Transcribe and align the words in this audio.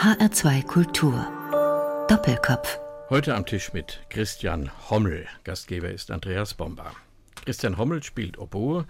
HR2 0.00 0.64
Kultur. 0.64 1.26
Doppelkopf. 2.08 2.80
Heute 3.10 3.34
am 3.34 3.44
Tisch 3.44 3.74
mit 3.74 4.00
Christian 4.08 4.70
Hommel. 4.88 5.26
Gastgeber 5.44 5.90
ist 5.90 6.10
Andreas 6.10 6.54
Bomba. 6.54 6.92
Christian 7.44 7.76
Hommel 7.76 8.02
spielt 8.02 8.38
Oboe, 8.38 8.86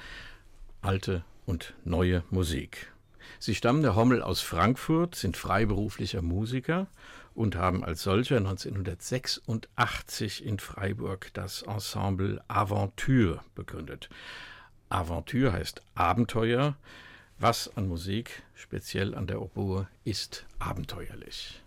alte 0.83 1.25
und 1.47 1.75
neue 1.85 2.23
Musik. 2.31 2.93
Sie 3.41 3.57
stammen 3.57 3.83
der 3.83 3.97
Hommel 3.97 4.23
aus 4.23 4.41
Frankfurt, 4.41 5.17
sind 5.17 5.37
freiberuflicher 5.37 6.23
Musiker 6.23 6.87
und 7.35 7.57
haben 7.57 7.85
als 7.85 8.05
solcher 8.05 8.37
1986 8.37 10.47
in 10.47 10.61
Freiburg 10.61 11.35
das 11.35 11.63
Ensemble 11.63 12.41
Aventure 12.47 13.41
begründet. 13.57 14.11
Aventure 14.91 15.55
heißt 15.55 15.83
Abenteuer. 15.97 16.77
Was 17.43 17.75
an 17.75 17.89
Musik, 17.89 18.43
speziell 18.61 19.15
an 19.15 19.27
der 19.27 19.41
Oboe, 19.41 19.89
ist 20.05 20.47
abenteuerlich? 20.59 21.61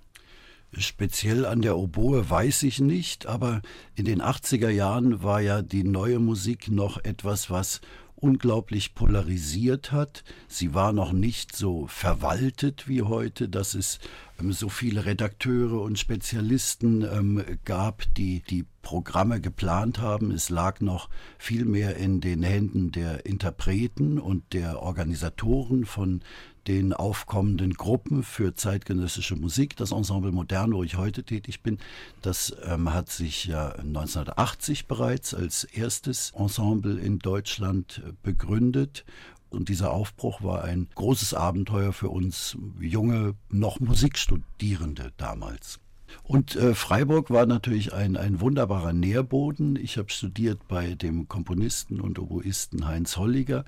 Speziell 0.78 1.46
an 1.46 1.61
der 1.61 1.78
Oboe 1.78 2.29
weiß 2.29 2.64
ich 2.64 2.79
nicht, 2.79 3.25
aber 3.28 3.61
in 3.96 4.06
den 4.06 4.21
80er 4.21 4.70
Jahren 4.70 5.21
war 5.21 5.42
ja 5.42 5.61
die 5.61 5.84
neue 5.84 6.20
Musik 6.20 6.70
noch 6.70 7.04
etwas, 7.04 7.50
was 7.50 7.82
unglaublich 8.24 8.96
polarisiert 8.96 9.92
hat. 9.92 10.24
Sie 10.48 10.74
war 10.74 10.93
noch 10.93 11.11
nicht 11.11 11.56
so 11.56 11.87
verwaltet 11.87 12.87
wie 12.87 13.01
heute, 13.01 13.50
dass 13.50 13.73
es 13.73 14.00
ähm, 14.39 14.54
so 14.54 14.70
viele 14.70 15.06
Redakteure 15.06 15.82
und 15.82 16.00
Spezialisten 16.00 17.01
ähm, 17.01 17.43
gab, 17.65 18.06
die 18.15 18.42
die 18.42 18.65
Programme 18.82 19.42
geplant 19.42 20.00
haben. 20.00 20.32
Es 20.32 20.50
lag 20.50 20.79
noch 20.79 21.10
viel 21.37 21.65
mehr 21.65 21.98
in 21.98 22.21
den 22.21 22.43
Händen 22.43 22.92
der 22.92 23.25
Interpreten 23.25 24.20
und 24.20 24.54
der 24.54 24.82
Organisatoren 24.82 25.86
von 25.86 26.21
den 26.67 26.93
aufkommenden 26.93 27.73
Gruppen 27.73 28.23
für 28.23 28.55
zeitgenössische 28.55 29.35
Musik. 29.35 29.75
Das 29.75 29.91
Ensemble 29.91 30.31
Modern, 30.31 30.73
wo 30.73 30.83
ich 30.83 30.97
heute 30.97 31.23
tätig 31.23 31.61
bin, 31.61 31.77
das 32.22 32.55
ähm, 32.66 32.94
hat 32.94 33.09
sich 33.09 33.45
ja 33.45 33.73
1980 33.73 34.88
bereits 34.88 35.33
als 35.33 35.64
erstes 35.64 36.31
Ensemble 36.36 37.00
in 37.00 37.20
Deutschland 37.20 38.02
äh, 38.05 38.11
begründet. 38.23 39.05
Und 39.50 39.70
dieser 39.70 39.92
Aufbruch 39.92 40.42
war 40.42 40.64
ein 40.64 40.88
großes 40.95 41.33
Abenteuer 41.36 41.94
für 41.94 42.09
uns 42.09 42.58
junge, 42.80 43.36
noch 43.50 43.80
Musikstudierende 43.80 45.11
damals. 45.17 45.80
Und 46.23 46.55
äh, 46.55 46.73
Freiburg 46.75 47.30
war 47.30 47.45
natürlich 47.45 47.94
ein, 47.94 48.17
ein 48.17 48.39
wunderbarer 48.39 48.94
Nährboden. 48.94 49.75
Ich 49.75 49.98
habe 49.98 50.09
studiert 50.09 50.67
bei 50.67 50.95
dem 50.95 51.27
Komponisten 51.27 52.00
und 52.00 52.20
Oboisten 52.20 52.88
Heinz 52.88 53.17
Holliger. 53.17 53.66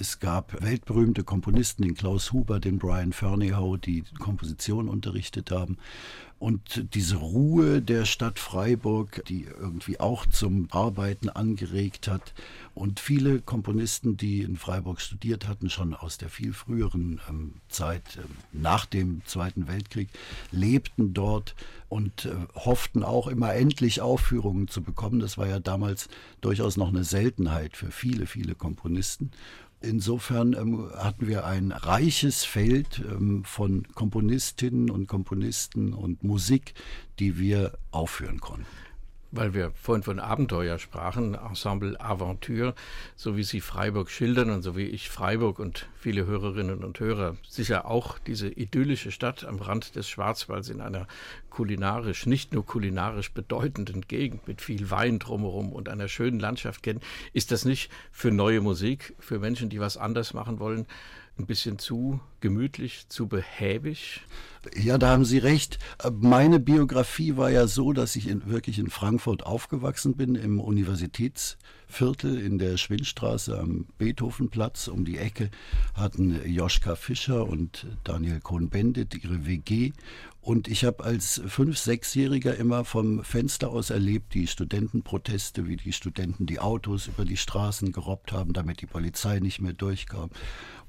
Es 0.00 0.18
gab 0.18 0.60
weltberühmte 0.62 1.22
Komponisten, 1.22 1.82
den 1.82 1.94
Klaus 1.94 2.32
Huber, 2.32 2.58
den 2.58 2.78
Brian 2.78 3.12
Ferneyhough, 3.12 3.78
die 3.78 4.04
Komposition 4.18 4.88
unterrichtet 4.88 5.50
haben. 5.50 5.78
Und 6.40 6.94
diese 6.94 7.16
Ruhe 7.16 7.80
der 7.80 8.04
Stadt 8.04 8.38
Freiburg, 8.38 9.24
die 9.28 9.44
irgendwie 9.44 10.00
auch 10.00 10.26
zum 10.26 10.68
Arbeiten 10.72 11.28
angeregt 11.28 12.08
hat. 12.08 12.34
Und 12.74 12.98
viele 13.00 13.40
Komponisten, 13.40 14.16
die 14.16 14.42
in 14.42 14.56
Freiburg 14.56 15.00
studiert 15.00 15.48
hatten, 15.48 15.70
schon 15.70 15.94
aus 15.94 16.18
der 16.18 16.28
viel 16.28 16.52
früheren 16.52 17.20
ähm, 17.30 17.54
Zeit 17.68 18.16
äh, 18.16 18.22
nach 18.52 18.84
dem 18.84 19.22
Zweiten 19.24 19.68
Weltkrieg, 19.68 20.08
lebten 20.50 21.14
dort 21.14 21.54
und 21.88 22.26
äh, 22.26 22.34
hofften 22.56 23.04
auch 23.04 23.28
immer 23.28 23.54
endlich 23.54 24.00
Aufführungen 24.00 24.66
zu 24.68 24.82
bekommen. 24.82 25.20
Das 25.20 25.38
war 25.38 25.46
ja 25.46 25.60
damals 25.60 26.08
durchaus 26.40 26.76
noch 26.76 26.88
eine 26.88 27.04
Seltenheit 27.04 27.76
für 27.76 27.92
viele, 27.92 28.26
viele 28.26 28.54
Komponisten. 28.56 29.30
Insofern 29.88 30.54
ähm, 30.54 30.90
hatten 30.96 31.26
wir 31.26 31.44
ein 31.44 31.72
reiches 31.72 32.44
Feld 32.44 33.02
ähm, 33.10 33.44
von 33.44 33.86
Komponistinnen 33.94 34.90
und 34.90 35.06
Komponisten 35.06 35.92
und 35.92 36.24
Musik, 36.24 36.74
die 37.18 37.38
wir 37.38 37.78
aufführen 37.90 38.40
konnten 38.40 38.66
weil 39.36 39.52
wir 39.52 39.72
vorhin 39.74 40.02
von 40.02 40.20
Abenteuer 40.20 40.78
sprachen, 40.78 41.34
Ensemble 41.34 42.00
Aventure, 42.00 42.74
so 43.16 43.36
wie 43.36 43.42
Sie 43.42 43.60
Freiburg 43.60 44.10
schildern 44.10 44.50
und 44.50 44.62
so 44.62 44.76
wie 44.76 44.86
ich 44.86 45.10
Freiburg 45.10 45.58
und 45.58 45.88
viele 45.98 46.26
Hörerinnen 46.26 46.84
und 46.84 47.00
Hörer. 47.00 47.36
Sicher 47.48 47.86
auch 47.86 48.18
diese 48.18 48.48
idyllische 48.48 49.10
Stadt 49.10 49.44
am 49.44 49.58
Rand 49.58 49.96
des 49.96 50.08
Schwarzwalds 50.08 50.68
in 50.68 50.80
einer 50.80 51.08
kulinarisch, 51.50 52.26
nicht 52.26 52.52
nur 52.52 52.64
kulinarisch 52.64 53.32
bedeutenden 53.32 54.02
Gegend 54.02 54.46
mit 54.46 54.60
viel 54.60 54.90
Wein 54.90 55.18
drumherum 55.18 55.72
und 55.72 55.88
einer 55.88 56.08
schönen 56.08 56.38
Landschaft 56.38 56.82
kennen, 56.82 57.00
ist 57.32 57.50
das 57.50 57.64
nicht 57.64 57.90
für 58.12 58.30
neue 58.30 58.60
Musik, 58.60 59.14
für 59.18 59.38
Menschen, 59.38 59.68
die 59.68 59.80
was 59.80 59.96
anders 59.96 60.34
machen 60.34 60.58
wollen, 60.60 60.86
ein 61.38 61.46
bisschen 61.46 61.78
zu 61.78 62.20
gemütlich, 62.40 63.08
zu 63.08 63.26
behäbig? 63.26 64.22
Ja, 64.76 64.98
da 64.98 65.08
haben 65.08 65.24
Sie 65.24 65.38
recht. 65.38 65.78
Meine 66.20 66.60
Biografie 66.60 67.36
war 67.36 67.50
ja 67.50 67.66
so, 67.66 67.92
dass 67.92 68.16
ich 68.16 68.28
in, 68.28 68.46
wirklich 68.46 68.78
in 68.78 68.88
Frankfurt 68.88 69.44
aufgewachsen 69.44 70.16
bin, 70.16 70.36
im 70.36 70.60
Universitätsviertel 70.60 72.38
in 72.38 72.58
der 72.58 72.76
Schwindstraße 72.76 73.58
am 73.58 73.86
Beethovenplatz. 73.98 74.88
Um 74.88 75.04
die 75.04 75.18
Ecke 75.18 75.50
hatten 75.94 76.40
Joschka 76.46 76.96
Fischer 76.96 77.46
und 77.46 77.86
Daniel 78.04 78.40
Cohn-Bendit 78.40 79.22
ihre 79.22 79.46
WG. 79.46 79.92
Und 80.40 80.68
ich 80.68 80.84
habe 80.84 81.04
als 81.04 81.42
Fünf-, 81.46 81.78
Sechsjähriger 81.78 82.54
immer 82.56 82.84
vom 82.84 83.24
Fenster 83.24 83.70
aus 83.70 83.90
erlebt, 83.90 84.34
die 84.34 84.46
Studentenproteste, 84.46 85.66
wie 85.66 85.76
die 85.76 85.92
Studenten 85.92 86.46
die 86.46 86.60
Autos 86.60 87.06
über 87.06 87.24
die 87.24 87.38
Straßen 87.38 87.92
gerobbt 87.92 88.32
haben, 88.32 88.52
damit 88.52 88.82
die 88.82 88.86
Polizei 88.86 89.40
nicht 89.40 89.60
mehr 89.60 89.72
durchkam 89.72 90.30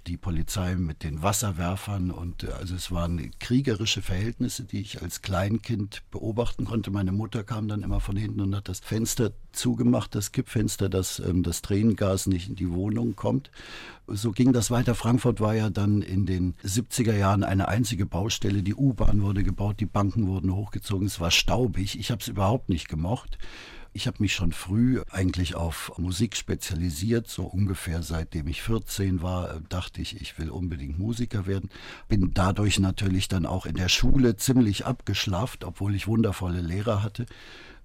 die 0.08 0.18
Polizei 0.18 0.76
mit 0.76 1.04
den 1.04 1.24
Wasserwerfern 1.24 2.12
und 2.12 2.44
äh, 2.44 2.52
also 2.52 2.76
es 2.76 2.92
waren 2.92 3.32
kriegerische 3.40 4.02
Verhältnisse, 4.02 4.64
die 4.64 4.82
ich 4.82 5.02
als 5.02 5.22
Kleinkind 5.22 6.04
beobachten 6.12 6.66
konnte. 6.66 6.92
Meine 6.92 7.12
Mutter 7.12 7.44
kam 7.44 7.68
dann 7.68 7.84
immer 7.84 8.00
von 8.00 8.16
hinten 8.16 8.42
und 8.42 8.56
hat 8.56 8.70
das 8.70 8.80
Fenster 8.80 9.32
zugemacht, 9.52 10.16
das 10.16 10.32
Kippfenster, 10.32 10.90
dass 10.90 11.20
ähm, 11.20 11.44
das 11.44 11.62
Tränengas 11.62 12.28
nicht 12.28 12.50
in 12.50 12.56
die 12.56 12.72
Wohnung 12.72 13.16
kommt. 13.16 13.52
So 14.08 14.32
ging 14.32 14.54
das 14.54 14.70
weiter. 14.70 14.94
Frankfurt 14.94 15.40
war 15.40 15.56
ja 15.56 15.70
dann 15.70 16.02
in 16.02 16.26
den 16.26 16.54
70er 16.64 17.16
Jahren 17.16 17.44
eine 17.44 17.68
einzige 17.68 18.06
Baustelle. 18.06 18.62
Die 18.62 18.76
U-Bahn 18.76 19.22
wurde 19.24 19.44
gebaut, 19.44 19.80
die 19.80 19.86
Banken 19.86 20.28
wurden 20.28 20.54
hochgezogen, 20.54 21.08
es 21.08 21.20
war 21.20 21.32
staubig. 21.32 21.98
Ich 22.00 22.12
habe 22.12 22.22
es 22.22 22.28
überhaupt 22.28 22.70
nicht 22.70 22.88
gemocht. 22.88 23.38
Ich 23.98 24.08
habe 24.08 24.18
mich 24.20 24.34
schon 24.34 24.52
früh 24.52 25.02
eigentlich 25.10 25.56
auf 25.56 25.94
Musik 25.98 26.36
spezialisiert, 26.36 27.30
so 27.30 27.46
ungefähr 27.46 28.04
seitdem 28.04 28.46
ich 28.48 28.62
14 28.62 29.22
war, 29.22 29.62
dachte 29.70 30.02
ich, 30.02 30.20
ich 30.20 30.38
will 30.38 30.50
unbedingt 30.50 31.00
Musiker 31.00 31.46
werden. 31.48 31.70
Bin 32.10 32.32
dadurch 32.34 32.78
natürlich 32.78 33.30
dann 33.30 33.46
auch 33.46 33.66
in 33.66 33.76
der 33.76 33.88
Schule 33.88 34.36
ziemlich 34.36 34.86
abgeschlafft, 34.86 35.64
obwohl 35.64 35.96
ich 35.96 36.08
wundervolle 36.08 36.60
Lehrer 36.60 37.04
hatte 37.04 37.26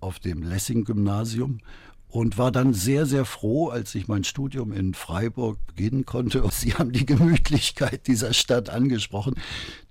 auf 0.00 0.18
dem 0.18 0.42
Lessing-Gymnasium 0.42 1.60
und 2.08 2.38
war 2.38 2.50
dann 2.50 2.74
sehr, 2.74 3.06
sehr 3.06 3.24
froh, 3.24 3.68
als 3.68 3.94
ich 3.94 4.08
mein 4.08 4.24
Studium 4.24 4.72
in 4.72 4.94
Freiburg 4.94 5.64
beginnen 5.68 6.06
konnte. 6.06 6.42
Und 6.42 6.52
Sie 6.52 6.74
haben 6.74 6.90
die 6.90 7.06
Gemütlichkeit 7.06 8.08
dieser 8.08 8.32
Stadt 8.32 8.68
angesprochen. 8.68 9.34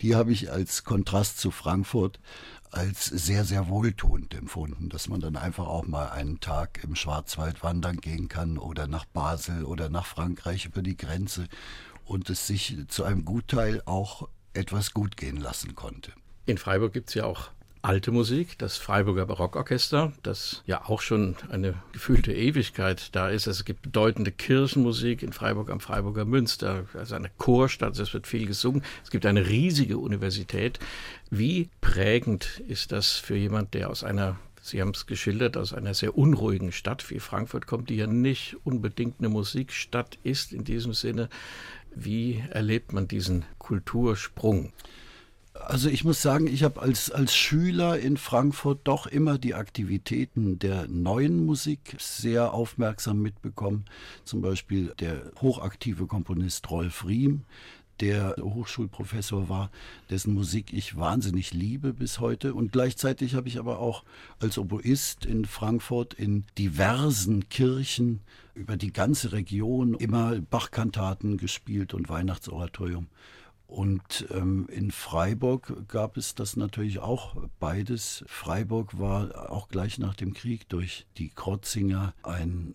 Die 0.02 0.16
habe 0.16 0.34
ich 0.34 0.52
als 0.52 0.84
Kontrast 0.84 1.40
zu 1.40 1.50
Frankfurt 1.50 2.20
als 2.72 3.06
sehr, 3.06 3.46
sehr 3.46 3.68
wohltuend 3.68 4.34
empfunden, 4.36 4.90
dass 4.90 5.08
man 5.10 5.20
dann 5.20 5.36
einfach 5.36 5.68
auch 5.68 5.88
mal 5.88 6.10
einen 6.10 6.40
Tag 6.40 6.84
im 6.84 6.96
Schwarzwald 6.96 7.64
wandern 7.64 7.98
gehen 7.98 8.28
kann 8.28 8.58
oder 8.58 8.88
nach 8.88 9.06
Basel 9.06 9.66
oder 9.66 9.90
nach 9.90 10.06
Frankreich 10.06 10.66
über 10.66 10.82
die 10.82 10.98
Grenze 10.98 11.48
und 12.06 12.30
es 12.30 12.48
sich 12.48 12.78
zu 12.88 13.04
einem 13.04 13.26
Gutteil 13.26 13.82
auch 13.86 14.28
etwas 14.54 14.94
gut 14.94 15.18
gehen 15.18 15.38
lassen 15.38 15.76
konnte. 15.76 16.12
In 16.46 16.58
Freiburg 16.58 16.94
gibt 16.94 17.10
es 17.10 17.16
ja 17.16 17.26
auch 17.26 17.52
alte 17.82 18.12
Musik, 18.12 18.58
das 18.58 18.78
Freiburger 18.78 19.26
Barockorchester, 19.26 20.12
das 20.24 20.64
ja 20.66 20.84
auch 20.86 21.02
schon 21.02 21.38
eine 21.50 21.76
gefühlte 21.94 22.34
Ewigkeit 22.34 23.16
da 23.16 23.30
ist. 23.30 23.48
Es 23.48 23.64
gibt 23.64 23.82
bedeutende 23.82 24.32
Kirchenmusik 24.32 25.24
in 25.24 25.32
Freiburg 25.32 25.70
am 25.70 25.80
Freiburger 25.80 26.26
Münster, 26.26 26.86
also 26.94 27.16
eine 27.16 27.30
Chorstadt, 27.38 27.98
es 27.98 28.14
wird 28.14 28.28
viel 28.28 28.48
gesungen. 28.48 28.84
Es 29.04 29.12
gibt 29.12 29.26
eine 29.26 29.48
riesige 29.48 29.98
Universität. 29.98 30.80
Wie 31.30 31.70
prägend 31.80 32.62
ist 32.68 32.92
das 32.92 33.14
für 33.14 33.36
jemand, 33.36 33.74
der 33.74 33.90
aus 33.90 34.04
einer 34.04 34.38
Sie 34.62 34.82
haben 34.82 34.92
es 34.92 35.08
geschildert, 35.08 35.56
aus 35.56 35.74
einer 35.74 35.94
sehr 35.94 36.18
unruhigen 36.18 36.74
Stadt 36.74 37.10
wie 37.10 37.20
Frankfurt 37.20 37.66
kommt, 37.66 37.90
die 37.90 37.96
ja 37.96 38.08
nicht 38.08 38.58
unbedingt 38.66 39.20
eine 39.20 39.30
Musikstadt 39.30 40.20
ist 40.24 40.52
in 40.52 40.66
diesem 40.66 40.94
Sinne. 40.94 41.30
Wie 41.96 42.44
erlebt 42.52 42.92
man 42.92 43.08
diesen 43.08 43.46
Kultursprung? 43.58 44.74
Also 45.66 45.90
ich 45.90 46.04
muss 46.04 46.22
sagen, 46.22 46.48
ich 46.48 46.64
habe 46.64 46.82
als, 46.82 47.12
als 47.12 47.36
Schüler 47.36 48.00
in 48.00 48.18
Frankfurt 48.18 48.82
doch 48.86 49.06
immer 49.06 49.38
die 49.38 49.54
Aktivitäten 49.54 50.58
der 50.58 50.88
neuen 50.88 51.46
Musik 51.46 51.96
sehr 52.00 52.54
aufmerksam 52.54 53.22
mitbekommen. 53.22 53.86
Zum 54.24 54.42
Beispiel 54.42 54.94
der 55.00 55.32
hochaktive 55.42 56.08
Komponist 56.08 56.70
Rolf 56.72 57.06
Riem, 57.06 57.44
der 58.00 58.36
Hochschulprofessor 58.40 59.50
war, 59.50 59.70
dessen 60.10 60.34
Musik 60.34 60.74
ich 60.74 60.98
wahnsinnig 60.98 61.54
liebe 61.54 61.94
bis 61.94 62.20
heute. 62.20 62.54
Und 62.54 62.72
gleichzeitig 62.72 63.36
habe 63.36 63.48
ich 63.48 63.60
aber 63.60 63.80
auch 63.80 64.04
als 64.40 64.58
Oboist 64.58 65.26
in 65.26 65.46
Frankfurt 65.46 66.14
in 66.14 66.46
diversen 66.58 67.50
Kirchen 67.50 68.22
über 68.56 68.78
die 68.78 68.94
ganze 68.94 69.34
Region 69.34 69.94
immer 69.94 70.40
Bachkantaten 70.40 71.38
gespielt 71.38 71.94
und 71.94 72.10
Weihnachtsoratorium. 72.10 73.08
Und 73.70 74.26
ähm, 74.32 74.68
in 74.72 74.90
Freiburg 74.90 75.88
gab 75.88 76.18
es 76.18 76.34
das 76.34 76.58
natürlich 76.58 76.98
auch 76.98 77.36
beides. 77.60 78.24
Freiburg 78.26 78.98
war 78.98 79.52
auch 79.52 79.68
gleich 79.68 80.00
nach 80.00 80.16
dem 80.16 80.34
Krieg 80.34 80.68
durch 80.70 81.06
die 81.20 81.30
Krotzinger 81.30 82.16
ein 82.24 82.74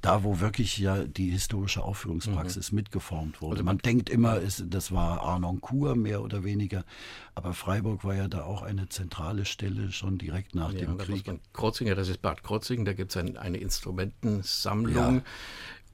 da, 0.00 0.24
wo 0.24 0.40
wirklich 0.40 0.78
ja 0.78 1.04
die 1.04 1.28
historische 1.30 1.82
Aufführungspraxis 1.82 2.72
mhm. 2.72 2.76
mitgeformt 2.76 3.42
wurde. 3.42 3.56
Also 3.56 3.64
man 3.64 3.78
denkt 3.78 4.08
immer, 4.08 4.40
es, 4.40 4.64
das 4.66 4.92
war 4.92 5.20
Arnoncourt 5.20 5.96
mehr 5.96 6.22
oder 6.22 6.42
weniger, 6.42 6.84
aber 7.34 7.52
Freiburg 7.52 8.02
war 8.04 8.14
ja 8.14 8.28
da 8.28 8.44
auch 8.44 8.62
eine 8.62 8.88
zentrale 8.88 9.44
Stelle 9.44 9.92
schon 9.92 10.16
direkt 10.16 10.54
nach 10.54 10.72
ja, 10.72 10.80
dem 10.80 10.96
Krieg. 10.96 11.30
Krotzinger, 11.52 11.94
das 11.94 12.08
ist 12.08 12.22
Bad 12.22 12.42
Krotzingen, 12.42 12.86
da 12.86 12.94
gibt 12.94 13.10
es 13.10 13.18
ein, 13.18 13.36
eine 13.36 13.58
Instrumentensammlung. 13.58 15.16
Ja. 15.16 15.22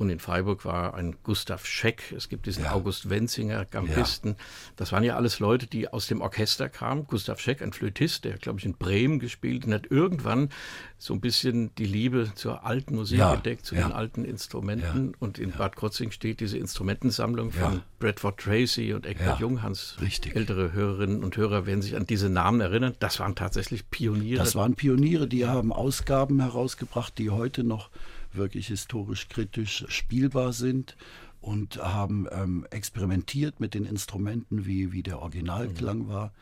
Und 0.00 0.08
in 0.08 0.18
Freiburg 0.18 0.64
war 0.64 0.94
ein 0.94 1.16
Gustav 1.24 1.66
Scheck, 1.66 2.14
es 2.16 2.30
gibt 2.30 2.46
diesen 2.46 2.64
ja. 2.64 2.72
August 2.72 3.10
Wenzinger, 3.10 3.66
Gampisten. 3.66 4.30
Ja. 4.30 4.44
Das 4.76 4.92
waren 4.92 5.04
ja 5.04 5.14
alles 5.14 5.40
Leute, 5.40 5.66
die 5.66 5.88
aus 5.88 6.06
dem 6.06 6.22
Orchester 6.22 6.70
kamen. 6.70 7.06
Gustav 7.06 7.38
Scheck, 7.38 7.60
ein 7.60 7.74
Flötist, 7.74 8.24
der, 8.24 8.38
glaube 8.38 8.60
ich, 8.60 8.64
in 8.64 8.72
Bremen 8.72 9.18
gespielt 9.18 9.66
und 9.66 9.74
hat 9.74 9.90
irgendwann 9.90 10.48
so 10.96 11.12
ein 11.12 11.20
bisschen 11.20 11.74
die 11.74 11.84
Liebe 11.84 12.32
zur 12.34 12.64
alten 12.64 12.94
Musik 12.94 13.18
ja. 13.18 13.34
entdeckt, 13.34 13.66
zu 13.66 13.74
den 13.74 13.92
alten 13.92 14.24
Instrumenten. 14.24 15.14
Und 15.18 15.38
in 15.38 15.50
Bad 15.50 15.76
Krotzing 15.76 16.12
steht 16.12 16.40
diese 16.40 16.56
Instrumentensammlung 16.56 17.52
von 17.52 17.82
Bradford 17.98 18.40
Tracy 18.40 18.94
und 18.94 19.04
Eckbert 19.04 19.38
Junghans. 19.38 19.98
Richtig. 20.00 20.34
Ältere 20.34 20.72
Hörerinnen 20.72 21.22
und 21.22 21.36
Hörer 21.36 21.66
werden 21.66 21.82
sich 21.82 21.94
an 21.94 22.06
diese 22.06 22.30
Namen 22.30 22.62
erinnern. 22.62 22.94
Das 23.00 23.20
waren 23.20 23.34
tatsächlich 23.34 23.90
Pioniere. 23.90 24.38
Das 24.38 24.54
waren 24.54 24.76
Pioniere, 24.76 25.28
die 25.28 25.44
haben 25.44 25.74
Ausgaben 25.74 26.40
herausgebracht, 26.40 27.18
die 27.18 27.28
heute 27.28 27.64
noch 27.64 27.90
wirklich 28.32 28.68
historisch 28.68 29.28
kritisch 29.28 29.84
spielbar 29.88 30.52
sind 30.52 30.96
und 31.40 31.78
haben 31.82 32.26
ähm, 32.30 32.66
experimentiert 32.70 33.60
mit 33.60 33.74
den 33.74 33.84
Instrumenten, 33.84 34.66
wie, 34.66 34.92
wie 34.92 35.02
der 35.02 35.20
Originalklang 35.20 36.08
war. 36.08 36.32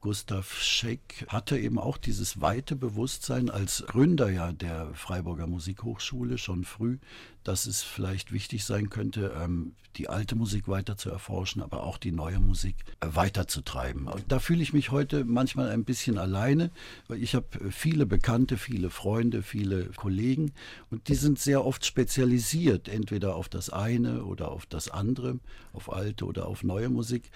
Gustav 0.00 0.58
Scheck 0.62 1.26
hatte 1.28 1.58
eben 1.58 1.78
auch 1.78 1.98
dieses 1.98 2.40
weite 2.40 2.74
Bewusstsein 2.74 3.50
als 3.50 3.84
Gründer 3.86 4.30
ja 4.30 4.52
der 4.52 4.94
Freiburger 4.94 5.46
Musikhochschule 5.46 6.38
schon 6.38 6.64
früh, 6.64 6.98
dass 7.44 7.66
es 7.66 7.82
vielleicht 7.82 8.32
wichtig 8.32 8.64
sein 8.64 8.88
könnte, 8.88 9.34
ähm, 9.38 9.74
die 9.96 10.08
alte 10.08 10.36
Musik 10.36 10.68
weiter 10.68 10.96
zu 10.96 11.10
erforschen, 11.10 11.62
aber 11.62 11.82
auch 11.82 11.98
die 11.98 12.12
neue 12.12 12.38
Musik 12.38 12.76
äh, 13.00 13.08
weiterzutreiben. 13.12 14.08
Da 14.28 14.38
fühle 14.38 14.62
ich 14.62 14.72
mich 14.72 14.90
heute 14.90 15.24
manchmal 15.24 15.68
ein 15.70 15.84
bisschen 15.84 16.16
alleine, 16.16 16.70
weil 17.08 17.22
ich 17.22 17.34
habe 17.34 17.70
viele 17.70 18.06
Bekannte, 18.06 18.56
viele 18.56 18.88
Freunde, 18.88 19.42
viele 19.42 19.86
Kollegen 19.96 20.52
und 20.90 21.08
die 21.08 21.14
sind 21.14 21.38
sehr 21.38 21.64
oft 21.64 21.84
spezialisiert, 21.84 22.88
entweder 22.88 23.34
auf 23.34 23.48
das 23.48 23.68
eine 23.70 24.24
oder 24.24 24.50
auf 24.50 24.64
das 24.64 24.88
andere, 24.88 25.40
auf 25.72 25.92
alte 25.92 26.24
oder 26.24 26.46
auf 26.46 26.62
neue 26.62 26.88
Musik. 26.88 27.30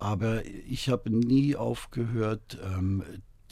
Aber 0.00 0.44
ich 0.46 0.88
habe 0.88 1.10
nie 1.10 1.56
aufgehört, 1.56 2.58
ähm, 2.64 3.02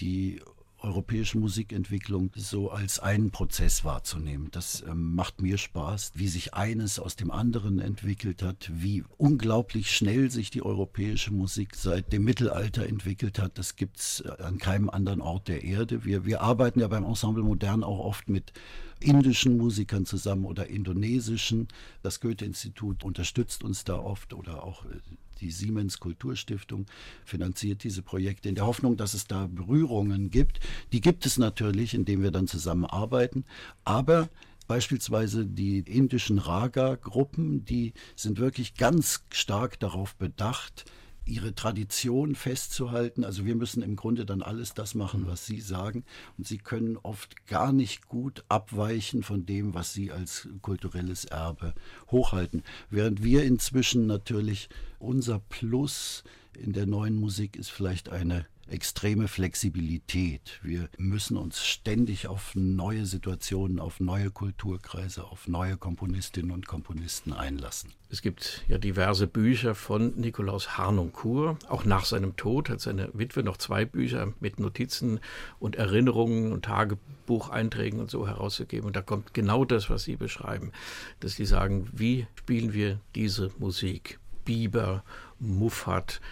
die 0.00 0.40
europäische 0.80 1.38
Musikentwicklung 1.38 2.30
so 2.36 2.70
als 2.70 3.00
einen 3.00 3.30
Prozess 3.30 3.84
wahrzunehmen. 3.84 4.48
Das 4.52 4.82
ähm, 4.82 5.14
macht 5.14 5.42
mir 5.42 5.58
Spaß, 5.58 6.12
wie 6.14 6.28
sich 6.28 6.54
eines 6.54 6.98
aus 6.98 7.16
dem 7.16 7.30
anderen 7.30 7.80
entwickelt 7.80 8.42
hat, 8.42 8.70
wie 8.72 9.04
unglaublich 9.16 9.94
schnell 9.94 10.30
sich 10.30 10.50
die 10.50 10.62
europäische 10.62 11.32
Musik 11.32 11.74
seit 11.74 12.12
dem 12.12 12.24
Mittelalter 12.24 12.86
entwickelt 12.86 13.38
hat. 13.38 13.58
Das 13.58 13.76
gibt 13.76 13.98
es 13.98 14.20
äh, 14.20 14.42
an 14.42 14.58
keinem 14.58 14.88
anderen 14.88 15.20
Ort 15.20 15.48
der 15.48 15.64
Erde. 15.64 16.04
Wir, 16.04 16.24
wir 16.24 16.42
arbeiten 16.42 16.80
ja 16.80 16.88
beim 16.88 17.04
Ensemble 17.04 17.42
Modern 17.42 17.82
auch 17.82 17.98
oft 17.98 18.28
mit 18.28 18.52
indischen 19.00 19.56
Musikern 19.56 20.06
zusammen 20.06 20.44
oder 20.44 20.68
indonesischen. 20.68 21.68
Das 22.02 22.20
Goethe-Institut 22.20 23.04
unterstützt 23.04 23.64
uns 23.64 23.84
da 23.84 23.98
oft 23.98 24.34
oder 24.34 24.62
auch 24.64 24.84
äh, 24.86 24.98
die 25.40 25.50
Siemens 25.50 26.00
Kulturstiftung 26.00 26.86
finanziert 27.24 27.84
diese 27.84 28.02
Projekte 28.02 28.48
in 28.48 28.56
der 28.56 28.66
Hoffnung, 28.66 28.96
dass 28.96 29.14
es 29.14 29.26
da 29.26 29.46
Berührungen 29.46 30.30
gibt. 30.30 30.60
Die 30.92 31.00
gibt 31.00 31.26
es 31.26 31.38
natürlich, 31.38 31.94
indem 31.94 32.22
wir 32.22 32.32
dann 32.32 32.48
zusammenarbeiten. 32.48 33.44
Aber 33.84 34.28
Beispielsweise 34.68 35.46
die 35.46 35.78
indischen 35.78 36.38
Raga-Gruppen, 36.38 37.64
die 37.64 37.94
sind 38.14 38.38
wirklich 38.38 38.74
ganz 38.74 39.24
stark 39.30 39.80
darauf 39.80 40.14
bedacht, 40.14 40.84
ihre 41.28 41.54
Tradition 41.54 42.34
festzuhalten. 42.34 43.24
Also 43.24 43.44
wir 43.44 43.54
müssen 43.54 43.82
im 43.82 43.96
Grunde 43.96 44.24
dann 44.24 44.42
alles 44.42 44.74
das 44.74 44.94
machen, 44.94 45.26
was 45.26 45.46
Sie 45.46 45.60
sagen. 45.60 46.04
Und 46.36 46.46
Sie 46.46 46.58
können 46.58 46.96
oft 46.96 47.46
gar 47.46 47.72
nicht 47.72 48.08
gut 48.08 48.44
abweichen 48.48 49.22
von 49.22 49.46
dem, 49.46 49.74
was 49.74 49.92
Sie 49.92 50.10
als 50.10 50.48
kulturelles 50.62 51.26
Erbe 51.26 51.74
hochhalten. 52.10 52.62
Während 52.90 53.22
wir 53.22 53.44
inzwischen 53.44 54.06
natürlich 54.06 54.68
unser 54.98 55.38
Plus 55.38 56.24
in 56.58 56.72
der 56.72 56.86
neuen 56.86 57.14
Musik 57.14 57.56
ist 57.56 57.70
vielleicht 57.70 58.08
eine 58.08 58.46
extreme 58.70 59.28
Flexibilität. 59.28 60.60
Wir 60.62 60.88
müssen 60.98 61.36
uns 61.36 61.64
ständig 61.64 62.28
auf 62.28 62.52
neue 62.54 63.06
Situationen, 63.06 63.80
auf 63.80 64.00
neue 64.00 64.30
Kulturkreise, 64.30 65.24
auf 65.24 65.48
neue 65.48 65.76
Komponistinnen 65.76 66.50
und 66.50 66.66
Komponisten 66.66 67.32
einlassen. 67.32 67.92
Es 68.10 68.22
gibt 68.22 68.64
ja 68.68 68.78
diverse 68.78 69.26
Bücher 69.26 69.74
von 69.74 70.18
Nikolaus 70.18 70.78
Harnoncourt. 70.78 71.68
Auch 71.68 71.84
nach 71.84 72.04
seinem 72.04 72.36
Tod 72.36 72.70
hat 72.70 72.80
seine 72.80 73.10
Witwe 73.12 73.42
noch 73.42 73.58
zwei 73.58 73.84
Bücher 73.84 74.32
mit 74.40 74.58
Notizen 74.58 75.20
und 75.58 75.76
Erinnerungen 75.76 76.52
und 76.52 76.64
Tagebucheinträgen 76.64 78.00
und 78.00 78.10
so 78.10 78.26
herausgegeben. 78.26 78.86
Und 78.86 78.96
da 78.96 79.02
kommt 79.02 79.34
genau 79.34 79.64
das, 79.64 79.90
was 79.90 80.04
Sie 80.04 80.16
beschreiben, 80.16 80.72
dass 81.20 81.32
Sie 81.32 81.44
sagen, 81.44 81.88
wie 81.92 82.26
spielen 82.34 82.72
wir 82.72 83.00
diese 83.14 83.50
Musik? 83.58 84.18
Bieber, 84.46 85.04
Muffat, 85.38 86.22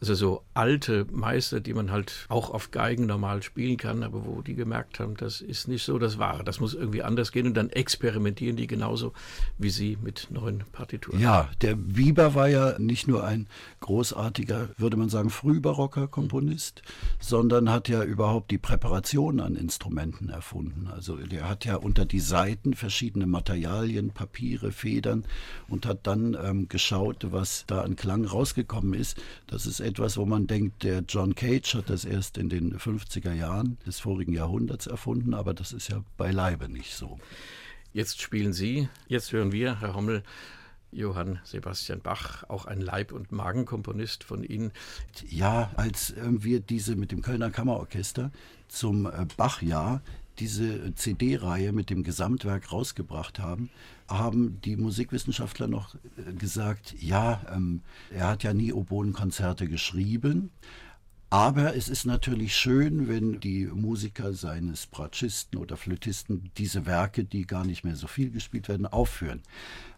also 0.00 0.14
so 0.14 0.42
alte 0.54 1.06
Meister, 1.10 1.60
die 1.60 1.74
man 1.74 1.90
halt 1.90 2.26
auch 2.28 2.50
auf 2.50 2.70
Geigen 2.70 3.06
normal 3.06 3.42
spielen 3.42 3.76
kann, 3.76 4.02
aber 4.02 4.26
wo 4.26 4.42
die 4.42 4.54
gemerkt 4.54 5.00
haben, 5.00 5.16
das 5.16 5.40
ist 5.40 5.68
nicht 5.68 5.84
so 5.84 5.98
das 5.98 6.18
Wahre. 6.18 6.44
Das 6.44 6.60
muss 6.60 6.74
irgendwie 6.74 7.02
anders 7.02 7.32
gehen 7.32 7.46
und 7.46 7.54
dann 7.54 7.70
experimentieren 7.70 8.56
die 8.56 8.66
genauso 8.66 9.12
wie 9.58 9.70
sie 9.70 9.96
mit 10.02 10.28
neuen 10.30 10.64
Partituren. 10.72 11.18
Ja, 11.20 11.48
der 11.62 11.76
Bieber 11.76 12.34
war 12.34 12.48
ja 12.48 12.78
nicht 12.78 13.08
nur 13.08 13.24
ein 13.24 13.46
großartiger, 13.80 14.68
würde 14.76 14.96
man 14.96 15.08
sagen, 15.08 15.30
frühbarocker 15.30 16.08
Komponist, 16.08 16.82
sondern 17.18 17.70
hat 17.70 17.88
ja 17.88 18.02
überhaupt 18.02 18.50
die 18.50 18.58
Präparation 18.58 19.40
an 19.40 19.56
Instrumenten 19.56 20.28
erfunden. 20.28 20.88
Also 20.92 21.16
der 21.16 21.48
hat 21.48 21.64
ja 21.64 21.76
unter 21.76 22.04
die 22.04 22.20
Saiten 22.20 22.74
verschiedene 22.74 23.26
Materialien, 23.26 24.10
Papiere, 24.10 24.72
Federn 24.72 25.24
und 25.68 25.86
hat 25.86 26.06
dann 26.06 26.36
ähm, 26.42 26.68
geschaut, 26.68 27.26
was 27.30 27.64
da 27.66 27.82
an 27.82 27.96
Klang 27.96 28.24
rausgekommen 28.24 28.94
ist. 28.94 29.20
Das 29.46 29.66
ist 29.66 29.80
etwas, 29.86 30.16
wo 30.16 30.26
man 30.26 30.46
denkt, 30.46 30.82
der 30.82 31.04
John 31.08 31.34
Cage 31.34 31.74
hat 31.76 31.90
das 31.90 32.04
erst 32.04 32.38
in 32.38 32.48
den 32.48 32.76
50er 32.76 33.32
Jahren 33.32 33.78
des 33.86 34.00
vorigen 34.00 34.32
Jahrhunderts 34.32 34.86
erfunden, 34.86 35.32
aber 35.32 35.54
das 35.54 35.72
ist 35.72 35.88
ja 35.88 36.02
beileibe 36.16 36.68
nicht 36.68 36.94
so. 36.94 37.18
Jetzt 37.92 38.20
spielen 38.20 38.52
Sie, 38.52 38.88
jetzt 39.08 39.32
hören 39.32 39.52
wir, 39.52 39.80
Herr 39.80 39.94
Hommel, 39.94 40.22
Johann 40.92 41.40
Sebastian 41.44 42.00
Bach, 42.00 42.44
auch 42.48 42.66
ein 42.66 42.80
Leib- 42.80 43.12
und 43.12 43.32
Magenkomponist 43.32 44.24
von 44.24 44.42
Ihnen. 44.42 44.72
Ja, 45.28 45.70
als 45.76 46.14
wir 46.18 46.60
diese 46.60 46.96
mit 46.96 47.12
dem 47.12 47.22
Kölner 47.22 47.50
Kammerorchester 47.50 48.30
zum 48.68 49.06
äh, 49.06 49.26
Bachjahr 49.36 50.00
diese 50.38 50.94
CD-Reihe 50.94 51.72
mit 51.72 51.90
dem 51.90 52.02
Gesamtwerk 52.02 52.72
rausgebracht 52.72 53.38
haben, 53.38 53.70
haben 54.08 54.60
die 54.62 54.76
Musikwissenschaftler 54.76 55.66
noch 55.66 55.94
äh, 55.94 56.32
gesagt, 56.32 56.94
ja, 57.00 57.40
ähm, 57.52 57.82
er 58.10 58.28
hat 58.28 58.42
ja 58.42 58.54
nie 58.54 58.72
Oboenkonzerte 58.72 59.68
geschrieben, 59.68 60.50
aber 61.28 61.74
es 61.74 61.88
ist 61.88 62.04
natürlich 62.04 62.54
schön, 62.54 63.08
wenn 63.08 63.40
die 63.40 63.66
Musiker 63.66 64.32
seines 64.32 64.86
Bratschisten 64.86 65.58
oder 65.58 65.76
Flötisten 65.76 66.52
diese 66.56 66.86
Werke, 66.86 67.24
die 67.24 67.46
gar 67.46 67.64
nicht 67.64 67.82
mehr 67.82 67.96
so 67.96 68.06
viel 68.06 68.30
gespielt 68.30 68.68
werden, 68.68 68.86
aufführen. 68.86 69.42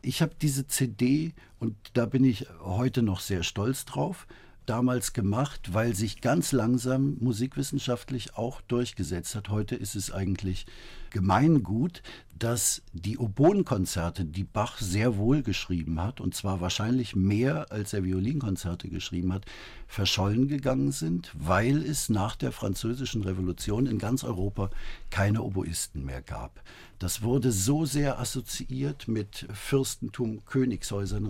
Ich 0.01 0.23
habe 0.23 0.33
diese 0.41 0.67
CD 0.67 1.35
und 1.59 1.77
da 1.93 2.07
bin 2.07 2.25
ich 2.25 2.47
heute 2.61 3.03
noch 3.03 3.21
sehr 3.21 3.43
stolz 3.43 3.85
drauf 3.85 4.27
damals 4.69 5.13
gemacht, 5.13 5.73
weil 5.73 5.95
sich 5.95 6.21
ganz 6.21 6.53
langsam 6.53 7.17
musikwissenschaftlich 7.21 8.37
auch 8.37 8.61
durchgesetzt 8.61 9.35
hat. 9.35 9.49
Heute 9.49 9.75
ist 9.75 9.95
es 9.95 10.11
eigentlich 10.13 10.67
Gemeingut, 11.11 12.03
dass 12.39 12.83
die 12.93 13.19
Oboenkonzerte, 13.19 14.25
die 14.25 14.45
Bach 14.45 14.79
sehr 14.79 15.17
wohl 15.17 15.43
geschrieben 15.43 16.01
hat, 16.01 16.21
und 16.21 16.35
zwar 16.35 16.61
wahrscheinlich 16.61 17.17
mehr 17.17 17.73
als 17.73 17.93
er 17.93 18.05
Violinkonzerte 18.05 18.89
geschrieben 18.89 19.33
hat, 19.33 19.45
verschollen 19.89 20.49
gegangen 20.49 20.93
sind, 20.93 21.33
weil 21.35 21.83
es 21.83 22.09
nach 22.09 22.37
der 22.37 22.53
Französischen 22.53 23.23
Revolution 23.23 23.87
in 23.87 23.99
ganz 23.99 24.23
Europa 24.23 24.71
keine 25.11 25.43
Oboisten 25.43 26.05
mehr 26.05 26.23
gab. 26.23 26.63
Das 26.99 27.23
wurde 27.23 27.53
so 27.53 27.85
sehr 27.87 28.19
assoziiert 28.19 29.09
mit 29.09 29.47
Fürstentum, 29.53 30.45
Königshäusern, 30.45 31.27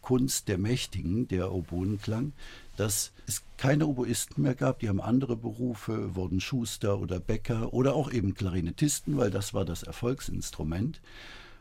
Repräsentationskunst 0.00 0.48
der 0.48 0.58
Mächtigen, 0.58 1.28
der 1.28 1.52
Oboenklang, 1.52 2.32
dass 2.76 3.12
es 3.26 3.42
keine 3.56 3.86
Oboisten 3.86 4.42
mehr 4.42 4.54
gab, 4.54 4.80
die 4.80 4.88
haben 4.88 5.00
andere 5.00 5.36
Berufe, 5.36 6.14
wurden 6.14 6.40
Schuster 6.40 6.98
oder 6.98 7.20
Bäcker 7.20 7.72
oder 7.72 7.94
auch 7.94 8.10
eben 8.12 8.34
Klarinettisten, 8.34 9.16
weil 9.16 9.30
das 9.30 9.54
war 9.54 9.64
das 9.64 9.82
Erfolgsinstrument. 9.82 11.00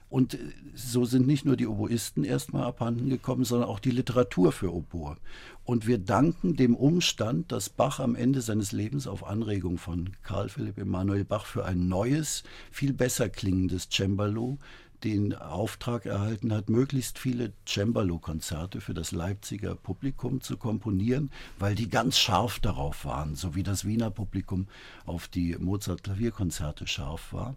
Und 0.09 0.33
äh, 0.33 0.37
so 0.73 1.05
sind 1.05 1.27
nicht 1.27 1.45
nur 1.45 1.55
die 1.55 1.67
Oboisten 1.67 2.23
erstmal 2.23 2.63
abhanden 2.63 3.09
gekommen, 3.09 3.43
sondern 3.43 3.69
auch 3.69 3.79
die 3.79 3.91
Literatur 3.91 4.51
für 4.51 4.73
Oboe. 4.73 5.17
Und 5.65 5.85
wir 5.85 5.99
danken 5.99 6.55
dem 6.55 6.75
Umstand, 6.75 7.51
dass 7.51 7.69
Bach 7.69 7.99
am 7.99 8.15
Ende 8.15 8.41
seines 8.41 8.71
Lebens 8.71 9.05
auf 9.05 9.23
Anregung 9.23 9.77
von 9.77 10.11
Karl 10.23 10.49
Philipp 10.49 10.79
Emanuel 10.79 11.25
Bach 11.25 11.45
für 11.45 11.65
ein 11.65 11.87
neues, 11.87 12.43
viel 12.71 12.93
besser 12.93 13.29
klingendes 13.29 13.89
Cembalo 13.91 14.57
den 15.03 15.33
Auftrag 15.33 16.05
erhalten 16.05 16.53
hat, 16.53 16.69
möglichst 16.69 17.19
viele 17.19 17.53
Cembalo-Konzerte 17.65 18.81
für 18.81 18.93
das 18.93 19.11
Leipziger 19.11 19.75
Publikum 19.75 20.41
zu 20.41 20.57
komponieren, 20.57 21.31
weil 21.57 21.75
die 21.75 21.89
ganz 21.89 22.17
scharf 22.17 22.59
darauf 22.59 23.05
waren, 23.05 23.35
so 23.35 23.55
wie 23.55 23.63
das 23.63 23.85
Wiener 23.85 24.11
Publikum 24.11 24.67
auf 25.05 25.27
die 25.27 25.55
Mozart-Klavierkonzerte 25.57 26.87
scharf 26.87 27.33
war. 27.33 27.55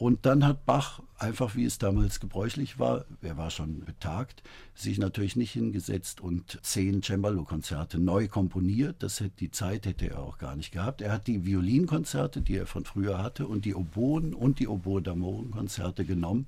Und 0.00 0.24
dann 0.24 0.46
hat 0.46 0.64
Bach, 0.64 1.02
einfach 1.18 1.56
wie 1.56 1.66
es 1.66 1.76
damals 1.76 2.20
gebräuchlich 2.20 2.78
war, 2.78 3.04
er 3.20 3.36
war 3.36 3.50
schon 3.50 3.80
betagt, 3.80 4.42
sich 4.74 4.96
natürlich 4.96 5.36
nicht 5.36 5.52
hingesetzt 5.52 6.22
und 6.22 6.58
zehn 6.62 7.02
Cembalo-Konzerte 7.02 7.98
neu 7.98 8.26
komponiert. 8.26 9.02
Das 9.02 9.20
hätte, 9.20 9.36
die 9.38 9.50
Zeit 9.50 9.84
hätte 9.84 10.08
er 10.08 10.20
auch 10.20 10.38
gar 10.38 10.56
nicht 10.56 10.72
gehabt. 10.72 11.02
Er 11.02 11.12
hat 11.12 11.26
die 11.26 11.44
Violinkonzerte, 11.44 12.40
die 12.40 12.56
er 12.56 12.66
von 12.66 12.86
früher 12.86 13.22
hatte, 13.22 13.46
und 13.46 13.66
die 13.66 13.74
Oboen 13.74 14.32
und 14.32 14.58
die 14.58 14.68
Oboe 14.68 15.02
d'Amoren-Konzerte 15.02 16.06
genommen 16.06 16.46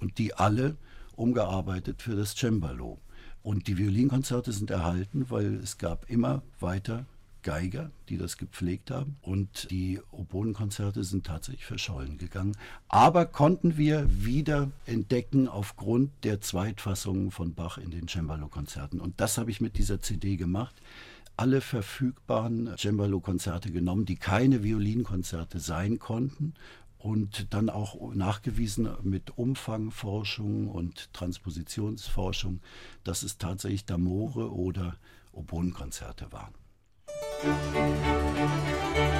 und 0.00 0.18
die 0.18 0.34
alle 0.34 0.76
umgearbeitet 1.14 2.02
für 2.02 2.16
das 2.16 2.34
Cembalo. 2.34 2.98
Und 3.44 3.68
die 3.68 3.78
Violinkonzerte 3.78 4.50
sind 4.50 4.72
erhalten, 4.72 5.26
weil 5.28 5.54
es 5.54 5.78
gab 5.78 6.10
immer 6.10 6.42
weiter 6.58 7.06
Geiger, 7.48 7.90
die 8.10 8.18
das 8.18 8.36
gepflegt 8.36 8.90
haben. 8.90 9.16
Und 9.22 9.70
die 9.70 10.02
Oboenkonzerte 10.10 11.02
sind 11.02 11.24
tatsächlich 11.24 11.64
verschollen 11.64 12.18
gegangen. 12.18 12.54
Aber 12.90 13.24
konnten 13.24 13.78
wir 13.78 14.06
wieder 14.22 14.70
entdecken 14.84 15.48
aufgrund 15.48 16.10
der 16.24 16.42
Zweitfassungen 16.42 17.30
von 17.30 17.54
Bach 17.54 17.78
in 17.78 17.90
den 17.90 18.06
Cembalo-Konzerten. 18.06 19.00
Und 19.00 19.18
das 19.18 19.38
habe 19.38 19.50
ich 19.50 19.62
mit 19.62 19.78
dieser 19.78 20.02
CD 20.02 20.36
gemacht. 20.36 20.74
Alle 21.38 21.62
verfügbaren 21.62 22.76
Cembalo-Konzerte 22.76 23.72
genommen, 23.72 24.04
die 24.04 24.16
keine 24.16 24.62
Violinkonzerte 24.62 25.58
sein 25.58 25.98
konnten 25.98 26.52
und 26.98 27.54
dann 27.54 27.70
auch 27.70 28.12
nachgewiesen 28.14 28.90
mit 29.02 29.38
Umfangforschung 29.38 30.68
und 30.68 31.14
Transpositionsforschung, 31.14 32.60
dass 33.04 33.22
es 33.22 33.38
tatsächlich 33.38 33.86
Damore 33.86 34.52
oder 34.52 34.96
Oboenkonzerte 35.32 36.30
waren. 36.30 36.52
Thank 37.40 38.96
you. 38.96 39.17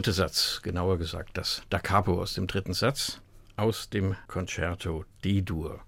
Dritte 0.00 0.12
Satz, 0.14 0.60
genauer 0.62 0.96
gesagt 0.96 1.36
das 1.36 1.60
Da 1.68 1.78
Capo 1.78 2.22
aus 2.22 2.32
dem 2.32 2.46
dritten 2.46 2.72
Satz, 2.72 3.20
aus 3.56 3.90
dem 3.90 4.16
Concerto 4.28 5.04
D-Dur. 5.22 5.80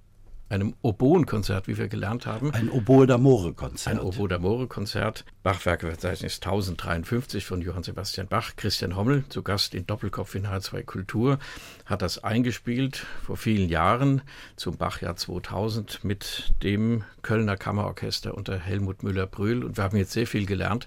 Einem 0.51 0.75
Oboenkonzert, 0.83 1.67
wie 1.67 1.79
wir 1.79 1.89
gelernt 1.89 2.27
haben. 2.27 2.53
Ein 2.53 2.69
Oboe 2.69 3.07
d'Amore-Konzert. 3.07 3.91
Ein 3.91 3.99
Oboe 3.99 4.29
d'Amore-Konzert. 4.29 5.25
Bachwerkverzeichnis 5.43 6.43
1053 6.43 7.47
von 7.47 7.63
Johann 7.63 7.85
Sebastian 7.85 8.29
Bach. 8.29 8.55
Christian 8.57 8.97
Hommel, 8.97 9.25
zu 9.31 9.43
Gast 9.43 9.75
in 9.75 9.87
Doppelkopf 9.87 10.35
in 10.35 10.47
H2 10.47 10.83
Kultur, 10.83 11.39
hat 11.87 12.03
das 12.03 12.23
eingespielt 12.23 13.07
vor 13.23 13.39
vielen 13.39 13.71
Jahren 13.71 14.21
zum 14.57 14.77
Bachjahr 14.77 15.17
2000 15.17 16.05
mit 16.05 16.53
dem 16.63 17.05
Kölner 17.23 17.57
Kammerorchester 17.57 18.35
unter 18.35 18.59
Helmut 18.59 19.03
Müller-Brühl. 19.03 19.65
Und 19.65 19.79
wir 19.79 19.85
haben 19.85 19.97
jetzt 19.97 20.13
sehr 20.13 20.27
viel 20.27 20.45
gelernt 20.45 20.87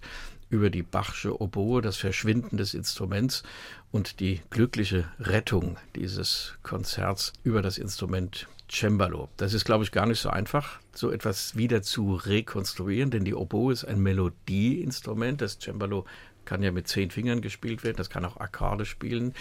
über 0.49 0.69
die 0.69 0.83
Bachsche 0.83 1.41
Oboe, 1.41 1.81
das 1.81 1.97
Verschwinden 1.97 2.57
des 2.57 2.73
Instruments 2.73 3.43
und 3.91 4.19
die 4.19 4.41
glückliche 4.49 5.09
Rettung 5.19 5.77
dieses 5.95 6.55
Konzerts 6.63 7.33
über 7.43 7.61
das 7.61 7.77
Instrument 7.77 8.47
Cembalo. 8.69 9.29
Das 9.37 9.53
ist, 9.53 9.65
glaube 9.65 9.83
ich, 9.83 9.91
gar 9.91 10.05
nicht 10.05 10.19
so 10.19 10.29
einfach, 10.29 10.79
so 10.93 11.11
etwas 11.11 11.55
wieder 11.55 11.81
zu 11.81 12.15
rekonstruieren, 12.15 13.11
denn 13.11 13.25
die 13.25 13.35
Oboe 13.35 13.71
ist 13.71 13.85
ein 13.85 13.99
Melodieinstrument. 13.99 15.41
Das 15.41 15.59
Cembalo 15.59 16.05
kann 16.45 16.63
ja 16.63 16.71
mit 16.71 16.87
zehn 16.87 17.11
Fingern 17.11 17.41
gespielt 17.41 17.83
werden, 17.83 17.97
das 17.97 18.09
kann 18.09 18.25
auch 18.25 18.37
Akkorde 18.37 18.85
spielen. 18.85 19.33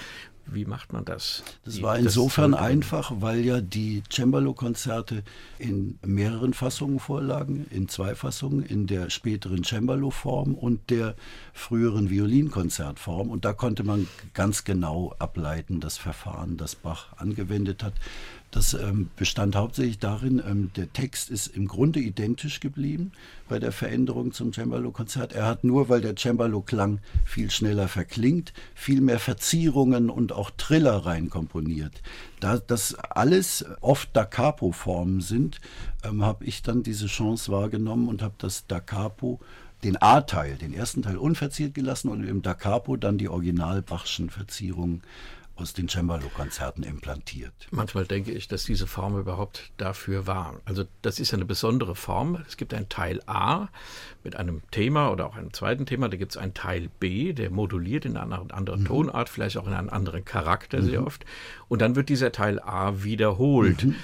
Wie 0.47 0.67
macht 0.67 0.93
man 0.93 1.07
das? 1.07 1.43
Das 1.65 1.81
war 1.81 1.99
insofern 1.99 2.53
das 2.53 2.61
einfach, 2.61 3.13
weil 3.17 3.45
ja 3.47 3.63
die 3.63 4.03
Cembalo-Konzerte 4.11 5.23
in 5.59 5.99
mehreren 6.05 6.53
Fassungen 6.53 6.99
vorlagen, 6.99 7.67
in 7.71 7.89
zwei 7.89 8.15
Fassungen, 8.15 8.63
in 8.63 8.87
der 8.87 9.09
späteren 9.09 9.65
Cembalo-Form 9.65 10.55
und 10.55 10.91
der 10.91 11.15
früheren 11.55 12.11
Violinkonzertform. 12.11 13.31
Und 13.31 13.47
da 13.47 13.55
konnte 13.55 13.85
man 13.85 14.07
ganz 14.35 14.65
genau 14.65 15.15
ableiten, 15.19 15.81
das 15.81 15.97
Verfahren, 15.97 16.59
das 16.59 16.75
Bach 16.75 17.17
angewendet 17.17 17.83
hat. 17.83 17.95
Das 18.55 18.73
ähm, 18.73 19.11
bestand 19.17 19.57
hauptsächlich 19.57 19.99
darin, 19.99 20.41
ähm, 20.49 20.71
der 20.77 20.93
Text 20.93 21.29
ist 21.29 21.49
im 21.49 21.67
Grunde 21.67 21.99
identisch 21.99 22.61
geblieben 22.61 23.11
bei 23.49 23.59
der 23.59 23.73
Veränderung 23.73 24.33
zum 24.33 24.53
Cembalo-Konzert. 24.53 25.33
Er 25.33 25.47
hat 25.47 25.65
nur, 25.65 25.89
weil 25.89 26.01
der 26.01 26.15
Cembalo-Klang 26.15 27.01
viel 27.25 27.51
schneller 27.51 27.89
verklingt, 27.89 28.53
viel 28.77 29.01
mehr 29.01 29.19
Verzierungen 29.19 30.09
und 30.09 30.31
auch 30.31 30.53
Triller 30.57 31.05
reinkomponiert. 31.05 32.01
Da 32.39 32.59
das 32.59 32.95
alles 32.95 33.65
oft 33.81 34.11
Da 34.13 34.25
Capo-Formen 34.25 35.21
sind, 35.21 35.61
ähm, 36.05 36.25
habe 36.25 36.45
ich 36.45 36.63
dann 36.63 36.85
diese 36.85 37.07
Chance 37.07 37.51
wahrgenommen 37.51 38.07
und 38.07 38.23
habe 38.23 38.35
das 38.39 38.69
Da 38.69 38.79
Capo 38.79 39.41
den 39.83 40.01
A-Teil, 40.01 40.57
den 40.59 40.73
ersten 40.73 41.03
Teil 41.03 41.17
unverziert 41.17 41.75
gelassen 41.75 42.09
und 42.09 42.23
im 42.23 42.43
Da 42.43 42.55
Capo 42.55 42.97
dann 42.97 43.19
die 43.19 43.29
original 43.29 43.83
Bachschen 43.83 44.31
Verzierungen 44.31 45.03
aus 45.57 45.73
den 45.73 45.89
Cembalo-Konzerten 45.89 46.83
implantiert. 46.83 47.53
Manchmal 47.71 48.07
denke 48.07 48.33
ich, 48.33 48.49
dass 48.49 48.65
diese 48.65 48.87
Form 48.87 49.19
überhaupt 49.19 49.71
dafür 49.77 50.27
war. 50.27 50.61
Also 50.65 50.85
das 51.03 51.21
ist 51.21 51.33
eine 51.33 51.45
besondere 51.45 51.95
Form. 51.95 52.43
Es 52.47 52.57
gibt 52.57 52.75
ein 52.75 52.89
Teil 52.89 53.21
A 53.27 53.69
mit 54.25 54.37
einem 54.37 54.63
Thema 54.71 55.11
oder 55.11 55.27
auch 55.27 55.37
einem 55.37 55.53
zweiten 55.53 55.87
Thema. 55.87 56.09
Da 56.09 56.17
gibt 56.17 56.33
es 56.33 56.37
einen 56.37 56.55
Teil 56.55 56.91
B, 56.99 57.33
der 57.33 57.51
moduliert 57.51 58.05
in 58.05 58.17
einer 58.17 58.53
anderen 58.53 58.81
mhm. 58.81 58.87
Tonart, 58.87 59.29
vielleicht 59.29 59.57
auch 59.57 59.67
in 59.67 59.75
einem 59.75 59.91
anderen 59.91 60.25
Charakter 60.25 60.81
mhm. 60.81 60.87
sehr 60.87 61.07
oft. 61.07 61.25
Und 61.69 61.83
dann 61.83 61.95
wird 61.95 62.09
dieser 62.09 62.33
Teil 62.33 62.59
A 62.61 63.05
wiederholt. 63.05 63.85
Mhm. 63.85 63.95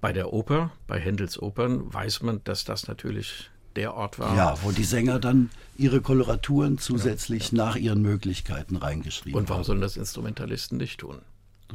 Bei 0.00 0.12
der 0.12 0.32
Oper, 0.32 0.70
bei 0.86 1.00
Händels 1.00 1.42
Opern, 1.42 1.92
weiß 1.92 2.22
man, 2.22 2.40
dass 2.44 2.64
das 2.64 2.86
natürlich 2.86 3.50
der 3.78 3.94
Ort 3.94 4.18
war. 4.18 4.36
Ja, 4.36 4.56
wo 4.62 4.72
die 4.72 4.84
Sänger 4.84 5.18
dann 5.20 5.50
ihre 5.76 6.00
Koloraturen 6.00 6.78
zusätzlich 6.78 7.52
ja, 7.52 7.58
ja. 7.58 7.64
nach 7.64 7.76
ihren 7.76 8.02
Möglichkeiten 8.02 8.76
reingeschrieben 8.76 9.34
haben. 9.34 9.42
Und 9.44 9.48
warum 9.48 9.60
haben. 9.60 9.66
sollen 9.66 9.80
das 9.80 9.96
Instrumentalisten 9.96 10.78
nicht 10.78 11.00
tun? 11.00 11.18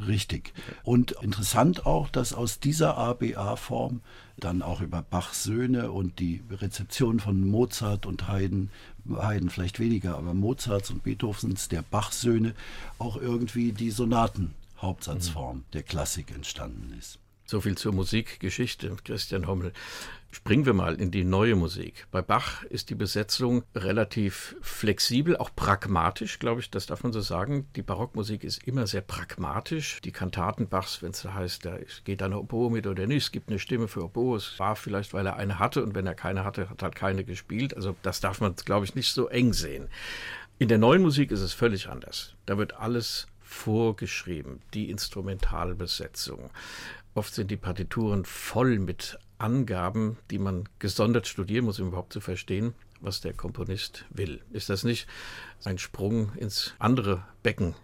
Richtig. 0.06 0.52
Und 0.82 1.12
interessant 1.22 1.86
auch, 1.86 2.08
dass 2.08 2.32
aus 2.32 2.58
dieser 2.58 2.98
ABA-Form 2.98 4.00
dann 4.36 4.60
auch 4.60 4.80
über 4.80 5.02
Bachs 5.02 5.44
Söhne 5.44 5.92
und 5.92 6.18
die 6.18 6.42
Rezeption 6.50 7.20
von 7.20 7.46
Mozart 7.46 8.04
und 8.04 8.28
Haydn, 8.28 8.70
Haydn 9.08 9.48
vielleicht 9.48 9.78
weniger, 9.78 10.18
aber 10.18 10.34
Mozarts 10.34 10.90
und 10.90 11.04
Beethovens, 11.04 11.68
der 11.68 11.82
Bach-Söhne, 11.82 12.54
auch 12.98 13.16
irgendwie 13.16 13.72
die 13.72 13.90
Sonaten-Hauptsatzform 13.90 15.58
mhm. 15.58 15.64
der 15.72 15.84
Klassik 15.84 16.32
entstanden 16.34 16.92
ist. 16.98 17.18
So 17.46 17.60
viel 17.60 17.76
zur 17.76 17.92
Musikgeschichte, 17.92 18.96
Christian 19.04 19.46
Hommel. 19.46 19.74
Springen 20.30 20.64
wir 20.64 20.72
mal 20.72 20.94
in 20.94 21.10
die 21.10 21.24
neue 21.24 21.54
Musik. 21.54 22.06
Bei 22.10 22.22
Bach 22.22 22.64
ist 22.64 22.88
die 22.88 22.94
Besetzung 22.94 23.62
relativ 23.74 24.56
flexibel, 24.62 25.36
auch 25.36 25.54
pragmatisch, 25.54 26.38
glaube 26.38 26.60
ich, 26.60 26.70
das 26.70 26.86
darf 26.86 27.02
man 27.02 27.12
so 27.12 27.20
sagen. 27.20 27.68
Die 27.76 27.82
Barockmusik 27.82 28.44
ist 28.44 28.66
immer 28.66 28.86
sehr 28.86 29.02
pragmatisch. 29.02 30.00
Die 30.00 30.10
Kantaten 30.10 30.68
Bachs, 30.68 31.02
wenn 31.02 31.10
es 31.10 31.22
da 31.22 31.34
heißt, 31.34 31.66
da 31.66 31.76
geht 32.04 32.22
eine 32.22 32.38
Oboe 32.38 32.70
mit 32.70 32.86
oder 32.86 33.06
nicht, 33.06 33.24
es 33.24 33.32
gibt 33.32 33.50
eine 33.50 33.58
Stimme 33.58 33.88
für 33.88 34.04
Oboe, 34.04 34.36
es 34.36 34.58
war 34.58 34.74
vielleicht, 34.74 35.12
weil 35.12 35.26
er 35.26 35.36
eine 35.36 35.58
hatte 35.58 35.84
und 35.84 35.94
wenn 35.94 36.06
er 36.06 36.14
keine 36.14 36.44
hatte, 36.44 36.70
hat 36.70 36.82
halt 36.82 36.96
keine 36.96 37.24
gespielt. 37.24 37.76
Also 37.76 37.94
das 38.02 38.20
darf 38.20 38.40
man, 38.40 38.56
glaube 38.56 38.86
ich, 38.86 38.94
nicht 38.94 39.12
so 39.12 39.28
eng 39.28 39.52
sehen. 39.52 39.88
In 40.58 40.68
der 40.68 40.78
neuen 40.78 41.02
Musik 41.02 41.30
ist 41.30 41.42
es 41.42 41.52
völlig 41.52 41.88
anders. 41.88 42.34
Da 42.46 42.56
wird 42.56 42.74
alles 42.74 43.28
vorgeschrieben, 43.42 44.62
die 44.72 44.90
Instrumentalbesetzung. 44.90 46.50
Oft 47.14 47.34
sind 47.34 47.50
die 47.50 47.56
Partituren 47.56 48.24
voll 48.24 48.78
mit 48.78 49.18
Angaben, 49.38 50.18
die 50.30 50.38
man 50.38 50.68
gesondert 50.78 51.28
studieren 51.28 51.64
muss, 51.64 51.78
um 51.78 51.88
überhaupt 51.88 52.12
zu 52.12 52.20
verstehen, 52.20 52.74
was 53.00 53.20
der 53.20 53.32
Komponist 53.32 54.04
will. 54.10 54.42
Ist 54.50 54.68
das 54.68 54.84
nicht 54.84 55.06
ein 55.64 55.78
Sprung 55.78 56.32
ins 56.34 56.74
andere 56.78 57.24
Becken? 57.42 57.74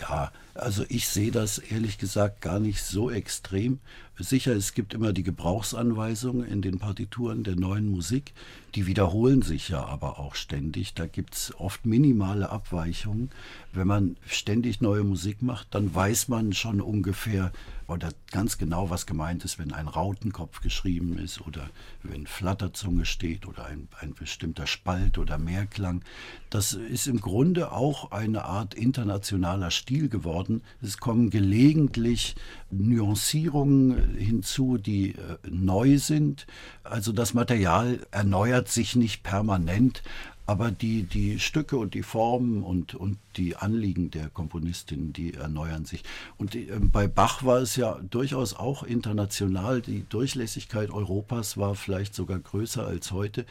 Ja, 0.00 0.32
also 0.54 0.84
ich 0.88 1.08
sehe 1.08 1.30
das 1.30 1.58
ehrlich 1.58 1.98
gesagt 1.98 2.40
gar 2.40 2.58
nicht 2.58 2.82
so 2.82 3.10
extrem. 3.10 3.80
Sicher, 4.16 4.52
es 4.52 4.74
gibt 4.74 4.94
immer 4.94 5.12
die 5.12 5.24
Gebrauchsanweisungen 5.24 6.46
in 6.46 6.62
den 6.62 6.78
Partituren 6.78 7.42
der 7.42 7.56
neuen 7.56 7.88
Musik. 7.88 8.32
Die 8.76 8.86
wiederholen 8.86 9.42
sich 9.42 9.68
ja 9.68 9.84
aber 9.84 10.20
auch 10.20 10.36
ständig. 10.36 10.94
Da 10.94 11.06
gibt 11.06 11.34
es 11.34 11.52
oft 11.58 11.84
minimale 11.84 12.50
Abweichungen. 12.50 13.30
Wenn 13.72 13.88
man 13.88 14.16
ständig 14.26 14.80
neue 14.80 15.02
Musik 15.02 15.42
macht, 15.42 15.74
dann 15.74 15.92
weiß 15.92 16.28
man 16.28 16.52
schon 16.52 16.80
ungefähr 16.80 17.50
oder 17.86 18.10
ganz 18.30 18.56
genau, 18.56 18.88
was 18.88 19.04
gemeint 19.06 19.44
ist, 19.44 19.58
wenn 19.58 19.72
ein 19.72 19.88
Rautenkopf 19.88 20.60
geschrieben 20.60 21.18
ist 21.18 21.40
oder 21.40 21.68
wenn 22.02 22.26
Flatterzunge 22.26 23.04
steht 23.04 23.46
oder 23.46 23.66
ein, 23.66 23.88
ein 24.00 24.14
bestimmter 24.14 24.66
Spalt 24.66 25.18
oder 25.18 25.38
Mehrklang. 25.38 26.02
Das 26.50 26.72
ist 26.72 27.08
im 27.08 27.20
Grunde 27.20 27.72
auch 27.72 28.12
eine 28.12 28.44
Art 28.44 28.74
internationaler 28.74 29.70
Stil 29.84 30.08
geworden. 30.08 30.62
Es 30.80 30.96
kommen 30.96 31.28
gelegentlich 31.28 32.36
Nuancierungen 32.70 34.16
hinzu, 34.16 34.78
die 34.78 35.10
äh, 35.10 35.36
neu 35.50 35.98
sind. 35.98 36.46
Also 36.84 37.12
das 37.12 37.34
Material 37.34 38.00
erneuert 38.10 38.68
sich 38.68 38.96
nicht 38.96 39.22
permanent, 39.22 40.02
aber 40.46 40.70
die, 40.70 41.02
die 41.02 41.38
Stücke 41.38 41.76
und 41.76 41.92
die 41.92 42.02
Formen 42.02 42.62
und, 42.62 42.94
und 42.94 43.18
die 43.36 43.56
Anliegen 43.56 44.10
der 44.10 44.30
Komponistin, 44.30 45.12
die 45.12 45.34
erneuern 45.34 45.84
sich. 45.84 46.02
Und 46.38 46.54
die, 46.54 46.68
äh, 46.70 46.78
bei 46.80 47.06
Bach 47.06 47.44
war 47.44 47.58
es 47.58 47.76
ja 47.76 48.00
durchaus 48.08 48.54
auch 48.54 48.84
international. 48.84 49.82
Die 49.82 50.06
Durchlässigkeit 50.08 50.90
Europas 50.90 51.58
war 51.58 51.74
vielleicht 51.74 52.14
sogar 52.14 52.38
größer 52.38 52.86
als 52.86 53.12
heute. 53.12 53.44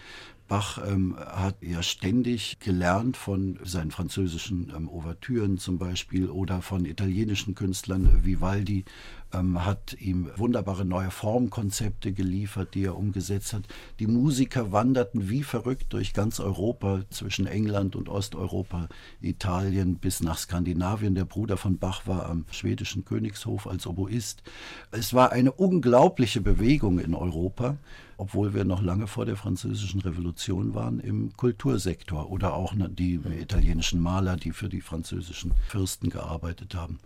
Bach 0.48 0.80
ähm, 0.86 1.16
hat 1.18 1.56
ja 1.62 1.82
ständig 1.82 2.60
gelernt 2.60 3.18
von 3.18 3.60
seinen 3.64 3.92
französischen 3.92 4.72
ähm, 4.76 4.90
Ouvertüren 4.90 5.58
zum 5.58 5.78
Beispiel 5.78 6.30
oder 6.30 6.62
von 6.62 6.86
italienischen 6.86 7.56
Künstlern. 7.56 8.24
Vivaldi 8.24 8.86
ähm, 9.34 9.66
hat 9.66 9.96
ihm 10.00 10.30
wunderbare 10.36 10.86
neue 10.86 11.12
Formkonzepte 11.12 12.12
geliefert, 12.12 12.76
die 12.76 12.84
er 12.84 12.98
umgesetzt 12.98 13.54
hat. 13.54 13.68
Die 14.00 14.08
Musiker 14.08 14.72
wanderten 14.72 15.30
wie 15.30 15.44
verrückt 15.44 15.94
durch 15.94 16.14
ganz 16.14 16.40
Europa, 16.40 17.02
zwischen 17.10 17.48
England 17.48 17.96
und 17.96 18.10
Osteuropa, 18.10 18.90
Italien 19.22 19.96
bis 19.96 20.22
nach 20.22 20.38
Skandinavien. 20.38 21.16
Der 21.16 21.26
Bruder 21.26 21.58
von 21.58 21.78
Bach 21.78 22.06
war 22.06 22.30
am 22.30 22.46
schwedischen 22.52 23.06
Königshof 23.06 23.66
als 23.66 23.88
Oboist. 23.88 24.44
Es 24.92 25.14
war 25.14 25.32
eine 25.32 25.52
unglaubliche 25.52 26.42
Bewegung 26.42 27.00
in 27.00 27.14
Europa 27.14 27.78
obwohl 28.24 28.54
wir 28.54 28.64
noch 28.64 28.82
lange 28.82 29.08
vor 29.08 29.26
der 29.26 29.36
französischen 29.36 30.00
Revolution 30.00 30.74
waren, 30.74 31.02
im 31.02 31.36
Kultursektor 31.36 32.30
oder 32.32 32.54
auch 32.54 32.74
die 32.74 33.16
italienischen 33.16 34.00
Maler, 34.00 34.38
die 34.38 34.54
für 34.54 34.70
die 34.70 34.80
französischen 34.80 35.52
Fürsten 35.68 36.10
gearbeitet 36.10 36.74
haben. 36.74 37.00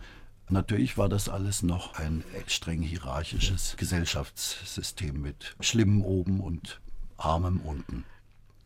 Natürlich 0.48 0.96
war 0.96 1.10
das 1.10 1.28
alles 1.28 1.64
noch 1.64 1.96
ein 1.96 2.24
streng 2.46 2.84
hierarchisches 2.84 3.78
Gesellschaftssystem 3.78 5.20
mit 5.20 5.56
schlimmem 5.60 6.06
oben 6.06 6.40
und 6.40 6.82
armem 7.18 7.62
unten. 7.62 8.04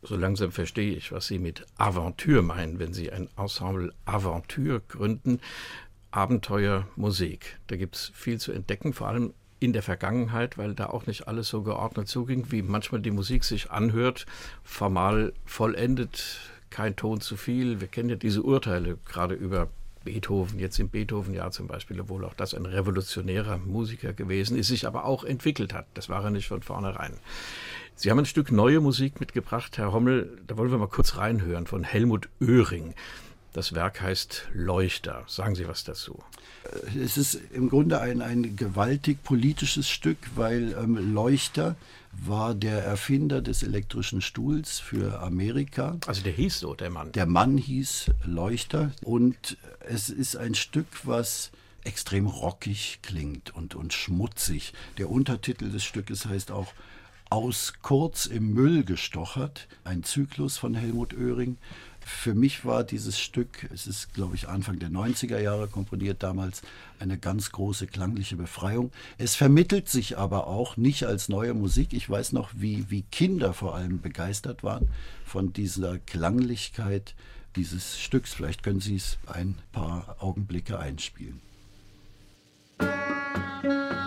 So 0.02 0.18
langsam 0.18 0.52
verstehe 0.52 0.94
ich, 0.94 1.14
was 1.14 1.28
Sie 1.28 1.40
mit 1.40 1.66
Aventure 1.78 2.42
meinen, 2.42 2.80
wenn 2.80 2.94
Sie 2.94 3.14
ein 3.14 3.30
Ensemble 3.38 3.94
Aventure 4.04 4.82
gründen. 4.82 5.40
Abenteuermusik. 6.12 7.60
Da 7.68 7.78
gibt 7.78 7.96
es 7.96 8.12
viel 8.14 8.42
zu 8.42 8.52
entdecken, 8.52 8.92
vor 8.92 9.08
allem 9.08 9.34
in 9.62 9.74
der 9.74 9.84
Vergangenheit, 9.84 10.58
weil 10.58 10.74
da 10.74 10.88
auch 10.88 11.06
nicht 11.06 11.28
alles 11.28 11.48
so 11.48 11.62
geordnet 11.62 12.08
zuging, 12.08 12.52
wie 12.52 12.64
manchmal 12.64 13.00
die 13.00 13.12
Musik 13.12 13.44
sich 13.44 13.70
anhört, 13.70 14.26
formal 14.64 15.34
vollendet, 15.46 16.40
kein 16.72 16.96
Ton 16.96 17.22
zu 17.22 17.38
viel. 17.38 17.80
Wir 17.80 17.88
kennen 17.88 18.10
ja 18.10 18.16
diese 18.16 18.42
Urteile 18.42 18.98
gerade 19.06 19.36
über 19.36 19.70
Beethoven, 20.04 20.58
jetzt 20.58 20.80
im 20.80 20.90
Beethoven-Jahr 20.90 21.52
zum 21.52 21.68
Beispiel, 21.68 22.02
obwohl 22.02 22.26
auch 22.26 22.34
das 22.34 22.56
ein 22.56 22.66
revolutionärer 22.66 23.60
Musiker 23.60 24.14
gewesen 24.14 24.58
ist, 24.58 24.68
sich 24.68 24.88
aber 24.88 25.06
auch 25.06 25.24
entwickelt 25.24 25.76
hat. 25.76 25.86
Das 25.94 26.10
war 26.10 26.24
er 26.24 26.32
nicht 26.32 26.48
von 26.48 26.64
vornherein. 26.64 27.14
Sie 27.94 28.10
haben 28.10 28.18
ein 28.18 28.26
Stück 28.26 28.52
neue 28.52 28.80
Musik 28.80 29.20
mitgebracht, 29.20 29.78
Herr 29.78 29.94
Hommel, 29.94 30.42
da 30.48 30.58
wollen 30.58 30.72
wir 30.72 30.80
mal 30.80 30.88
kurz 30.88 31.18
reinhören 31.18 31.68
von 31.68 31.84
Helmut 31.84 32.30
Oehring. 32.42 32.96
Das 33.54 33.74
Werk 33.74 34.02
heißt 34.02 34.48
Leuchter. 34.54 35.24
Sagen 35.28 35.56
Sie 35.56 35.68
was 35.68 35.84
dazu. 35.84 36.24
Es 36.98 37.18
ist 37.18 37.38
im 37.52 37.70
Grunde 37.70 38.00
ein, 38.00 38.22
ein 38.22 38.56
gewaltig 38.56 39.24
politisches 39.24 39.90
Stück, 39.90 40.18
weil 40.36 40.74
ähm, 40.74 41.14
Leuchter 41.14 41.76
war 42.14 42.56
der 42.56 42.84
Erfinder 42.84 43.42
des 43.42 43.64
elektrischen 43.64 44.22
Stuhls 44.22 44.80
für 44.80 45.22
Amerika. 45.22 45.98
Also 46.08 46.22
der 46.24 46.34
hieß 46.34 46.60
so, 46.60 46.76
der 46.76 46.90
Mann. 46.90 47.12
Der 47.12 47.26
Mann 47.26 47.58
hieß 47.58 48.12
Leuchter 48.26 48.92
und 49.04 49.58
es 49.80 50.10
ist 50.10 50.38
ein 50.38 50.56
Stück, 50.56 50.88
was 51.04 51.52
extrem 51.84 52.28
rockig 52.28 53.00
klingt 53.02 53.54
und, 53.54 53.76
und 53.76 53.92
schmutzig. 53.94 54.74
Der 54.98 55.10
Untertitel 55.10 55.72
des 55.72 55.84
Stückes 55.84 56.26
heißt 56.26 56.52
auch 56.52 56.74
Aus 57.30 57.74
kurz 57.82 58.26
im 58.26 58.54
Müll 58.54 58.84
gestochert, 58.84 59.68
ein 59.84 60.04
Zyklus 60.04 60.58
von 60.58 60.76
Helmut 60.76 61.14
Oehring 61.14 61.58
für 62.06 62.34
mich 62.34 62.66
war 62.66 62.84
dieses 62.84 63.20
Stück, 63.20 63.70
es 63.74 63.88
ist, 63.88 64.14
glaube 64.14 64.36
ich, 64.36 64.48
Anfang 64.48 64.80
der 64.80 64.90
90er 64.90 65.40
Jahre 65.40 65.68
komponiert 65.68 66.24
damals, 66.24 66.62
eine 67.00 67.18
ganz 67.18 67.52
große 67.52 67.88
klangliche 67.88 68.36
Befreiung. 68.36 68.92
Es 69.18 69.36
vermittelt 69.36 69.90
sich 69.90 70.18
aber 70.18 70.48
auch 70.48 70.78
nicht 70.78 71.06
als 71.06 71.30
neue 71.30 71.54
Musik. 71.54 71.94
Ich 71.94 72.10
weiß 72.10 72.34
noch, 72.34 72.50
wie, 72.56 72.90
wie 72.90 73.04
Kinder 73.04 73.54
vor 73.54 73.76
allem 73.76 74.02
begeistert 74.02 74.64
waren 74.64 74.88
von 75.26 75.54
dieser 75.54 76.00
Klanglichkeit 76.00 77.16
dieses 77.56 78.00
Stücks. 78.00 78.34
Vielleicht 78.34 78.64
können 78.64 78.82
Sie 78.82 78.96
es 78.96 79.18
ein 79.28 79.58
paar 79.72 80.18
Augenblicke 80.20 80.80
einspielen. 80.80 81.42
Eine 82.80 84.01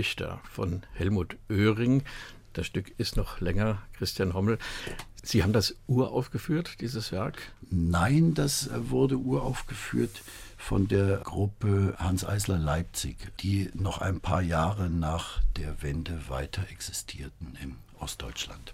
Leuchter 0.00 0.40
von 0.50 0.82
Helmut 0.94 1.36
Oehring. 1.50 2.04
Das 2.54 2.64
Stück 2.64 2.90
ist 2.96 3.18
noch 3.18 3.42
länger, 3.42 3.82
Christian 3.92 4.32
Hommel. 4.32 4.56
Sie 5.22 5.42
haben 5.42 5.52
das 5.52 5.76
uraufgeführt, 5.88 6.80
dieses 6.80 7.12
Werk? 7.12 7.52
Nein, 7.68 8.32
das 8.32 8.70
wurde 8.74 9.18
uraufgeführt 9.18 10.22
von 10.56 10.88
der 10.88 11.18
Gruppe 11.18 11.96
Hans 11.98 12.24
Eisler 12.24 12.56
Leipzig, 12.56 13.18
die 13.40 13.68
noch 13.74 13.98
ein 13.98 14.20
paar 14.20 14.40
Jahre 14.40 14.88
nach 14.88 15.42
der 15.58 15.82
Wende 15.82 16.18
weiter 16.30 16.62
existierten 16.70 17.58
in 17.62 17.76
Ostdeutschland. 17.98 18.72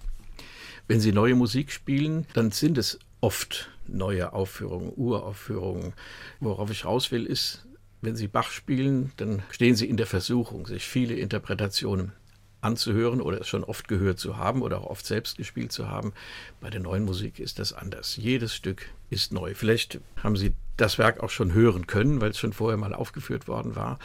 Wenn 0.87 1.01
Sie 1.01 1.11
neue 1.11 1.35
Musik 1.35 1.73
spielen, 1.73 2.29
dann 2.35 2.53
sind 2.53 2.79
es 2.79 3.01
oft 3.21 3.69
neue 3.89 4.33
Aufführungen, 4.33 4.93
Uraufführungen. 4.95 5.93
Worauf 6.39 6.71
ich 6.71 6.85
raus 6.85 7.11
will, 7.11 7.27
ist, 7.27 7.66
wenn 8.01 8.17
Sie 8.17 8.29
Bach 8.29 8.51
spielen, 8.51 9.13
dann 9.17 9.43
stehen 9.51 9.77
Sie 9.77 9.89
in 9.89 9.97
der 9.97 10.07
Versuchung, 10.07 10.67
sich 10.67 10.85
viele 10.85 11.15
Interpretationen 11.15 12.13
anzuhören 12.61 13.21
oder 13.21 13.41
es 13.41 13.49
schon 13.49 13.65
oft 13.65 13.89
gehört 13.89 14.19
zu 14.19 14.37
haben 14.37 14.63
oder 14.63 14.81
auch 14.81 14.87
oft 14.87 15.07
selbst 15.07 15.37
gespielt 15.37 15.73
zu 15.73 15.89
haben. 15.89 16.13
Bei 16.61 16.71
der 16.71 16.81
neuen 16.81 17.05
Musik 17.05 17.39
ist 17.39 17.59
das 17.59 17.73
anders. 17.73 18.17
Jedes 18.17 18.55
Stück 18.55 18.89
ist 19.11 19.33
neu. 19.33 19.55
Vielleicht 19.55 20.01
haben 20.23 20.37
Sie 20.37 20.53
das 20.77 20.99
Werk 20.99 21.21
auch 21.21 21.31
schon 21.31 21.53
hören 21.53 21.87
können, 21.87 22.21
weil 22.21 22.31
es 22.31 22.39
schon 22.39 22.53
vorher 22.53 22.77
mal 22.77 22.95
aufgeführt 22.95 23.49
worden 23.49 23.77
war. 23.77 23.99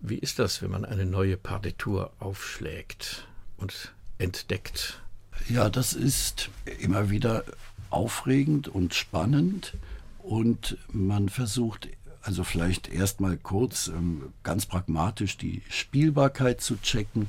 Wie 0.00 0.18
ist 0.18 0.38
das, 0.38 0.60
wenn 0.62 0.70
man 0.70 0.84
eine 0.84 1.06
neue 1.06 1.36
Partitur 1.36 2.12
aufschlägt 2.18 3.26
und 3.56 3.94
entdeckt? 4.18 5.00
Ja, 5.48 5.70
das 5.70 5.94
ist 5.94 6.50
immer 6.78 7.10
wieder 7.10 7.44
aufregend 7.90 8.68
und 8.68 8.94
spannend 8.94 9.74
und 10.18 10.76
man 10.92 11.28
versucht 11.28 11.88
also 12.24 12.44
vielleicht 12.44 12.88
erstmal 12.88 13.36
kurz 13.36 13.88
ähm, 13.88 14.32
ganz 14.42 14.66
pragmatisch 14.66 15.36
die 15.36 15.62
Spielbarkeit 15.68 16.60
zu 16.60 16.80
checken 16.80 17.26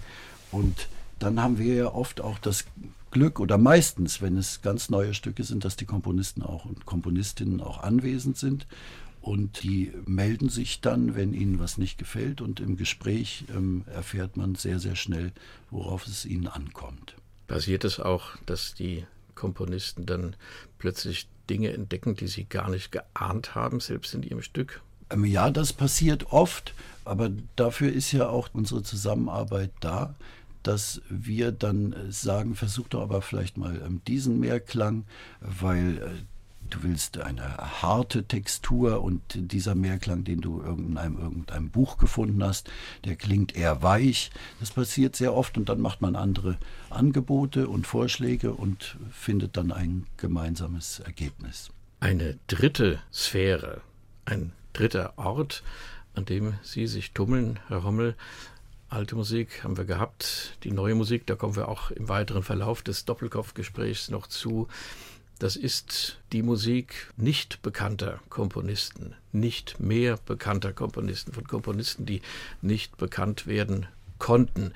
und 0.51 0.87
dann 1.19 1.41
haben 1.41 1.57
wir 1.57 1.73
ja 1.75 1.93
oft 1.93 2.21
auch 2.21 2.39
das 2.39 2.65
Glück 3.11 3.39
oder 3.39 3.57
meistens, 3.57 4.21
wenn 4.21 4.37
es 4.37 4.61
ganz 4.61 4.89
neue 4.89 5.13
Stücke 5.13 5.43
sind, 5.43 5.63
dass 5.63 5.77
die 5.77 5.85
Komponisten 5.85 6.41
auch 6.41 6.65
und 6.65 6.85
Komponistinnen 6.85 7.61
auch 7.61 7.81
anwesend 7.81 8.37
sind 8.37 8.67
und 9.25 9.63
die 9.63 9.91
melden 10.05 10.49
sich 10.49 10.81
dann, 10.81 11.15
wenn 11.15 11.33
ihnen 11.33 11.57
was 11.57 11.79
nicht 11.79 11.97
gefällt. 11.97 12.41
Und 12.41 12.59
im 12.59 12.77
Gespräch 12.77 13.45
ähm, 13.49 13.83
erfährt 13.87 14.37
man 14.37 14.53
sehr, 14.53 14.79
sehr 14.79 14.95
schnell, 14.95 15.31
worauf 15.71 16.05
es 16.05 16.25
ihnen 16.25 16.47
ankommt. 16.47 17.15
Passiert 17.47 17.85
es 17.85 17.99
auch, 17.99 18.37
dass 18.45 18.75
die 18.75 19.05
Komponisten 19.33 20.05
dann 20.05 20.35
plötzlich 20.77 21.27
Dinge 21.49 21.73
entdecken, 21.73 22.15
die 22.15 22.27
sie 22.27 22.45
gar 22.45 22.69
nicht 22.69 22.91
geahnt 22.91 23.55
haben, 23.55 23.79
selbst 23.79 24.13
in 24.13 24.21
ihrem 24.21 24.43
Stück? 24.43 24.81
Ähm, 25.09 25.25
ja, 25.25 25.49
das 25.49 25.73
passiert 25.73 26.31
oft, 26.31 26.73
aber 27.03 27.31
dafür 27.55 27.91
ist 27.91 28.11
ja 28.11 28.27
auch 28.27 28.49
unsere 28.53 28.83
Zusammenarbeit 28.83 29.71
da, 29.79 30.15
dass 30.63 31.01
wir 31.09 31.51
dann 31.51 31.95
sagen, 32.09 32.55
versuch 32.55 32.87
doch 32.87 33.01
aber 33.01 33.21
vielleicht 33.21 33.57
mal 33.57 33.81
ähm, 33.85 34.01
diesen 34.07 34.39
Mehrklang, 34.39 35.05
weil 35.39 35.97
äh, 35.97 36.23
du 36.69 36.83
willst 36.83 37.19
eine 37.19 37.57
harte 37.81 38.23
Textur 38.23 39.03
und 39.03 39.21
dieser 39.35 39.75
Mehrklang, 39.75 40.23
den 40.23 40.41
du 40.41 40.61
in 40.61 40.97
einem, 40.97 41.17
irgendeinem 41.19 41.69
Buch 41.69 41.97
gefunden 41.97 42.43
hast, 42.43 42.71
der 43.03 43.15
klingt 43.15 43.55
eher 43.55 43.83
weich. 43.83 44.31
Das 44.59 44.71
passiert 44.71 45.15
sehr 45.15 45.35
oft 45.35 45.57
und 45.57 45.69
dann 45.69 45.79
macht 45.79 46.01
man 46.01 46.15
andere 46.15 46.57
Angebote 46.89 47.67
und 47.67 47.85
Vorschläge 47.85 48.53
und 48.53 48.97
findet 49.11 49.57
dann 49.57 49.71
ein 49.71 50.07
gemeinsames 50.17 50.99
Ergebnis. 50.99 51.69
Eine 51.99 52.37
dritte 52.47 52.99
Sphäre, 53.11 53.81
ein 54.25 54.51
dritter 54.75 55.13
Ort, 55.17 55.63
an 56.13 56.25
dem 56.25 56.55
Sie 56.61 56.87
sich 56.87 57.11
tummeln, 57.11 57.59
Herr 57.67 57.83
Hommel. 57.83 58.15
Alte 58.89 59.15
Musik 59.15 59.63
haben 59.63 59.77
wir 59.77 59.85
gehabt, 59.85 60.57
die 60.63 60.71
neue 60.71 60.95
Musik, 60.95 61.25
da 61.25 61.35
kommen 61.35 61.55
wir 61.55 61.67
auch 61.67 61.91
im 61.91 62.07
weiteren 62.07 62.43
Verlauf 62.43 62.83
des 62.83 63.05
Doppelkopfgesprächs 63.05 64.09
noch 64.09 64.27
zu. 64.27 64.67
Das 65.39 65.55
ist 65.55 66.19
die 66.31 66.43
Musik 66.43 67.11
nicht 67.17 67.61
bekannter 67.61 68.19
Komponisten, 68.29 69.15
nicht 69.31 69.79
mehr 69.79 70.17
bekannter 70.25 70.71
Komponisten, 70.71 71.33
von 71.33 71.45
Komponisten, 71.45 72.05
die 72.05 72.21
nicht 72.61 72.95
bekannt 72.97 73.47
werden 73.47 73.87
konnten. 74.17 74.71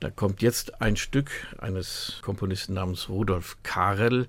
Da 0.00 0.10
kommt 0.10 0.42
jetzt 0.42 0.80
ein 0.80 0.96
Stück 0.96 1.30
eines 1.58 2.18
Komponisten 2.22 2.74
namens 2.74 3.08
Rudolf 3.08 3.58
Karel. 3.62 4.26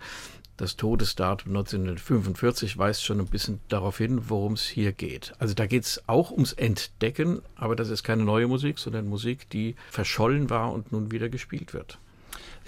Das 0.57 0.75
Todesdatum 0.75 1.51
1945 1.51 2.77
weist 2.77 3.03
schon 3.03 3.19
ein 3.19 3.25
bisschen 3.25 3.59
darauf 3.69 3.97
hin, 3.97 4.29
worum 4.29 4.53
es 4.53 4.63
hier 4.63 4.91
geht. 4.91 5.33
Also 5.39 5.55
da 5.55 5.65
geht 5.65 5.83
es 5.83 6.03
auch 6.07 6.31
ums 6.31 6.53
Entdecken, 6.53 7.41
aber 7.55 7.75
das 7.75 7.89
ist 7.89 8.03
keine 8.03 8.23
neue 8.23 8.47
Musik, 8.47 8.77
sondern 8.77 9.07
Musik, 9.07 9.49
die 9.49 9.75
verschollen 9.89 10.49
war 10.51 10.71
und 10.71 10.91
nun 10.91 11.11
wieder 11.11 11.29
gespielt 11.29 11.73
wird. 11.73 11.97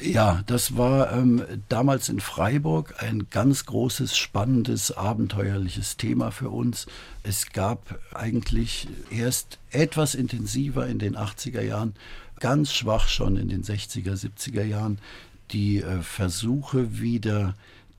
Ja, 0.01 0.43
das 0.45 0.75
war 0.77 1.13
ähm, 1.13 1.43
damals 1.69 2.09
in 2.09 2.19
Freiburg 2.19 2.95
ein 3.01 3.27
ganz 3.29 3.65
großes, 3.65 4.17
spannendes, 4.17 4.91
abenteuerliches 4.91 5.95
Thema 5.95 6.31
für 6.31 6.49
uns. 6.49 6.85
Es 7.23 7.53
gab 7.53 7.99
eigentlich 8.13 8.89
erst 9.09 9.59
etwas 9.71 10.13
intensiver 10.13 10.85
in 10.87 10.99
den 10.99 11.15
80er 11.15 11.61
Jahren, 11.61 11.93
ganz 12.41 12.73
schwach 12.73 13.07
schon 13.07 13.37
in 13.37 13.47
den 13.47 13.63
60er, 13.63 14.13
70er 14.13 14.63
Jahren, 14.63 14.99
die 15.51 15.81
äh, 15.81 16.01
Versuche 16.01 16.99
wieder 16.99 17.53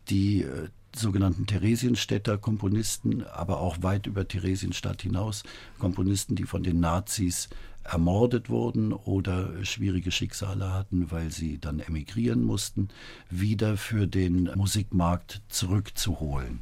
die 0.09 0.43
äh, 0.43 0.69
sogenannten 0.95 1.47
Theresienstädter 1.47 2.39
Komponisten, 2.39 3.25
aber 3.25 3.61
auch 3.61 3.83
weit 3.83 4.07
über 4.07 4.27
Theresienstadt 4.27 5.03
hinaus, 5.03 5.43
Komponisten, 5.79 6.37
die 6.37 6.45
von 6.45 6.63
den 6.63 6.81
Nazis 6.81 7.49
ermordet 7.85 8.49
wurden 8.49 8.93
oder 8.93 9.65
schwierige 9.65 10.11
Schicksale 10.11 10.73
hatten, 10.73 11.11
weil 11.11 11.31
sie 11.31 11.59
dann 11.59 11.81
emigrieren 11.81 12.43
mussten, 12.43 12.89
wieder 13.31 13.77
für 13.77 14.07
den 14.07 14.51
Musikmarkt 14.55 15.43
zurückzuholen. 15.49 16.61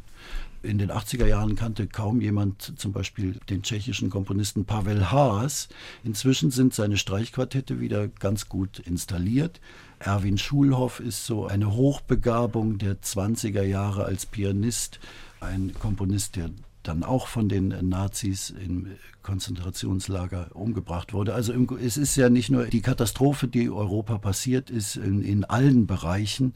In 0.62 0.78
den 0.78 0.90
80er 0.90 1.26
Jahren 1.26 1.56
kannte 1.56 1.87
kaum 1.87 2.22
jemand 2.22 2.78
zum 2.78 2.92
Beispiel 2.92 3.38
den 3.50 3.62
tschechischen 3.62 4.08
Komponisten 4.08 4.64
Pavel 4.64 5.10
Haas. 5.10 5.68
Inzwischen 6.04 6.50
sind 6.50 6.72
seine 6.72 6.96
Streichquartette 6.96 7.80
wieder 7.80 8.08
ganz 8.08 8.48
gut 8.48 8.78
installiert. 8.78 9.60
Erwin 9.98 10.38
Schulhoff 10.38 11.00
ist 11.00 11.26
so 11.26 11.46
eine 11.46 11.74
Hochbegabung 11.74 12.78
der 12.78 13.02
20er 13.02 13.62
Jahre 13.62 14.04
als 14.04 14.24
Pianist, 14.24 15.00
ein 15.40 15.74
Komponist, 15.78 16.37
der 16.37 16.48
dann 16.82 17.02
auch 17.02 17.26
von 17.26 17.48
den 17.48 17.68
Nazis 17.88 18.50
im 18.50 18.88
Konzentrationslager 19.22 20.50
umgebracht 20.54 21.12
wurde. 21.12 21.34
Also 21.34 21.52
es 21.82 21.96
ist 21.96 22.16
ja 22.16 22.30
nicht 22.30 22.50
nur 22.50 22.66
die 22.66 22.82
Katastrophe, 22.82 23.48
die 23.48 23.70
Europa 23.70 24.18
passiert 24.18 24.70
ist, 24.70 24.96
in, 24.96 25.22
in 25.22 25.44
allen 25.44 25.87
Bereichen, 25.87 26.54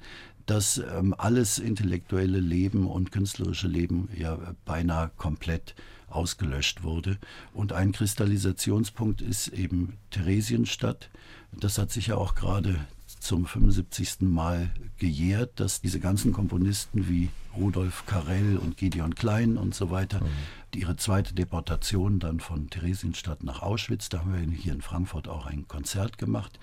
dass 0.49 0.79
ähm, 0.79 1.15
alles 1.17 1.59
intellektuelle 1.59 2.41
Leben 2.41 2.87
und 2.87 3.13
künstlerische 3.13 3.69
Leben 3.69 4.09
ja 4.17 4.39
beinahe 4.65 5.11
komplett 5.17 5.75
ausgelöscht 6.09 6.83
wurde. 6.83 7.19
Und 7.53 7.73
ein 7.73 7.93
Kristallisationspunkt 7.93 9.21
ist 9.21 9.49
eben 9.49 9.99
Theresienstadt. 10.11 11.11
Das 11.53 11.77
hat 11.77 11.91
sich 11.91 12.09
ja 12.09 12.17
auch 12.17 12.35
gerade 12.35 12.77
zum 13.21 13.47
75. 13.47 14.21
Mal 14.21 14.71
gejährt, 14.97 15.61
dass 15.61 15.81
diese 15.81 16.01
ganzen 16.01 16.33
Komponisten 16.33 17.09
wie 17.09 17.29
Rudolf 17.57 18.05
Carell 18.07 18.57
und 18.57 18.77
Gideon 18.77 19.15
Klein 19.15 19.57
und 19.57 19.75
so 19.75 19.91
weiter, 19.91 20.21
mhm. 20.21 20.81
ihre 20.81 20.97
zweite 20.97 21.35
Deportation 21.35 22.21
dann 22.21 22.41
von 22.41 22.71
Theresienstadt 22.71 23.43
nach 23.43 23.63
Auschwitz, 23.63 24.09
da 24.09 24.21
haben 24.21 24.33
wir 24.33 24.57
hier 24.57 24.73
in 24.73 24.83
Frankfurt 24.83 25.29
auch 25.29 25.47
ein 25.47 25.67
Konzert 25.67 26.19
gemacht. 26.19 26.59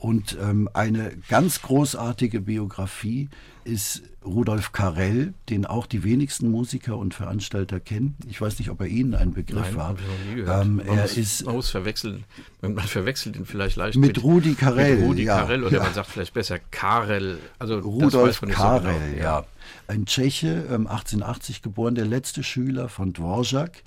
Und 0.00 0.38
ähm, 0.40 0.68
eine 0.72 1.12
ganz 1.28 1.60
großartige 1.60 2.40
Biografie 2.40 3.28
ist 3.64 4.02
Rudolf 4.24 4.72
Carell, 4.72 5.34
den 5.50 5.66
auch 5.66 5.84
die 5.86 6.02
wenigsten 6.04 6.50
Musiker 6.50 6.96
und 6.96 7.12
Veranstalter 7.12 7.80
kennen. 7.80 8.16
Ich 8.26 8.40
weiß 8.40 8.58
nicht, 8.58 8.70
ob 8.70 8.80
er 8.80 8.86
Ihnen 8.86 9.14
ein 9.14 9.34
Begriff 9.34 9.74
Nein, 9.74 9.76
war. 9.76 9.96
Ähm, 10.34 10.80
er 10.80 10.94
muss, 10.94 11.18
ist 11.18 11.44
man 11.44 11.54
muss 11.54 11.68
verwechseln. 11.68 12.24
Man 12.62 12.78
verwechselt 12.78 13.36
ihn 13.36 13.44
vielleicht 13.44 13.76
leicht 13.76 13.98
mit, 13.98 14.16
mit 14.16 14.24
Rudi 14.24 14.54
Carell. 14.54 14.96
Mit 14.96 15.04
Rudi 15.06 15.24
ja, 15.24 15.40
Carell 15.40 15.64
oder 15.64 15.76
ja. 15.76 15.82
man 15.82 15.92
sagt 15.92 16.08
vielleicht 16.08 16.32
besser 16.32 16.58
Karel. 16.70 17.38
Also 17.58 17.78
Rudolf 17.78 18.40
Karel, 18.40 18.94
so 18.94 19.10
genau. 19.10 19.22
ja. 19.22 19.44
Ein 19.86 20.06
Tscheche, 20.06 20.64
1880 20.70 21.56
ähm, 21.56 21.62
geboren, 21.62 21.94
der 21.94 22.06
letzte 22.06 22.42
Schüler 22.42 22.88
von 22.88 23.12
Dvorak, 23.12 23.82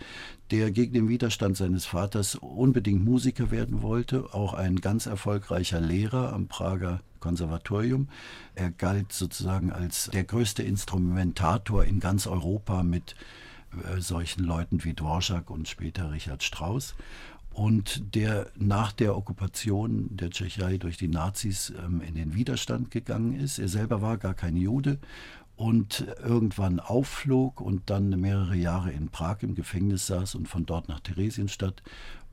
der 0.52 0.72
gegen 0.72 0.94
den 0.94 1.10
Widerstand 1.10 1.58
seines 1.58 1.86
Vaters 1.86 2.36
unbedingt 2.36 3.04
Musiker 3.04 3.52
werden 3.52 3.82
wollte, 3.82 4.34
auch 4.34 4.54
ein 4.54 4.78
ganz 4.78 5.06
erfolgreicher 5.06 5.80
Lehrer 5.80 6.34
am 6.34 6.48
Prager 6.48 7.02
Konservatorium. 7.20 8.10
Er 8.54 8.70
galt 8.70 9.14
sozusagen 9.14 9.72
als 9.72 10.10
der 10.12 10.26
größte 10.26 10.62
Instrumentator 10.62 11.86
in 11.86 12.02
ganz 12.02 12.28
Europa 12.28 12.84
mit 12.84 13.16
äh, 13.72 14.02
solchen 14.02 14.44
Leuten 14.44 14.84
wie 14.84 14.94
Dvorak 14.94 15.50
und 15.50 15.70
später 15.70 16.12
Richard 16.12 16.44
Strauss 16.44 16.96
und 17.54 18.16
der 18.16 18.48
nach 18.58 18.92
der 18.92 19.16
Okkupation 19.16 20.10
der 20.18 20.32
Tschechei 20.32 20.78
durch 20.78 20.98
die 20.98 21.08
Nazis 21.08 21.72
ähm, 21.84 22.02
in 22.02 22.16
den 22.16 22.36
Widerstand 22.36 22.92
gegangen 22.92 23.40
ist. 23.40 23.60
Er 23.60 23.68
selber 23.68 24.02
war 24.02 24.18
gar 24.18 24.34
kein 24.34 24.58
Jude 24.58 25.00
und 25.56 26.06
irgendwann 26.24 26.80
aufflog 26.80 27.62
und 27.62 27.90
dann 27.90 28.10
mehrere 28.20 28.56
Jahre 28.56 28.92
in 28.92 29.10
Prag 29.10 29.38
im 29.42 29.56
Gefängnis 29.56 30.08
saß 30.08 30.36
und 30.36 30.48
von 30.48 30.66
dort 30.66 30.90
nach 30.90 31.00
Theresienstadt 31.00 31.84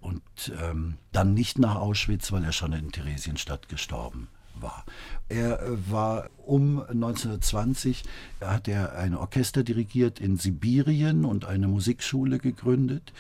und 0.00 0.22
ähm, 0.62 0.94
dann 1.12 1.35
nicht 1.35 1.59
nach 1.59 1.76
Auschwitz, 1.76 2.33
weil 2.33 2.44
er 2.44 2.52
schon 2.52 2.72
in 2.72 2.90
Theresienstadt 2.90 3.68
gestorben 3.68 4.28
war. 4.59 4.85
Er 5.28 5.61
äh, 5.62 5.90
war 5.90 6.30
um 6.38 6.80
1920, 6.80 8.04
hat 8.40 8.68
er 8.68 8.96
ein 8.96 9.14
Orchester 9.14 9.62
dirigiert 9.62 10.20
in 10.20 10.37
Sibirien 10.37 11.24
und 11.24 11.44
eine 11.44 11.68
Musikschule 11.68 12.38
gegründet 12.38 13.12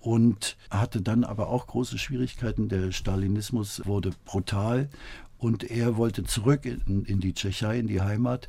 und 0.00 0.56
hatte 0.70 1.02
dann 1.02 1.24
aber 1.24 1.48
auch 1.48 1.66
große 1.66 1.98
Schwierigkeiten. 1.98 2.68
Der 2.68 2.92
Stalinismus 2.92 3.84
wurde 3.86 4.10
brutal 4.24 4.88
und 5.46 5.62
er 5.62 5.96
wollte 5.96 6.24
zurück 6.24 6.66
in, 6.66 7.04
in, 7.04 7.20
die 7.20 7.32
Tschechei, 7.32 7.78
in 7.78 7.86
die 7.86 8.00
Heimat. 8.00 8.48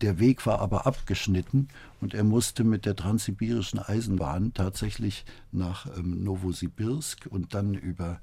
Der 0.00 0.18
Weg 0.18 0.46
war 0.46 0.60
aber 0.60 0.86
abgeschnitten 0.86 1.68
und 2.00 2.14
er 2.14 2.24
musste 2.24 2.64
mit 2.64 2.86
der 2.86 2.96
transsibirischen 2.96 3.78
Eisenbahn 3.78 4.54
tatsächlich 4.54 5.26
nach 5.52 5.86
ähm, 5.98 6.24
Novosibirsk 6.24 7.26
und 7.28 7.52
dann 7.52 7.74
über 7.74 8.18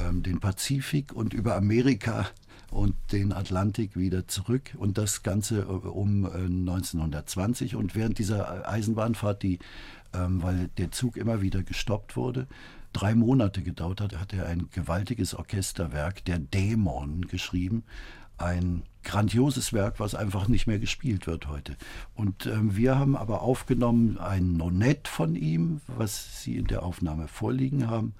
ähm, 0.00 0.22
den 0.22 0.40
Pazifik 0.40 1.12
und 1.12 1.34
über 1.34 1.54
Amerika 1.54 2.26
und 2.70 2.94
den 3.12 3.34
Atlantik 3.34 3.94
wieder 3.94 4.26
zurück 4.26 4.74
und 4.78 4.96
das 4.96 5.22
Ganze 5.22 5.60
äh, 5.60 5.64
um 5.64 6.24
äh, 6.24 6.28
1920 6.28 7.76
und 7.76 7.94
während 7.94 8.18
dieser 8.18 8.66
Eisenbahnfahrt, 8.66 9.42
die, 9.42 9.58
ähm, 10.14 10.42
weil 10.42 10.68
der 10.78 10.92
Zug 10.92 11.18
immer 11.18 11.42
wieder 11.42 11.62
gestoppt 11.62 12.16
wurde, 12.16 12.46
drei 12.96 13.14
Monate 13.14 13.62
gedauert 13.62 14.00
hat, 14.00 14.18
hat 14.18 14.32
er 14.32 14.46
ein 14.46 14.68
gewaltiges 14.72 15.34
Orchesterwerk, 15.34 16.24
der 16.24 16.38
Dämon, 16.38 17.26
geschrieben. 17.28 17.84
Ein 18.38 18.84
grandioses 19.02 19.72
Werk, 19.72 20.00
was 20.00 20.14
einfach 20.14 20.48
nicht 20.48 20.66
mehr 20.66 20.78
gespielt 20.78 21.26
wird 21.26 21.46
heute. 21.46 21.76
Und 22.14 22.46
ähm, 22.46 22.74
wir 22.74 22.98
haben 22.98 23.14
aber 23.14 23.42
aufgenommen 23.42 24.18
ein 24.18 24.54
Nonett 24.54 25.08
von 25.08 25.36
ihm, 25.36 25.82
was 25.86 26.42
Sie 26.42 26.56
in 26.56 26.66
der 26.66 26.82
Aufnahme 26.82 27.28
vorliegen 27.28 27.88
haben, 27.88 28.14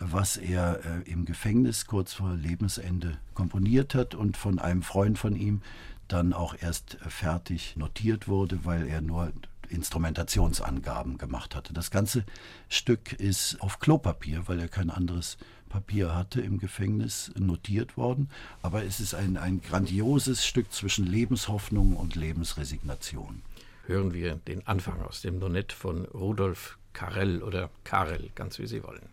was 0.00 0.36
er 0.36 0.80
äh, 0.84 1.10
im 1.10 1.24
Gefängnis 1.24 1.86
kurz 1.86 2.12
vor 2.12 2.34
Lebensende 2.34 3.18
komponiert 3.34 3.94
hat 3.94 4.14
und 4.14 4.36
von 4.36 4.58
einem 4.58 4.82
Freund 4.82 5.18
von 5.18 5.36
ihm 5.36 5.62
dann 6.08 6.32
auch 6.32 6.56
erst 6.60 6.98
äh, 7.04 7.10
fertig 7.10 7.76
notiert 7.76 8.26
wurde, 8.26 8.64
weil 8.64 8.88
er 8.88 9.00
nur 9.00 9.32
Instrumentationsangaben 9.70 11.18
gemacht 11.18 11.54
hatte. 11.54 11.72
Das 11.72 11.90
ganze 11.90 12.24
Stück 12.68 13.12
ist 13.12 13.60
auf 13.60 13.78
Klopapier, 13.78 14.44
weil 14.46 14.60
er 14.60 14.68
kein 14.68 14.90
anderes 14.90 15.38
Papier 15.68 16.14
hatte 16.14 16.40
im 16.40 16.58
Gefängnis 16.58 17.30
notiert 17.36 17.96
worden. 17.96 18.30
Aber 18.62 18.84
es 18.84 19.00
ist 19.00 19.14
ein, 19.14 19.36
ein 19.36 19.60
grandioses 19.60 20.46
Stück 20.46 20.72
zwischen 20.72 21.06
Lebenshoffnung 21.06 21.96
und 21.96 22.16
Lebensresignation. 22.16 23.42
Hören 23.86 24.12
wir 24.12 24.36
den 24.36 24.66
Anfang 24.66 25.00
aus 25.02 25.22
dem 25.22 25.40
Donett 25.40 25.72
von 25.72 26.04
Rudolf 26.06 26.78
Karel 26.92 27.42
oder 27.42 27.70
Karel, 27.84 28.30
ganz 28.34 28.58
wie 28.58 28.66
Sie 28.66 28.82
wollen. 28.82 29.08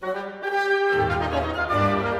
Musik 0.00 2.17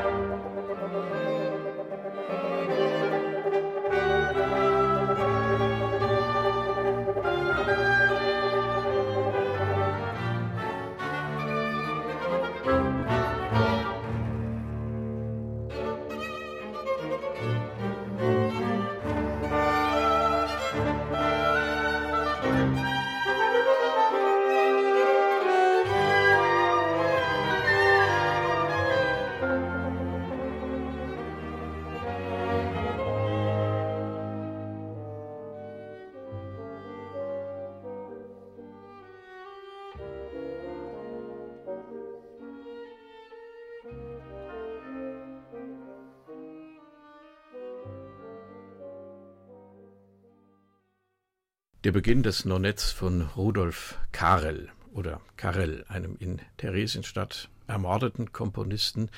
Der 51.85 51.93
Beginn 51.93 52.25
des 52.25 52.45
Nonetts 52.45 52.91
von 52.91 53.23
Rudolf 53.37 53.99
Karel 54.11 54.69
oder 54.95 55.21
Karel, 55.37 55.85
einem 55.87 56.17
in 56.19 56.41
Theresienstadt 56.57 57.51
ermordeten 57.69 58.33
Komponisten, 58.33 59.11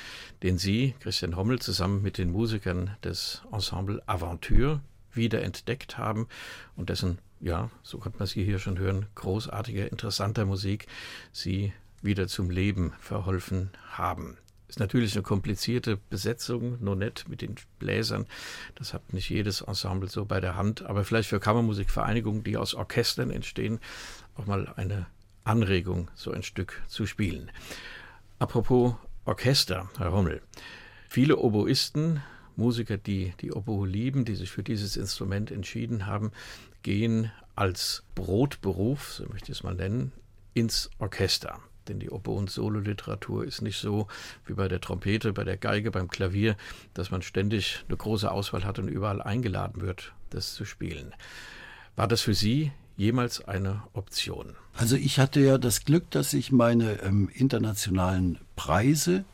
den 0.43 0.59
Sie, 0.59 0.95
Christian 1.01 1.37
Hommel, 1.37 1.59
zusammen 1.59 2.03
mit 2.03 2.19
den 2.19 2.31
Musikern 2.31 2.99
des 3.03 3.41
Ensemble 3.51 4.03
Aventure 4.05 4.83
wiederentdeckt 5.15 5.97
haben 5.97 6.29
und 6.77 6.91
dessen, 6.91 7.19
ja, 7.41 7.71
so 7.83 7.97
konnte 7.97 8.19
man 8.19 8.29
Sie 8.29 8.45
hier 8.45 8.59
schon 8.59 8.79
hören, 8.79 9.07
großartiger, 9.15 9.91
interessanter 9.91 10.45
Musik 10.45 10.87
Sie 11.33 11.73
wieder 12.03 12.29
zum 12.29 12.51
Leben 12.51 12.93
verholfen 13.01 13.71
haben. 13.91 14.37
Ist 14.71 14.79
natürlich 14.79 15.15
eine 15.15 15.25
komplizierte 15.25 15.97
Besetzung, 15.97 16.79
nur 16.81 16.95
nett 16.95 17.25
mit 17.27 17.43
den 17.43 17.57
Bläsern. 17.81 18.27
Das 18.77 18.95
hat 18.95 19.13
nicht 19.13 19.29
jedes 19.29 19.63
Ensemble 19.63 20.09
so 20.09 20.25
bei 20.25 20.41
der 20.41 20.55
Hand. 20.55 20.83
Aber 20.87 21.03
vielleicht 21.03 21.29
für 21.29 21.41
Kammermusikvereinigungen, 21.41 22.45
die 22.45 22.57
aus 22.57 22.75
Orchestern 22.75 23.33
entstehen, 23.33 23.81
auch 24.37 24.47
mal 24.47 24.73
eine 24.77 25.07
Anregung, 25.43 26.09
so 26.15 26.31
ein 26.31 26.45
Stück 26.45 26.81
zu 26.87 27.05
spielen. 27.05 27.51
Apropos 28.39 28.95
Orchester, 29.25 29.91
Herr 29.99 30.11
Rommel. 30.11 30.41
Viele 31.09 31.39
Oboisten, 31.39 32.23
Musiker, 32.55 32.97
die 32.97 33.35
die 33.41 33.51
Oboe 33.51 33.89
lieben, 33.89 34.25
die 34.25 34.37
sich 34.37 34.53
für 34.53 34.63
dieses 34.63 34.97
Instrument 34.97 35.51
entschieden 35.51 36.07
haben, 36.07 36.31
gehen 36.85 37.33
als 37.57 38.05
Brotberuf, 38.15 39.15
so 39.15 39.25
möchte 39.25 39.51
ich 39.51 39.59
es 39.59 39.65
mal 39.65 39.75
nennen, 39.75 40.13
ins 40.55 40.91
Orchester 41.01 41.61
denn 41.91 42.01
die 42.01 42.11
Oper- 42.11 42.33
und 42.33 42.51
Sololiteratur 42.51 43.45
ist 43.45 43.61
nicht 43.61 43.79
so 43.79 44.07
wie 44.47 44.55
bei 44.55 44.69
der 44.69 44.81
Trompete, 44.81 45.33
bei 45.33 45.45
der 45.45 45.57
Geige, 45.57 45.91
beim 45.91 46.09
Klavier, 46.09 46.57
dass 46.95 47.11
man 47.11 47.21
ständig 47.21 47.85
eine 47.89 47.97
große 47.97 48.31
Auswahl 48.31 48.65
hat 48.65 48.79
und 48.79 48.89
überall 48.89 49.21
eingeladen 49.21 49.83
wird, 49.83 50.13
das 50.31 50.55
zu 50.55 50.65
spielen. 50.65 51.13
War 51.97 52.09
das 52.09 52.23
für 52.23 52.35
Sie 52.35 52.73
jemals 52.97 53.45
eine 53.45 53.83
Option? 53.93 54.55
Also 54.75 54.97
ich 54.97 55.19
hatte 55.19 55.41
ja 55.41 55.59
das 55.59 55.85
Glück, 55.85 56.11
dass 56.11 56.33
ich 56.33 56.53
meine 56.53 57.03
ähm, 57.03 57.29
internationalen 57.35 58.39
Preise 58.57 59.25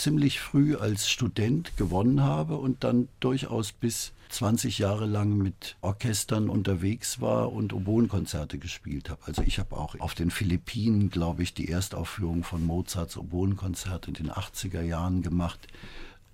ziemlich 0.00 0.40
früh 0.40 0.76
als 0.76 1.08
Student 1.08 1.76
gewonnen 1.76 2.22
habe 2.22 2.56
und 2.56 2.84
dann 2.84 3.08
durchaus 3.20 3.72
bis 3.72 4.12
20 4.30 4.78
Jahre 4.78 5.06
lang 5.06 5.36
mit 5.36 5.76
Orchestern 5.80 6.48
unterwegs 6.48 7.20
war 7.20 7.52
und 7.52 7.72
Oboenkonzerte 7.72 8.58
gespielt 8.58 9.10
habe. 9.10 9.20
Also 9.26 9.42
ich 9.42 9.58
habe 9.58 9.76
auch 9.76 9.98
auf 9.98 10.14
den 10.14 10.30
Philippinen, 10.30 11.10
glaube 11.10 11.42
ich, 11.42 11.52
die 11.52 11.68
Erstaufführung 11.68 12.44
von 12.44 12.64
Mozarts 12.64 13.16
Oboenkonzert 13.16 14.08
in 14.08 14.14
den 14.14 14.30
80er 14.30 14.82
Jahren 14.82 15.22
gemacht. 15.22 15.68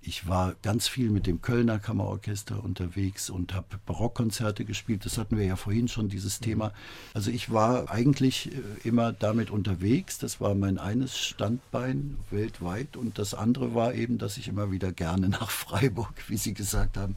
Ich 0.01 0.27
war 0.27 0.55
ganz 0.61 0.87
viel 0.87 1.09
mit 1.09 1.27
dem 1.27 1.41
Kölner 1.41 1.79
Kammerorchester 1.79 2.63
unterwegs 2.63 3.29
und 3.29 3.53
habe 3.53 3.77
Barockkonzerte 3.85 4.63
gespielt. 4.63 5.05
Das 5.05 5.17
hatten 5.17 5.37
wir 5.37 5.45
ja 5.45 5.55
vorhin 5.55 5.87
schon, 5.87 6.07
dieses 6.07 6.39
Thema. 6.39 6.71
Also 7.13 7.29
ich 7.29 7.51
war 7.51 7.89
eigentlich 7.91 8.51
äh, 8.53 8.87
immer 8.87 9.11
damit 9.11 9.49
unterwegs. 9.49 10.17
Das 10.17 10.39
war 10.39 10.55
mein 10.55 10.77
eines 10.77 11.17
Standbein 11.17 12.17
weltweit. 12.31 12.95
Und 12.95 13.19
das 13.19 13.33
andere 13.33 13.75
war 13.75 13.93
eben, 13.95 14.17
dass 14.17 14.37
ich 14.37 14.47
immer 14.47 14.71
wieder 14.71 14.93
gerne 14.93 15.29
nach 15.29 15.49
Freiburg, 15.49 16.13
wie 16.27 16.37
Sie 16.37 16.53
gesagt 16.53 16.95
haben, 16.95 17.15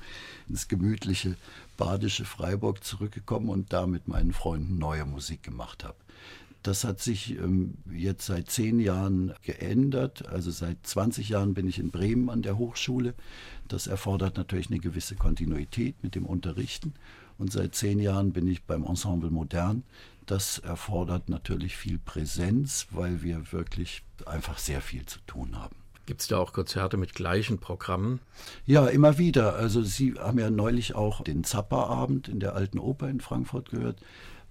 ins 0.48 0.66
gemütliche 0.66 1.36
badische 1.76 2.24
Freiburg 2.24 2.84
zurückgekommen 2.84 3.48
und 3.48 3.72
da 3.72 3.86
mit 3.86 4.08
meinen 4.08 4.32
Freunden 4.32 4.78
neue 4.78 5.06
Musik 5.06 5.42
gemacht 5.42 5.84
habe. 5.84 5.96
Das 6.62 6.84
hat 6.84 7.00
sich 7.00 7.38
ähm, 7.38 7.78
jetzt 7.90 8.26
seit 8.26 8.50
zehn 8.50 8.80
Jahren 8.80 9.32
geändert. 9.42 10.28
Also 10.28 10.50
seit 10.50 10.86
20 10.86 11.30
Jahren 11.30 11.54
bin 11.54 11.66
ich 11.66 11.78
in 11.78 11.90
Bremen 11.90 12.28
an 12.28 12.42
der 12.42 12.58
Hochschule. 12.58 13.14
Das 13.68 13.86
erfordert 13.86 14.36
natürlich 14.36 14.70
eine 14.70 14.80
gewisse 14.80 15.16
Kontinuität 15.16 16.02
mit 16.02 16.14
dem 16.14 16.26
Unterrichten. 16.26 16.94
Und 17.38 17.52
seit 17.52 17.74
zehn 17.74 17.98
Jahren 17.98 18.32
bin 18.32 18.46
ich 18.46 18.64
beim 18.64 18.84
Ensemble 18.84 19.30
Modern. 19.30 19.84
Das 20.26 20.58
erfordert 20.58 21.28
natürlich 21.30 21.76
viel 21.76 21.98
Präsenz, 21.98 22.86
weil 22.90 23.22
wir 23.22 23.52
wirklich 23.52 24.02
einfach 24.26 24.58
sehr 24.58 24.82
viel 24.82 25.06
zu 25.06 25.18
tun 25.26 25.58
haben. 25.58 25.74
Gibt 26.04 26.20
es 26.20 26.28
da 26.28 26.38
auch 26.38 26.52
Konzerte 26.52 26.96
mit 26.96 27.14
gleichen 27.14 27.58
Programmen? 27.58 28.20
Ja, 28.66 28.86
immer 28.88 29.16
wieder. 29.16 29.54
Also 29.54 29.82
Sie 29.82 30.14
haben 30.14 30.38
ja 30.38 30.50
neulich 30.50 30.94
auch 30.94 31.22
den 31.22 31.44
Zappa-Abend 31.44 32.28
in 32.28 32.40
der 32.40 32.54
Alten 32.54 32.78
Oper 32.78 33.08
in 33.08 33.20
Frankfurt 33.20 33.70
gehört. 33.70 34.00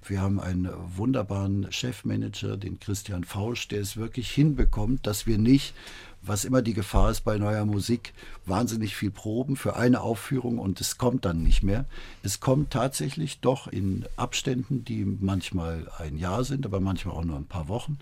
Wir 0.04 0.22
haben 0.22 0.40
einen 0.40 0.70
wunderbaren 0.96 1.72
Chefmanager, 1.72 2.58
den 2.58 2.80
Christian 2.80 3.24
Fausch, 3.24 3.68
der 3.68 3.82
es 3.82 3.98
wirklich 3.98 4.32
hinbekommt, 4.32 5.06
dass 5.06 5.28
wir 5.28 5.38
nicht, 5.38 5.74
was 6.22 6.46
immer 6.46 6.62
die 6.62 6.74
Gefahr 6.74 7.12
ist 7.12 7.22
bei 7.22 7.38
neuer 7.38 7.66
Musik, 7.66 8.14
wahnsinnig 8.46 8.96
viel 8.96 9.12
proben 9.12 9.56
für 9.56 9.76
eine 9.76 10.02
Aufführung 10.02 10.58
und 10.58 10.82
es 10.82 10.98
kommt 10.98 11.26
dann 11.26 11.44
nicht 11.44 11.64
mehr. 11.64 11.86
Es 12.24 12.40
kommt 12.40 12.72
tatsächlich 12.72 13.40
doch 13.40 13.68
in 13.68 14.06
Abständen, 14.16 14.84
die 14.84 15.06
manchmal 15.06 15.90
ein 15.98 16.18
Jahr 16.18 16.44
sind, 16.44 16.66
aber 16.66 16.80
manchmal 16.80 17.16
auch 17.16 17.26
nur 17.26 17.38
ein 17.38 17.46
paar 17.46 17.68
Wochen 17.68 18.00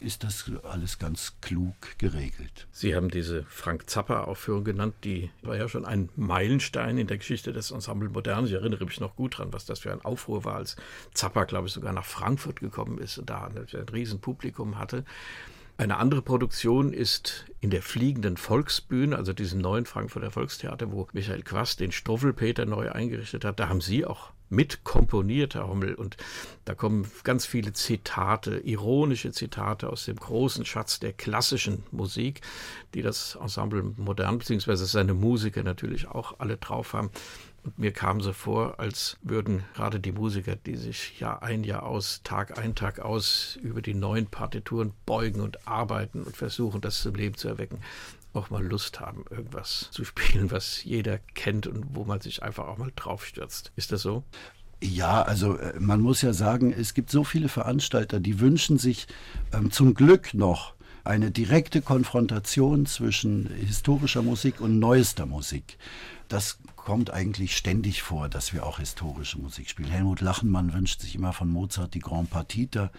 ist 0.00 0.24
das 0.24 0.50
alles 0.62 0.98
ganz 0.98 1.34
klug 1.40 1.74
geregelt. 1.98 2.68
Sie 2.70 2.94
haben 2.94 3.10
diese 3.10 3.44
Frank 3.44 3.90
Zappa-Aufführung 3.90 4.64
genannt, 4.64 4.94
die 5.04 5.30
war 5.42 5.56
ja 5.56 5.68
schon 5.68 5.84
ein 5.84 6.08
Meilenstein 6.16 6.98
in 6.98 7.06
der 7.06 7.18
Geschichte 7.18 7.52
des 7.52 7.70
Ensemble 7.70 8.08
Modern. 8.08 8.46
Ich 8.46 8.52
erinnere 8.52 8.84
mich 8.84 9.00
noch 9.00 9.16
gut 9.16 9.38
dran, 9.38 9.52
was 9.52 9.66
das 9.66 9.80
für 9.80 9.92
ein 9.92 10.02
Aufruhr 10.02 10.44
war, 10.44 10.56
als 10.56 10.76
Zappa, 11.14 11.44
glaube 11.44 11.66
ich, 11.66 11.72
sogar 11.72 11.92
nach 11.92 12.04
Frankfurt 12.04 12.60
gekommen 12.60 12.98
ist 12.98 13.18
und 13.18 13.28
da 13.30 13.44
ein 13.44 13.56
Riesenpublikum 13.56 14.78
hatte. 14.78 15.04
Eine 15.76 15.98
andere 15.98 16.22
Produktion 16.22 16.92
ist 16.92 17.46
in 17.60 17.70
der 17.70 17.82
Fliegenden 17.82 18.36
Volksbühne, 18.36 19.16
also 19.16 19.32
diesem 19.32 19.60
neuen 19.60 19.86
Frankfurter 19.86 20.32
Volkstheater, 20.32 20.90
wo 20.90 21.06
Michael 21.12 21.42
Quast 21.42 21.78
den 21.78 21.92
Struffelpeter 21.92 22.66
neu 22.66 22.90
eingerichtet 22.90 23.44
hat. 23.44 23.60
Da 23.60 23.68
haben 23.68 23.80
Sie 23.80 24.04
auch 24.04 24.32
mit 24.50 24.84
komponiert, 24.84 25.54
Herr 25.54 25.68
Hommel. 25.68 25.94
Und 25.94 26.16
da 26.64 26.74
kommen 26.74 27.10
ganz 27.24 27.46
viele 27.46 27.72
Zitate, 27.72 28.58
ironische 28.58 29.32
Zitate 29.32 29.88
aus 29.88 30.04
dem 30.04 30.16
großen 30.16 30.64
Schatz 30.64 31.00
der 31.00 31.12
klassischen 31.12 31.82
Musik, 31.90 32.40
die 32.94 33.02
das 33.02 33.38
Ensemble 33.40 33.82
modern, 33.96 34.38
beziehungsweise 34.38 34.86
seine 34.86 35.14
Musiker 35.14 35.62
natürlich 35.62 36.08
auch 36.08 36.40
alle 36.40 36.56
drauf 36.56 36.92
haben. 36.92 37.10
Und 37.64 37.78
mir 37.78 37.92
kam 37.92 38.20
so 38.20 38.32
vor, 38.32 38.78
als 38.78 39.18
würden 39.22 39.64
gerade 39.74 40.00
die 40.00 40.12
Musiker, 40.12 40.56
die 40.56 40.76
sich 40.76 41.18
Jahr 41.20 41.42
ein, 41.42 41.64
Jahr 41.64 41.82
aus, 41.82 42.22
Tag 42.22 42.58
ein, 42.58 42.74
Tag 42.74 43.00
aus 43.00 43.58
über 43.62 43.82
die 43.82 43.94
neuen 43.94 44.26
Partituren 44.26 44.92
beugen 45.04 45.40
und 45.40 45.66
arbeiten 45.66 46.22
und 46.22 46.36
versuchen, 46.36 46.80
das 46.80 47.02
zum 47.02 47.14
Leben 47.14 47.36
zu 47.36 47.48
erwecken, 47.48 47.80
auch 48.32 48.50
mal 48.50 48.64
Lust 48.64 49.00
haben, 49.00 49.24
irgendwas 49.30 49.88
zu 49.90 50.04
spielen, 50.04 50.50
was 50.50 50.84
jeder 50.84 51.18
kennt 51.34 51.66
und 51.66 51.86
wo 51.94 52.04
man 52.04 52.20
sich 52.20 52.42
einfach 52.42 52.68
auch 52.68 52.78
mal 52.78 52.92
draufstürzt. 52.94 53.72
Ist 53.76 53.92
das 53.92 54.02
so? 54.02 54.24
Ja, 54.82 55.22
also 55.22 55.56
äh, 55.56 55.78
man 55.80 56.00
muss 56.00 56.22
ja 56.22 56.32
sagen, 56.32 56.72
es 56.72 56.94
gibt 56.94 57.10
so 57.10 57.24
viele 57.24 57.48
Veranstalter, 57.48 58.20
die 58.20 58.40
wünschen 58.40 58.78
sich 58.78 59.08
ähm, 59.52 59.70
zum 59.70 59.94
Glück 59.94 60.34
noch 60.34 60.74
eine 61.04 61.30
direkte 61.30 61.80
Konfrontation 61.80 62.86
zwischen 62.86 63.48
historischer 63.48 64.22
Musik 64.22 64.60
und 64.60 64.78
neuester 64.78 65.26
Musik. 65.26 65.78
Das 66.28 66.58
kommt 66.88 67.12
eigentlich 67.12 67.54
ständig 67.54 68.00
vor, 68.00 68.30
dass 68.30 68.54
wir 68.54 68.64
auch 68.64 68.78
historische 68.78 69.38
Musik 69.38 69.68
spielen. 69.68 69.90
Helmut 69.90 70.22
Lachenmann 70.22 70.72
wünscht 70.72 71.02
sich 71.02 71.16
immer 71.16 71.34
von 71.34 71.50
Mozart 71.50 71.92
die 71.92 71.98
Grand 71.98 72.30
Partita. 72.30 72.90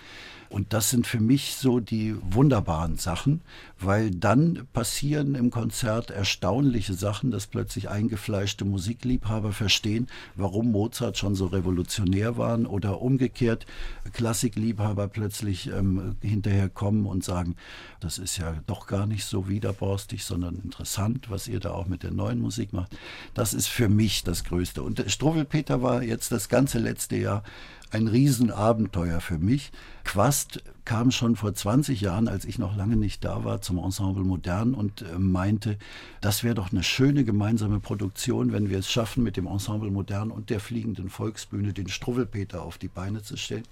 Und 0.49 0.73
das 0.73 0.91
sind 0.91 1.07
für 1.07 1.19
mich 1.19 1.55
so 1.55 1.79
die 1.79 2.15
wunderbaren 2.21 2.97
Sachen, 2.97 3.41
weil 3.79 4.11
dann 4.11 4.67
passieren 4.73 5.33
im 5.33 5.49
Konzert 5.49 6.11
erstaunliche 6.11 6.93
Sachen, 6.93 7.31
dass 7.31 7.47
plötzlich 7.47 7.89
eingefleischte 7.89 8.63
Musikliebhaber 8.65 9.53
verstehen, 9.53 10.07
warum 10.35 10.71
Mozart 10.71 11.17
schon 11.17 11.33
so 11.33 11.47
revolutionär 11.47 12.37
war 12.37 12.59
oder 12.69 13.01
umgekehrt 13.01 13.65
Klassikliebhaber 14.13 15.07
plötzlich 15.07 15.67
ähm, 15.71 16.15
hinterher 16.21 16.69
kommen 16.69 17.05
und 17.05 17.23
sagen, 17.23 17.55
das 17.99 18.17
ist 18.17 18.37
ja 18.37 18.55
doch 18.65 18.87
gar 18.87 19.05
nicht 19.05 19.25
so 19.25 19.49
widerborstig, 19.49 20.25
sondern 20.25 20.55
interessant, 20.55 21.29
was 21.29 21.47
ihr 21.47 21.59
da 21.59 21.71
auch 21.71 21.87
mit 21.87 22.03
der 22.03 22.11
neuen 22.11 22.39
Musik 22.39 22.73
macht. 22.73 22.97
Das 23.33 23.53
ist 23.53 23.67
für 23.79 23.87
mich 23.87 24.25
das 24.25 24.43
Größte. 24.43 24.83
Und 24.83 25.05
Struwwelpeter 25.07 25.81
war 25.81 26.03
jetzt 26.03 26.33
das 26.33 26.49
ganze 26.49 26.79
letzte 26.79 27.15
Jahr 27.15 27.43
ein 27.91 28.09
Riesenabenteuer 28.09 29.21
für 29.21 29.37
mich. 29.37 29.71
Quast 30.03 30.61
kam 30.83 31.11
schon 31.11 31.37
vor 31.37 31.53
20 31.53 32.01
Jahren, 32.01 32.27
als 32.27 32.43
ich 32.43 32.59
noch 32.59 32.75
lange 32.75 32.97
nicht 32.97 33.23
da 33.23 33.45
war, 33.45 33.61
zum 33.61 33.77
Ensemble 33.77 34.25
Modern 34.25 34.73
und 34.73 35.03
äh, 35.03 35.17
meinte, 35.17 35.77
das 36.19 36.43
wäre 36.43 36.55
doch 36.55 36.73
eine 36.73 36.83
schöne 36.83 37.23
gemeinsame 37.23 37.79
Produktion, 37.79 38.51
wenn 38.51 38.69
wir 38.69 38.79
es 38.79 38.91
schaffen, 38.91 39.23
mit 39.23 39.37
dem 39.37 39.47
Ensemble 39.47 39.91
Modern 39.91 40.29
und 40.29 40.49
der 40.49 40.59
Fliegenden 40.59 41.09
Volksbühne 41.09 41.71
den 41.71 41.87
Struwwelpeter 41.87 42.61
auf 42.61 42.79
die 42.79 42.89
Beine 42.89 43.23
zu 43.23 43.37
stellen. 43.37 43.63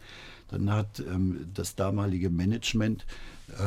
Dann 0.48 0.72
hat 0.72 1.02
ähm, 1.02 1.50
das 1.54 1.76
damalige 1.76 2.30
Management 2.30 3.06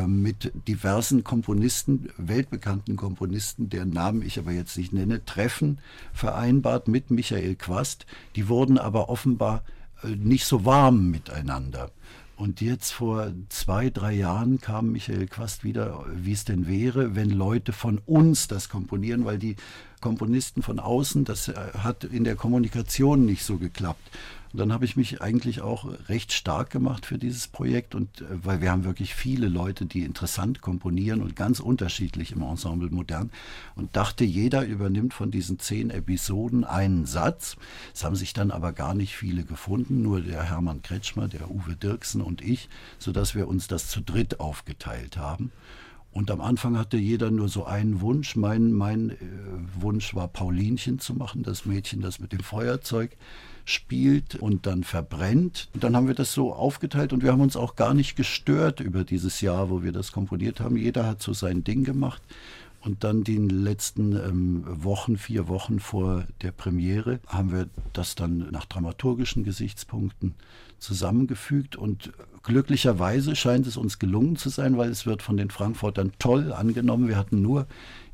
mit 0.07 0.53
diversen 0.69 1.25
Komponisten, 1.25 2.11
weltbekannten 2.16 2.97
Komponisten, 2.97 3.71
deren 3.71 3.90
Namen 3.90 4.23
ich 4.23 4.38
aber 4.38 4.53
jetzt 4.53 4.77
nicht 4.77 4.93
nenne, 4.93 5.25
Treffen 5.25 5.79
vereinbart 6.12 6.87
mit 6.87 7.11
Michael 7.11 7.57
Quast. 7.57 8.07
Die 8.37 8.49
wurden 8.49 8.79
aber 8.79 9.09
offenbar 9.09 9.64
äh, 10.03 10.09
nicht 10.09 10.45
so 10.45 10.64
warm 10.64 11.11
miteinander. 11.11 11.90
Und 12.37 12.62
jetzt 12.62 12.93
vor 12.93 13.33
zwei, 13.51 13.90
drei 13.90 14.14
Jahren 14.14 14.62
kam 14.62 14.93
Michael 14.93 15.27
Quast 15.27 15.62
wieder, 15.62 16.07
wie 16.14 16.33
es 16.33 16.47
denn 16.47 16.66
wäre, 16.66 17.14
wenn 17.14 17.29
Leute 17.29 17.75
von 17.75 17.99
uns 18.07 18.49
das 18.49 18.71
komponieren, 18.71 19.27
weil 19.27 19.38
die 19.38 19.57
Komponisten 20.01 20.62
von 20.62 20.79
außen, 20.79 21.25
das 21.25 21.49
äh, 21.49 21.55
hat 21.55 22.05
in 22.05 22.25
der 22.25 22.37
Kommunikation 22.37 23.27
nicht 23.27 23.45
so 23.45 23.59
geklappt. 23.59 24.11
Und 24.52 24.58
dann 24.58 24.72
habe 24.72 24.84
ich 24.84 24.96
mich 24.96 25.22
eigentlich 25.22 25.60
auch 25.60 25.86
recht 26.08 26.32
stark 26.32 26.70
gemacht 26.70 27.06
für 27.06 27.18
dieses 27.18 27.46
Projekt 27.46 27.94
und 27.94 28.20
äh, 28.20 28.24
weil 28.44 28.60
wir 28.60 28.72
haben 28.72 28.84
wirklich 28.84 29.14
viele 29.14 29.48
Leute, 29.48 29.86
die 29.86 30.02
interessant 30.02 30.60
komponieren 30.60 31.22
und 31.22 31.36
ganz 31.36 31.60
unterschiedlich 31.60 32.32
im 32.32 32.42
Ensemble 32.42 32.90
modern 32.90 33.30
und 33.76 33.94
dachte, 33.94 34.24
jeder 34.24 34.64
übernimmt 34.64 35.14
von 35.14 35.30
diesen 35.30 35.60
zehn 35.60 35.90
Episoden 35.90 36.64
einen 36.64 37.06
Satz. 37.06 37.56
Es 37.94 38.04
haben 38.04 38.16
sich 38.16 38.32
dann 38.32 38.50
aber 38.50 38.72
gar 38.72 38.94
nicht 38.94 39.14
viele 39.14 39.44
gefunden, 39.44 40.02
nur 40.02 40.20
der 40.20 40.42
Hermann 40.42 40.82
Kretschmer, 40.82 41.28
der 41.28 41.50
Uwe 41.50 41.76
Dirksen 41.76 42.20
und 42.20 42.42
ich, 42.42 42.68
sodass 42.98 43.36
wir 43.36 43.46
uns 43.46 43.68
das 43.68 43.88
zu 43.88 44.00
dritt 44.00 44.40
aufgeteilt 44.40 45.16
haben. 45.16 45.52
Und 46.12 46.32
am 46.32 46.40
Anfang 46.40 46.76
hatte 46.76 46.96
jeder 46.96 47.30
nur 47.30 47.48
so 47.48 47.66
einen 47.66 48.00
Wunsch. 48.00 48.34
Mein, 48.34 48.72
mein 48.72 49.10
äh, 49.10 49.16
Wunsch 49.80 50.12
war, 50.14 50.26
Paulinchen 50.26 50.98
zu 50.98 51.14
machen, 51.14 51.44
das 51.44 51.66
Mädchen, 51.66 52.00
das 52.00 52.18
mit 52.18 52.32
dem 52.32 52.40
Feuerzeug 52.40 53.16
spielt 53.70 54.35
und 54.35 54.66
dann 54.66 54.85
verbrennt. 54.85 55.68
Und 55.74 55.85
dann 55.85 55.96
haben 55.96 56.06
wir 56.06 56.14
das 56.14 56.33
so 56.33 56.52
aufgeteilt 56.52 57.12
und 57.12 57.22
wir 57.22 57.33
haben 57.33 57.40
uns 57.40 57.56
auch 57.56 57.76
gar 57.76 57.94
nicht 57.94 58.16
gestört 58.16 58.80
über 58.80 59.04
dieses 59.04 59.40
Jahr, 59.40 59.70
wo 59.70 59.83
wir 59.83 59.92
das 59.92 60.12
komponiert 60.12 60.61
haben. 60.61 60.76
Jeder 60.76 61.06
hat 61.06 61.22
so 61.22 61.33
sein 61.33 61.64
Ding 61.64 61.85
gemacht. 61.85 62.22
Und 62.83 63.04
dann 63.04 63.24
die 63.24 63.37
letzten 63.37 64.12
ähm, 64.16 64.64
Wochen, 64.66 65.18
vier 65.18 65.48
Wochen 65.48 65.80
vor 65.80 66.24
der 66.40 66.50
Premiere, 66.50 67.20
haben 67.26 67.52
wir 67.52 67.68
das 67.92 68.14
dann 68.14 68.50
nach 68.50 68.64
dramaturgischen 68.64 69.44
Gesichtspunkten 69.44 70.35
zusammengefügt. 70.78 71.76
Und 71.76 72.11
glücklicherweise 72.42 73.37
scheint 73.37 73.66
es 73.66 73.76
uns 73.76 73.98
gelungen 73.98 74.37
zu 74.37 74.48
sein, 74.48 74.78
weil 74.78 74.88
es 74.88 75.04
wird 75.04 75.20
von 75.20 75.37
den 75.37 75.50
Frankfurtern 75.50 76.12
toll 76.18 76.54
angenommen. 76.54 77.06
Wir 77.06 77.18
hatten 77.18 77.42
nur 77.42 77.66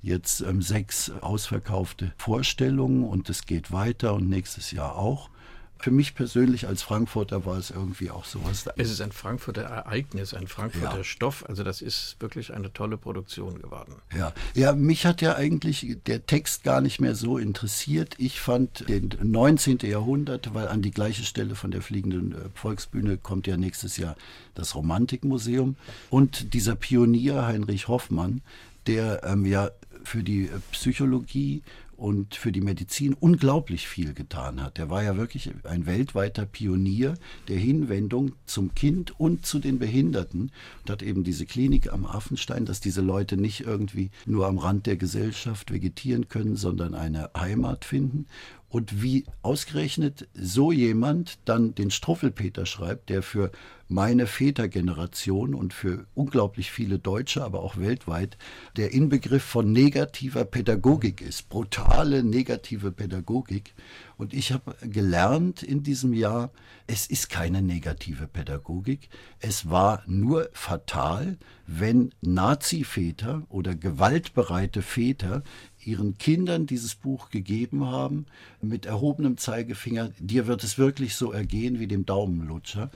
jetzt 0.02 0.40
ähm, 0.40 0.62
sechs 0.62 1.12
ausverkaufte 1.20 2.12
Vorstellungen 2.16 3.04
und 3.04 3.30
es 3.30 3.46
geht 3.46 3.70
weiter 3.70 4.14
und 4.14 4.28
nächstes 4.28 4.72
Jahr 4.72 4.96
auch 4.96 5.30
für 5.78 5.90
mich 5.90 6.14
persönlich 6.14 6.66
als 6.66 6.82
Frankfurter 6.82 7.44
war 7.44 7.58
es 7.58 7.70
irgendwie 7.70 8.10
auch 8.10 8.24
sowas. 8.24 8.66
Es 8.76 8.90
ist 8.90 9.00
ein 9.00 9.12
Frankfurter 9.12 9.62
Ereignis, 9.62 10.34
ein 10.34 10.46
Frankfurter 10.46 10.98
ja. 10.98 11.04
Stoff. 11.04 11.44
Also 11.48 11.62
das 11.62 11.82
ist 11.82 12.16
wirklich 12.20 12.54
eine 12.54 12.72
tolle 12.72 12.96
Produktion 12.96 13.60
geworden. 13.60 13.94
Ja. 14.16 14.32
ja, 14.54 14.72
mich 14.72 15.06
hat 15.06 15.20
ja 15.22 15.36
eigentlich 15.36 15.96
der 16.06 16.26
Text 16.26 16.64
gar 16.64 16.80
nicht 16.80 17.00
mehr 17.00 17.14
so 17.14 17.38
interessiert. 17.38 18.14
Ich 18.18 18.40
fand 18.40 18.88
den 18.88 19.10
19. 19.22 19.78
Jahrhundert, 19.82 20.54
weil 20.54 20.68
an 20.68 20.82
die 20.82 20.90
gleiche 20.90 21.24
Stelle 21.24 21.54
von 21.54 21.70
der 21.70 21.82
Fliegenden 21.82 22.32
äh, 22.32 22.36
Volksbühne 22.54 23.18
kommt 23.18 23.46
ja 23.46 23.56
nächstes 23.56 23.96
Jahr 23.96 24.16
das 24.54 24.74
Romantikmuseum. 24.74 25.76
Und 26.10 26.54
dieser 26.54 26.74
Pionier 26.74 27.46
Heinrich 27.46 27.88
Hoffmann, 27.88 28.42
der 28.86 29.22
ähm, 29.24 29.44
ja 29.44 29.70
für 30.06 30.22
die 30.22 30.44
äh, 30.44 30.60
Psychologie 30.72 31.62
und 31.96 32.34
für 32.34 32.52
die 32.52 32.60
Medizin 32.60 33.14
unglaublich 33.14 33.88
viel 33.88 34.12
getan 34.12 34.62
hat. 34.62 34.78
Er 34.78 34.90
war 34.90 35.02
ja 35.02 35.16
wirklich 35.16 35.50
ein 35.64 35.86
weltweiter 35.86 36.46
Pionier 36.46 37.14
der 37.48 37.58
Hinwendung 37.58 38.32
zum 38.44 38.74
Kind 38.74 39.18
und 39.18 39.46
zu 39.46 39.58
den 39.58 39.78
Behinderten 39.78 40.52
und 40.82 40.90
hat 40.90 41.02
eben 41.02 41.24
diese 41.24 41.46
Klinik 41.46 41.92
am 41.92 42.06
Affenstein, 42.06 42.66
dass 42.66 42.80
diese 42.80 43.00
Leute 43.00 43.36
nicht 43.36 43.60
irgendwie 43.60 44.10
nur 44.26 44.46
am 44.46 44.58
Rand 44.58 44.86
der 44.86 44.96
Gesellschaft 44.96 45.72
vegetieren 45.72 46.28
können, 46.28 46.56
sondern 46.56 46.94
eine 46.94 47.30
Heimat 47.36 47.84
finden. 47.84 48.26
Und 48.68 49.02
wie 49.02 49.24
ausgerechnet 49.42 50.28
so 50.34 50.72
jemand 50.72 51.38
dann 51.44 51.74
den 51.74 51.90
Struffelpeter 51.90 52.66
schreibt, 52.66 53.08
der 53.08 53.22
für 53.22 53.50
meine 53.88 54.26
Vätergeneration 54.26 55.54
und 55.54 55.72
für 55.72 56.06
unglaublich 56.14 56.70
viele 56.70 56.98
Deutsche, 56.98 57.44
aber 57.44 57.62
auch 57.62 57.76
weltweit, 57.76 58.36
der 58.76 58.92
Inbegriff 58.92 59.44
von 59.44 59.70
negativer 59.70 60.44
Pädagogik 60.44 61.20
ist, 61.20 61.48
brutale 61.48 62.22
negative 62.24 62.90
Pädagogik. 62.90 63.74
Und 64.16 64.32
ich 64.34 64.52
habe 64.52 64.74
gelernt 64.82 65.62
in 65.62 65.82
diesem 65.82 66.14
Jahr, 66.14 66.50
es 66.86 67.06
ist 67.06 67.30
keine 67.30 67.62
negative 67.62 68.26
Pädagogik. 68.26 69.08
Es 69.40 69.68
war 69.68 70.02
nur 70.06 70.48
fatal, 70.52 71.36
wenn 71.66 72.12
Nazi-Väter 72.22 73.42
oder 73.48 73.74
gewaltbereite 73.74 74.82
Väter 74.82 75.42
ihren 75.84 76.18
Kindern 76.18 76.66
dieses 76.66 76.94
Buch 76.96 77.30
gegeben 77.30 77.86
haben, 77.86 78.26
mit 78.60 78.86
erhobenem 78.86 79.36
Zeigefinger, 79.36 80.10
dir 80.18 80.46
wird 80.46 80.64
es 80.64 80.78
wirklich 80.78 81.14
so 81.14 81.30
ergehen 81.32 81.78
wie 81.78 81.86
dem 81.86 82.06
Daumenlutscher. 82.06 82.90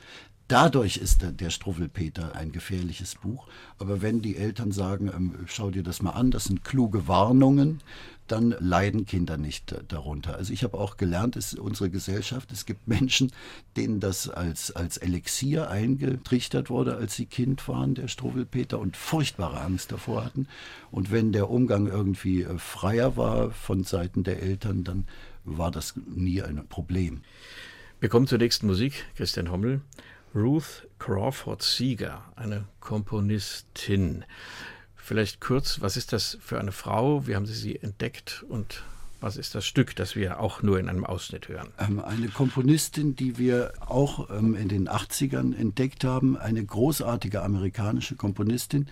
Dadurch 0.51 0.97
ist 0.97 1.23
der, 1.23 1.31
der 1.31 1.51
Struffelpeter 1.51 2.35
ein 2.35 2.51
gefährliches 2.51 3.15
Buch. 3.15 3.47
Aber 3.79 4.03
wenn 4.03 4.21
die 4.21 4.37
Eltern 4.37 4.73
sagen, 4.73 5.09
ähm, 5.15 5.37
schau 5.47 5.71
dir 5.71 5.85
das 5.85 6.03
mal 6.03 6.11
an, 6.11 6.33
das 6.33 6.47
sind 6.47 6.65
kluge 6.65 7.07
Warnungen, 7.07 7.83
dann 8.27 8.57
leiden 8.59 9.07
Kinder 9.07 9.37
nicht 9.37 9.77
darunter. 9.87 10.35
Also 10.35 10.53
ich 10.53 10.65
habe 10.65 10.77
auch 10.77 10.97
gelernt, 10.97 11.37
es 11.37 11.53
ist 11.53 11.61
unsere 11.61 11.89
Gesellschaft, 11.89 12.51
es 12.51 12.67
gibt 12.67 12.89
Menschen, 12.89 13.31
denen 13.77 14.01
das 14.01 14.29
als, 14.29 14.73
als 14.73 14.97
Elixier 14.97 15.71
eingetrichtert 15.71 16.69
wurde, 16.69 16.97
als 16.97 17.15
sie 17.15 17.27
Kind 17.27 17.69
waren, 17.69 17.95
der 17.95 18.09
Struwwelpeter, 18.09 18.81
und 18.81 18.97
furchtbare 18.97 19.61
Angst 19.61 19.93
davor 19.93 20.25
hatten. 20.25 20.49
Und 20.91 21.13
wenn 21.13 21.31
der 21.31 21.49
Umgang 21.49 21.87
irgendwie 21.87 22.43
äh, 22.43 22.59
freier 22.59 23.17
war 23.17 23.53
von 23.53 23.85
Seiten 23.85 24.25
der 24.25 24.43
Eltern, 24.43 24.83
dann 24.83 25.07
war 25.45 25.71
das 25.71 25.95
nie 26.13 26.43
ein 26.43 26.67
Problem. 26.67 27.21
Wir 28.01 28.09
kommen 28.09 28.27
zur 28.27 28.39
nächsten 28.39 28.67
Musik, 28.67 29.05
Christian 29.15 29.53
Hommel. 29.53 29.83
Ruth 30.35 30.87
Crawford 30.99 31.63
Seeger, 31.63 32.23
eine 32.37 32.65
Komponistin. 32.79 34.25
Vielleicht 34.95 35.41
kurz, 35.41 35.81
was 35.81 35.97
ist 35.97 36.13
das 36.13 36.39
für 36.41 36.61
eine 36.61 36.73
Frau? 36.73 37.27
Wie 37.27 37.35
haben 37.35 37.47
Sie 37.47 37.55
sie 37.55 37.77
entdeckt 37.77 38.45
und 38.49 38.85
was 39.21 39.37
ist 39.37 39.55
das 39.55 39.67
Stück, 39.67 39.97
das 39.97 40.17
wir 40.17 40.41
auch 40.41 40.63
nur 40.63 40.79
in 40.79 40.89
einem 40.89 41.05
Ausschnitt 41.05 41.49
hören? 41.49 41.69
Ähm, 41.79 42.01
eine 42.01 42.29
Komponistin, 42.29 43.17
die 43.17 43.39
wir 43.39 43.73
auch 43.81 44.31
ähm, 44.31 44.55
in 44.55 44.69
den 44.69 44.89
80ern 44.89 45.55
entdeckt 45.55 46.05
haben, 46.05 46.39
eine 46.39 46.65
großartige 46.65 47.43
amerikanische 47.43 48.17
Komponistin, 48.17 48.89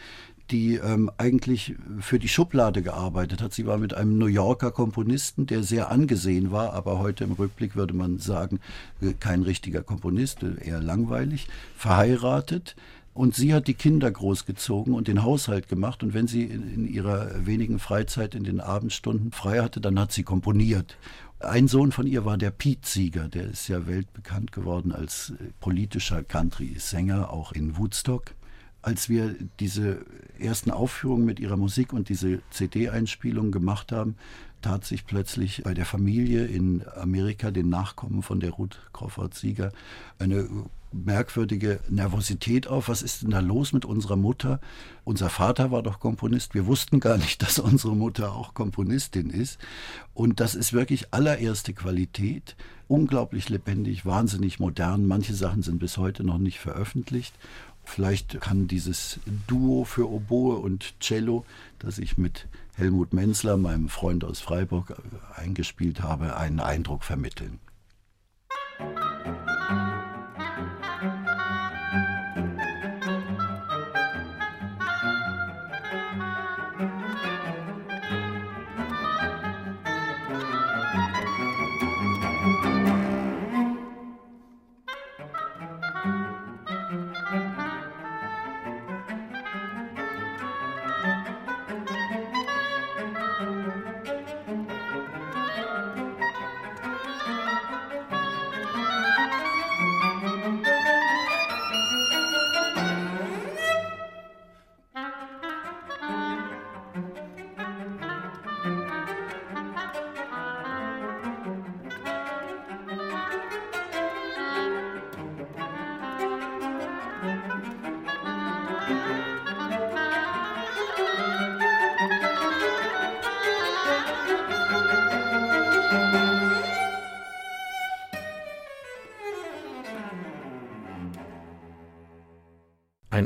die 0.50 0.76
ähm, 0.76 1.10
eigentlich 1.18 1.74
für 2.00 2.18
die 2.18 2.28
Schublade 2.28 2.82
gearbeitet 2.82 3.42
hat. 3.42 3.52
Sie 3.52 3.66
war 3.66 3.78
mit 3.78 3.94
einem 3.94 4.18
New 4.18 4.26
Yorker 4.26 4.70
Komponisten, 4.70 5.46
der 5.46 5.62
sehr 5.62 5.90
angesehen 5.90 6.50
war, 6.50 6.72
aber 6.72 6.98
heute 6.98 7.24
im 7.24 7.32
Rückblick 7.32 7.76
würde 7.76 7.94
man 7.94 8.18
sagen, 8.18 8.60
äh, 9.00 9.12
kein 9.12 9.42
richtiger 9.42 9.82
Komponist, 9.82 10.42
eher 10.42 10.80
langweilig, 10.80 11.48
verheiratet. 11.76 12.76
Und 13.14 13.34
sie 13.34 13.52
hat 13.52 13.66
die 13.66 13.74
Kinder 13.74 14.08
großgezogen 14.10 14.94
und 14.94 15.08
den 15.08 15.24
Haushalt 15.24 15.68
gemacht. 15.68 16.04
Und 16.04 16.14
wenn 16.14 16.28
sie 16.28 16.44
in, 16.44 16.72
in 16.72 16.86
ihrer 16.86 17.44
wenigen 17.44 17.80
Freizeit 17.80 18.36
in 18.36 18.44
den 18.44 18.60
Abendstunden 18.60 19.32
frei 19.32 19.60
hatte, 19.60 19.80
dann 19.80 19.98
hat 19.98 20.12
sie 20.12 20.22
komponiert. 20.22 20.96
Ein 21.40 21.68
Sohn 21.68 21.92
von 21.92 22.06
ihr 22.06 22.24
war 22.24 22.36
der 22.38 22.50
Pete 22.50 22.88
Sieger, 22.88 23.28
der 23.28 23.44
ist 23.44 23.68
ja 23.68 23.86
weltbekannt 23.86 24.52
geworden 24.52 24.92
als 24.92 25.30
äh, 25.30 25.50
politischer 25.60 26.22
Country-Sänger, 26.22 27.32
auch 27.32 27.52
in 27.52 27.76
Woodstock. 27.76 28.34
Als 28.82 29.08
wir 29.08 29.34
diese 29.60 30.04
ersten 30.38 30.70
Aufführungen 30.70 31.24
mit 31.24 31.40
ihrer 31.40 31.56
Musik 31.56 31.92
und 31.92 32.08
diese 32.08 32.40
CD-Einspielung 32.50 33.50
gemacht 33.50 33.92
haben, 33.92 34.16
tat 34.62 34.84
sich 34.84 35.06
plötzlich 35.06 35.62
bei 35.64 35.74
der 35.74 35.84
Familie 35.84 36.46
in 36.46 36.84
Amerika, 36.96 37.50
den 37.50 37.68
Nachkommen 37.68 38.22
von 38.22 38.40
der 38.40 38.50
Ruth 38.50 38.80
Crawford 38.92 39.34
Sieger, 39.34 39.72
eine 40.18 40.48
merkwürdige 40.92 41.80
Nervosität 41.88 42.66
auf. 42.66 42.88
Was 42.88 43.02
ist 43.02 43.22
denn 43.22 43.30
da 43.30 43.40
los 43.40 43.72
mit 43.72 43.84
unserer 43.84 44.16
Mutter? 44.16 44.60
Unser 45.04 45.28
Vater 45.28 45.70
war 45.70 45.82
doch 45.82 46.00
Komponist. 46.00 46.54
Wir 46.54 46.66
wussten 46.66 47.00
gar 47.00 47.18
nicht, 47.18 47.42
dass 47.42 47.58
unsere 47.58 47.94
Mutter 47.94 48.32
auch 48.32 48.54
Komponistin 48.54 49.30
ist. 49.30 49.58
Und 50.14 50.40
das 50.40 50.54
ist 50.54 50.72
wirklich 50.72 51.12
allererste 51.12 51.72
Qualität. 51.74 52.56
Unglaublich 52.88 53.50
lebendig, 53.50 54.06
wahnsinnig 54.06 54.60
modern. 54.60 55.06
Manche 55.06 55.34
Sachen 55.34 55.62
sind 55.62 55.78
bis 55.78 55.98
heute 55.98 56.24
noch 56.24 56.38
nicht 56.38 56.58
veröffentlicht. 56.58 57.34
Vielleicht 57.88 58.40
kann 58.42 58.68
dieses 58.68 59.18
Duo 59.46 59.84
für 59.84 60.10
Oboe 60.10 60.58
und 60.58 61.00
Cello, 61.00 61.46
das 61.78 61.98
ich 61.98 62.18
mit 62.18 62.46
Helmut 62.76 63.14
Menzler, 63.14 63.56
meinem 63.56 63.88
Freund 63.88 64.24
aus 64.24 64.40
Freiburg, 64.40 64.94
eingespielt 65.34 66.02
habe, 66.02 66.36
einen 66.36 66.60
Eindruck 66.60 67.02
vermitteln. 67.02 67.58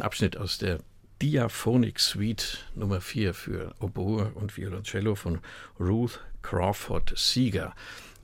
Ein 0.03 0.07
Abschnitt 0.07 0.37
aus 0.37 0.59
der 0.59 0.81
Diaphonic 1.23 2.01
Suite 2.01 2.67
Nummer 2.75 3.01
4 3.01 3.35
für 3.35 3.73
Oboe 3.79 4.33
und 4.35 4.57
Violoncello 4.57 5.15
von 5.15 5.39
Ruth 5.79 6.19
Crawford 6.43 7.13
Seeger, 7.17 7.73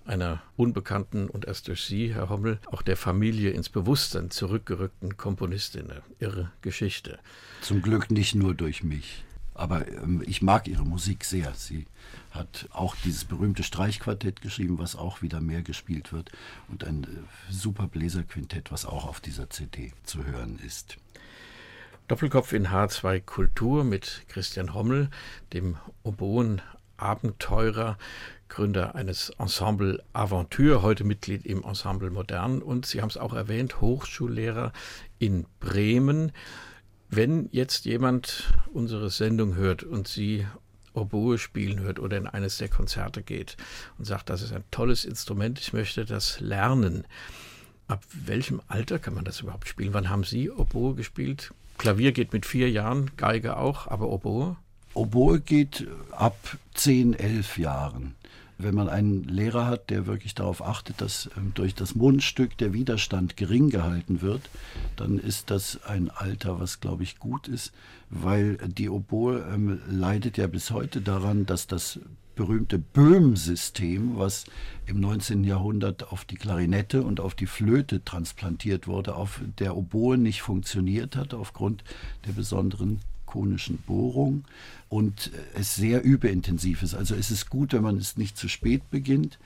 einer 0.05 0.43
unbekannten 0.57 1.31
und 1.31 1.45
erst 1.45 1.69
durch 1.69 1.85
Sie, 1.85 2.13
Herr 2.13 2.31
Hommel, 2.31 2.59
auch 2.67 2.83
der 2.83 2.97
Familie 2.97 3.51
ins 3.51 3.69
Bewusstsein 3.69 4.33
zurückgerückten 4.33 5.17
Komponistin. 5.17 5.93
Irre 6.19 6.51
Geschichte. 6.63 7.21
Zum 7.61 7.81
Glück 7.81 8.11
nicht 8.11 8.35
nur 8.35 8.55
durch 8.55 8.83
mich. 8.83 9.23
Aber 9.55 9.87
ähm, 9.87 10.23
ich 10.27 10.43
mag 10.43 10.67
ihre 10.67 10.85
Musik 10.85 11.25
sehr. 11.25 11.53
Sie 11.55 11.87
hat 12.33 12.69
auch 12.73 12.97
dieses 13.05 13.25
berühmte 13.25 13.63
Streichquartett 13.63 14.41
geschrieben, 14.41 14.79
was 14.79 14.97
auch 14.97 15.23
wieder 15.23 15.41
mehr 15.41 15.63
gespielt 15.63 16.13
wird. 16.13 16.33
Und 16.69 16.83
ein 16.83 17.05
äh, 17.05 17.53
super 17.53 17.87
Bläserquintett, 17.87 18.73
was 18.73 18.85
auch 18.85 19.07
auf 19.07 19.21
dieser 19.21 19.49
CD 19.51 19.93
zu 20.03 20.25
hören 20.25 20.59
ist. 20.65 20.97
Doppelkopf 22.09 22.55
in 22.55 22.69
H2 22.69 23.21
Kultur 23.21 23.85
mit 23.85 24.23
Christian 24.29 24.73
Hommel, 24.73 25.11
dem 25.53 25.77
Oboen 26.05 26.63
Abenteurer, 26.97 27.99
Gründer 28.49 28.95
eines 28.95 29.29
Ensemble 29.39 30.03
Aventure, 30.15 30.81
heute 30.81 31.05
Mitglied 31.05 31.45
im 31.45 31.63
Ensemble 31.63 32.09
Modern 32.09 32.63
und 32.63 32.87
Sie 32.87 33.03
haben 33.03 33.11
es 33.11 33.19
auch 33.19 33.35
erwähnt, 33.35 33.83
Hochschullehrer 33.83 34.73
in 35.19 35.45
Bremen. 35.61 36.33
Wenn 37.11 37.51
jetzt 37.53 37.85
jemand 37.85 38.55
unsere 38.73 39.11
Sendung 39.11 39.55
hört 39.57 39.83
und 39.83 40.09
Sie 40.09 40.47
Oboe 40.95 41.37
spielen 41.37 41.81
hört 41.81 41.99
oder 41.99 42.17
in 42.17 42.27
eines 42.27 42.57
der 42.57 42.71
Konzerte 42.71 43.23
geht 43.23 43.59
und 43.99 44.07
sagt, 44.07 44.31
das 44.31 44.41
ist 44.41 44.55
ein 44.55 44.65
tolles 44.71 45.05
Instrument, 45.05 45.61
ich 45.61 45.75
möchte 45.75 46.07
das 46.07 46.41
lernen. 46.41 47.07
Ab 47.87 48.03
welchem 48.13 48.63
Alter 48.67 48.99
kann 48.99 49.13
man 49.13 49.27
das 49.27 49.41
überhaupt 49.41 49.69
spielen? 49.69 49.93
Wann 49.93 50.09
haben 50.09 50.25
Sie 50.25 50.51
Oboe 50.51 50.95
gespielt? 50.95 51.53
Klavier 51.79 52.13
geht 52.13 52.33
mit 52.33 52.45
vier 52.45 52.71
Jahren, 52.71 53.13
Geige 53.17 53.57
auch, 53.57 53.87
aber 53.87 54.09
Oboe? 54.09 54.57
Oboe 54.95 55.41
geht 55.41 55.87
ab 56.11 56.37
zehn, 56.75 57.15
elf 57.15 57.57
Jahren. 57.57 58.15
Wenn 58.61 58.75
man 58.75 58.89
einen 58.89 59.23
Lehrer 59.23 59.67
hat, 59.67 59.89
der 59.89 60.07
wirklich 60.07 60.35
darauf 60.35 60.61
achtet, 60.65 61.01
dass 61.01 61.31
ähm, 61.37 61.53
durch 61.55 61.77
das 61.77 61.95
Mundstück 61.95 62.59
der 62.59 62.73
Widerstand 62.73 63.37
gering 63.37 63.71
gehalten 63.71 64.21
wird, 64.21 64.51
dann 64.97 65.21
ist 65.21 65.53
das 65.53 65.85
ein 65.85 66.11
Alter, 66.11 66.59
was, 66.59 66.81
glaube 66.81 67.05
ich, 67.05 67.21
gut 67.21 67.47
ist, 67.47 67.73
weil 68.11 68.57
die 68.57 68.89
Oboe 68.89 69.47
ähm, 69.55 69.81
leidet 69.89 70.37
ja 70.37 70.49
bis 70.49 70.73
heute 70.73 71.01
daran, 71.01 71.47
dass 71.47 71.69
das 71.69 72.01
berühmte 72.39 72.79
Böhm-System, 72.79 74.17
was 74.17 74.45
im 74.87 75.01
19. 75.01 75.43
Jahrhundert 75.43 76.13
auf 76.13 76.25
die 76.25 76.37
Klarinette 76.37 77.03
und 77.03 77.19
auf 77.19 77.35
die 77.35 77.49
Flöte 77.49 78.05
transplantiert 78.05 78.87
wurde, 78.87 79.17
auf 79.17 79.41
der 79.59 79.77
Oboe 79.77 80.17
nicht 80.17 80.41
funktioniert 80.41 81.17
hat 81.17 81.35
aufgrund 81.35 81.83
der 82.29 82.33
besonderen 82.33 83.01
konischen 83.27 83.79
Bohrung 83.79 84.45
und 84.89 85.33
es 85.55 85.75
sehr 85.75 86.05
überintensiv 86.05 86.85
ist. 86.85 86.95
Also 86.95 87.17
es 87.17 87.33
ist 87.33 87.51
gut, 87.51 87.73
wenn 87.73 87.83
man 87.83 87.97
es 87.97 88.17
nicht 88.17 88.37
zu 88.37 88.49
spät 88.49 88.89
beginnt. 88.89 89.41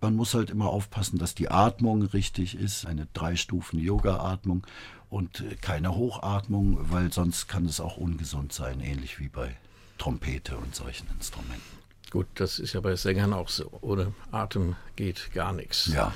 Man 0.00 0.16
muss 0.16 0.32
halt 0.32 0.48
immer 0.48 0.70
aufpassen, 0.70 1.18
dass 1.18 1.34
die 1.34 1.50
Atmung 1.50 2.02
richtig 2.04 2.56
ist, 2.56 2.86
eine 2.86 3.06
drei 3.12 3.36
Stufen 3.36 3.78
Yoga-Atmung 3.78 4.66
und 5.10 5.44
keine 5.60 5.94
Hochatmung, 5.94 6.90
weil 6.90 7.12
sonst 7.12 7.48
kann 7.48 7.66
es 7.66 7.80
auch 7.80 7.98
ungesund 7.98 8.54
sein, 8.54 8.80
ähnlich 8.80 9.20
wie 9.20 9.28
bei 9.28 9.58
Trompete 9.98 10.56
und 10.56 10.74
solchen 10.74 11.06
Instrumenten. 11.14 11.79
Gut, 12.10 12.26
das 12.34 12.58
ist 12.58 12.72
ja 12.72 12.80
bei 12.80 12.96
Sängern 12.96 13.32
auch 13.32 13.48
so. 13.48 13.70
Ohne 13.80 14.12
Atem 14.32 14.76
geht 14.96 15.32
gar 15.32 15.52
nichts. 15.52 15.86
Ja. 15.92 16.12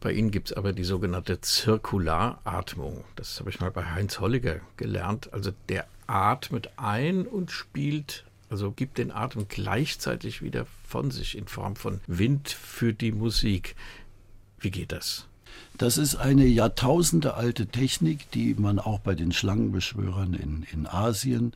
Bei 0.00 0.12
Ihnen 0.12 0.30
gibt 0.30 0.50
es 0.50 0.56
aber 0.56 0.72
die 0.72 0.84
sogenannte 0.84 1.40
Zirkularatmung. 1.40 3.04
Das 3.16 3.40
habe 3.40 3.50
ich 3.50 3.58
mal 3.58 3.70
bei 3.70 3.84
Heinz 3.84 4.20
Holliger 4.20 4.60
gelernt. 4.76 5.32
Also 5.32 5.50
der 5.68 5.86
atmet 6.06 6.70
ein 6.76 7.26
und 7.26 7.50
spielt, 7.50 8.24
also 8.50 8.70
gibt 8.70 8.98
den 8.98 9.10
Atem 9.10 9.48
gleichzeitig 9.48 10.42
wieder 10.42 10.66
von 10.86 11.10
sich 11.10 11.36
in 11.36 11.48
Form 11.48 11.74
von 11.74 12.00
Wind 12.06 12.50
für 12.50 12.92
die 12.92 13.12
Musik. 13.12 13.74
Wie 14.60 14.70
geht 14.70 14.92
das? 14.92 15.26
Das 15.78 15.98
ist 15.98 16.16
eine 16.16 16.46
jahrtausendealte 16.46 17.66
Technik, 17.66 18.30
die 18.30 18.54
man 18.54 18.78
auch 18.78 19.00
bei 19.00 19.14
den 19.14 19.32
Schlangenbeschwörern 19.32 20.34
in, 20.34 20.66
in 20.70 20.86
Asien 20.86 21.54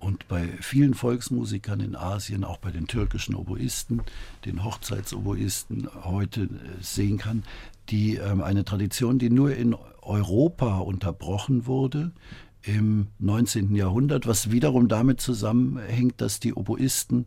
und 0.00 0.26
bei 0.28 0.48
vielen 0.60 0.94
Volksmusikern 0.94 1.80
in 1.80 1.94
Asien, 1.94 2.42
auch 2.42 2.56
bei 2.56 2.70
den 2.70 2.86
türkischen 2.86 3.34
Oboisten, 3.34 4.02
den 4.46 4.64
Hochzeitsoboisten 4.64 5.88
heute 6.04 6.42
äh, 6.42 6.48
sehen 6.80 7.18
kann, 7.18 7.44
die 7.90 8.16
ähm, 8.16 8.40
eine 8.42 8.64
Tradition, 8.64 9.18
die 9.18 9.30
nur 9.30 9.54
in 9.54 9.76
Europa 10.02 10.78
unterbrochen 10.78 11.66
wurde 11.66 12.12
im 12.62 13.08
19. 13.18 13.74
Jahrhundert, 13.74 14.26
was 14.26 14.50
wiederum 14.50 14.88
damit 14.88 15.20
zusammenhängt, 15.20 16.20
dass 16.20 16.40
die 16.40 16.54
Oboisten 16.54 17.26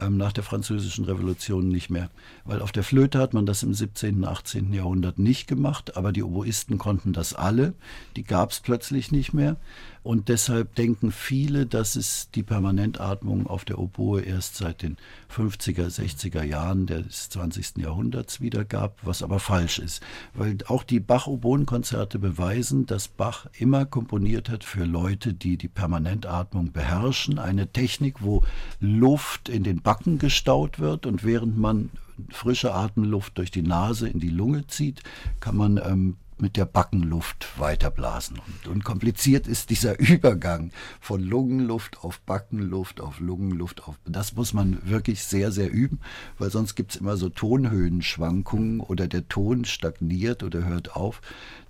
ähm, 0.00 0.16
nach 0.16 0.32
der 0.32 0.44
Französischen 0.44 1.04
Revolution 1.04 1.68
nicht 1.68 1.90
mehr, 1.90 2.10
weil 2.44 2.60
auf 2.60 2.72
der 2.72 2.82
Flöte 2.82 3.18
hat 3.18 3.34
man 3.34 3.46
das 3.46 3.62
im 3.62 3.74
17., 3.74 4.24
18. 4.24 4.72
Jahrhundert 4.72 5.18
nicht 5.18 5.46
gemacht, 5.46 5.96
aber 5.96 6.12
die 6.12 6.22
Oboisten 6.22 6.78
konnten 6.78 7.12
das 7.12 7.34
alle, 7.34 7.74
die 8.16 8.24
gab 8.24 8.50
es 8.50 8.60
plötzlich 8.60 9.12
nicht 9.12 9.32
mehr. 9.32 9.56
Und 10.04 10.28
deshalb 10.28 10.74
denken 10.74 11.12
viele, 11.12 11.64
dass 11.64 11.96
es 11.96 12.30
die 12.30 12.42
Permanentatmung 12.42 13.46
auf 13.46 13.64
der 13.64 13.78
Oboe 13.78 14.20
erst 14.20 14.56
seit 14.56 14.82
den 14.82 14.98
50er, 15.34 15.86
60er 15.86 16.42
Jahren 16.42 16.86
des 16.86 17.30
20. 17.30 17.78
Jahrhunderts 17.78 18.38
wieder 18.42 18.66
gab, 18.66 18.98
was 19.06 19.22
aber 19.22 19.38
falsch 19.38 19.78
ist. 19.78 20.02
Weil 20.34 20.58
auch 20.66 20.82
die 20.82 21.00
Bach-Oboenkonzerte 21.00 22.18
beweisen, 22.18 22.84
dass 22.84 23.08
Bach 23.08 23.46
immer 23.58 23.86
komponiert 23.86 24.50
hat 24.50 24.62
für 24.62 24.84
Leute, 24.84 25.32
die 25.32 25.56
die 25.56 25.68
Permanentatmung 25.68 26.72
beherrschen. 26.72 27.38
Eine 27.38 27.72
Technik, 27.72 28.20
wo 28.20 28.44
Luft 28.80 29.48
in 29.48 29.64
den 29.64 29.80
Backen 29.84 30.18
gestaut 30.18 30.80
wird 30.80 31.06
und 31.06 31.22
während 31.22 31.56
man 31.56 31.90
frische 32.30 32.74
Atemluft 32.74 33.38
durch 33.38 33.52
die 33.52 33.62
Nase 33.62 34.08
in 34.08 34.18
die 34.18 34.30
Lunge 34.30 34.66
zieht, 34.66 35.02
kann 35.40 35.56
man 35.56 35.76
ähm, 35.76 36.16
mit 36.38 36.56
der 36.56 36.64
Backenluft 36.64 37.58
weiterblasen. 37.58 38.38
Und, 38.38 38.72
und 38.72 38.84
kompliziert 38.84 39.46
ist 39.46 39.70
dieser 39.70 39.98
Übergang 40.00 40.72
von 41.00 41.22
Lungenluft 41.22 42.02
auf 42.02 42.20
Backenluft 42.20 43.00
auf 43.00 43.20
Lungenluft 43.20 43.86
auf. 43.86 43.98
Das 44.04 44.34
muss 44.34 44.52
man 44.52 44.80
wirklich 44.84 45.22
sehr, 45.22 45.52
sehr 45.52 45.70
üben, 45.70 46.00
weil 46.38 46.50
sonst 46.50 46.74
gibt 46.74 46.92
es 46.92 47.00
immer 47.00 47.16
so 47.16 47.28
Tonhöhenschwankungen 47.28 48.80
oder 48.80 49.06
der 49.06 49.28
Ton 49.28 49.64
stagniert 49.64 50.42
oder 50.42 50.64
hört 50.64 50.96
auf. 50.96 51.20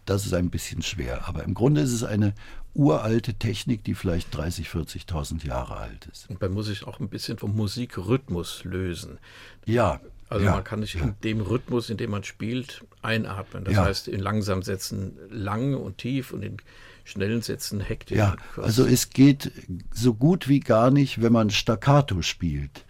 Das 0.04 0.26
ist 0.26 0.34
ein 0.34 0.50
bisschen 0.50 0.82
schwer. 0.82 1.26
Aber 1.28 1.44
im 1.44 1.54
Grunde 1.54 1.80
ist 1.80 1.92
es 1.92 2.04
eine 2.04 2.34
uralte 2.74 3.34
Technik, 3.34 3.84
die 3.84 3.94
vielleicht 3.94 4.34
30, 4.36 4.68
40.000 4.68 5.46
Jahre 5.46 5.76
alt 5.76 6.06
ist. 6.12 6.28
Und 6.28 6.40
man 6.40 6.52
muss 6.52 6.66
sich 6.66 6.86
auch 6.86 7.00
ein 7.00 7.08
bisschen 7.08 7.38
vom 7.38 7.54
Musikrhythmus 7.54 8.64
lösen. 8.64 9.18
Ja, 9.64 10.00
also 10.28 10.46
ja, 10.46 10.52
man 10.52 10.64
kann 10.64 10.82
ja. 10.82 11.00
in 11.00 11.14
dem 11.22 11.40
Rhythmus, 11.40 11.90
in 11.90 11.96
dem 11.96 12.10
man 12.10 12.24
spielt, 12.24 12.82
einatmen. 13.02 13.64
Das 13.64 13.74
Ja. 13.74 13.84
heißt, 13.84 14.08
in 14.08 14.20
langsamen 14.20 14.62
Sätzen 14.62 15.16
lang 15.30 15.74
und 15.74 15.98
tief 15.98 16.32
und 16.32 16.42
in 16.42 16.56
schnellen 17.04 17.42
Sätzen 17.42 17.80
hektisch. 17.80 18.18
Ja, 18.18 18.36
also 18.56 18.84
es 18.86 19.10
geht 19.10 19.52
so 19.92 20.14
gut 20.14 20.48
wie 20.48 20.60
gar 20.60 20.90
nicht, 20.90 21.22
wenn 21.22 21.32
man 21.32 21.50
Staccato 21.50 22.22
spielt, 22.22 22.84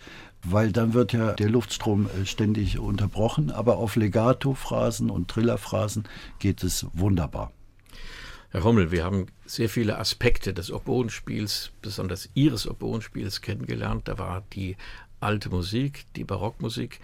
weil 0.45 0.72
dann 0.72 0.95
wird 0.95 1.12
ja 1.12 1.32
der 1.32 1.49
Luftstrom 1.49 2.09
äh, 2.09 2.26
ständig 2.26 2.78
unterbrochen, 2.78 3.51
aber 3.51 3.78
auf 3.78 3.97
Legato-Phrasen 3.97 5.11
und 5.11 5.28
Trillerphrasen 5.28 6.05
geht 6.38 6.62
es 6.62 6.86
wunderbar. 6.92 7.53
Herr 8.51 8.62
Rommel, 8.62 8.92
wir 8.92 9.05
haben 9.05 9.26
sehr 9.47 9.68
viele 9.68 9.99
Aspekte 9.99 10.55
des 10.55 10.70
Oboenspiels, 10.70 11.72
besonders 11.82 12.28
Ihres 12.34 12.68
Oboenspiels 12.68 13.40
kennengelernt. 13.40 14.07
Da 14.07 14.16
war 14.18 14.45
die 14.53 14.76
alte 15.18 15.49
Musik, 15.51 16.05
die 16.14 16.22
Barockmusik, 16.22 17.01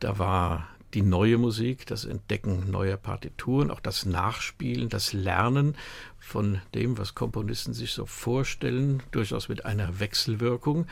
da 0.00 0.18
war 0.18 0.66
die 0.94 1.02
neue 1.02 1.38
Musik, 1.38 1.86
das 1.86 2.04
Entdecken 2.04 2.70
neuer 2.70 2.96
Partituren, 2.96 3.70
auch 3.70 3.80
das 3.80 4.04
Nachspielen, 4.04 4.88
das 4.88 5.12
Lernen 5.12 5.76
von 6.18 6.60
dem, 6.74 6.98
was 6.98 7.14
Komponisten 7.14 7.72
sich 7.72 7.92
so 7.92 8.04
vorstellen, 8.04 9.02
durchaus 9.10 9.48
mit 9.48 9.64
einer 9.64 10.00
Wechselwirkung. 10.00 10.86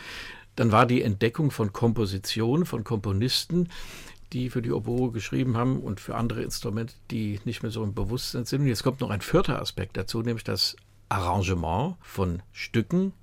Dann 0.60 0.72
war 0.72 0.84
die 0.84 1.00
Entdeckung 1.00 1.50
von 1.50 1.72
Kompositionen, 1.72 2.66
von 2.66 2.84
Komponisten, 2.84 3.70
die 4.34 4.50
für 4.50 4.60
die 4.60 4.72
Oboe 4.72 5.10
geschrieben 5.10 5.56
haben 5.56 5.80
und 5.80 6.00
für 6.00 6.16
andere 6.16 6.42
Instrumente, 6.42 6.92
die 7.10 7.40
nicht 7.46 7.62
mehr 7.62 7.72
so 7.72 7.82
im 7.82 7.94
Bewusstsein 7.94 8.44
sind. 8.44 8.60
Und 8.60 8.66
jetzt 8.66 8.82
kommt 8.82 9.00
noch 9.00 9.08
ein 9.08 9.22
vierter 9.22 9.62
Aspekt 9.62 9.96
dazu, 9.96 10.20
nämlich 10.20 10.44
das 10.44 10.76
Arrangement 11.08 11.96
von 12.02 12.42
Stücken, 12.52 13.14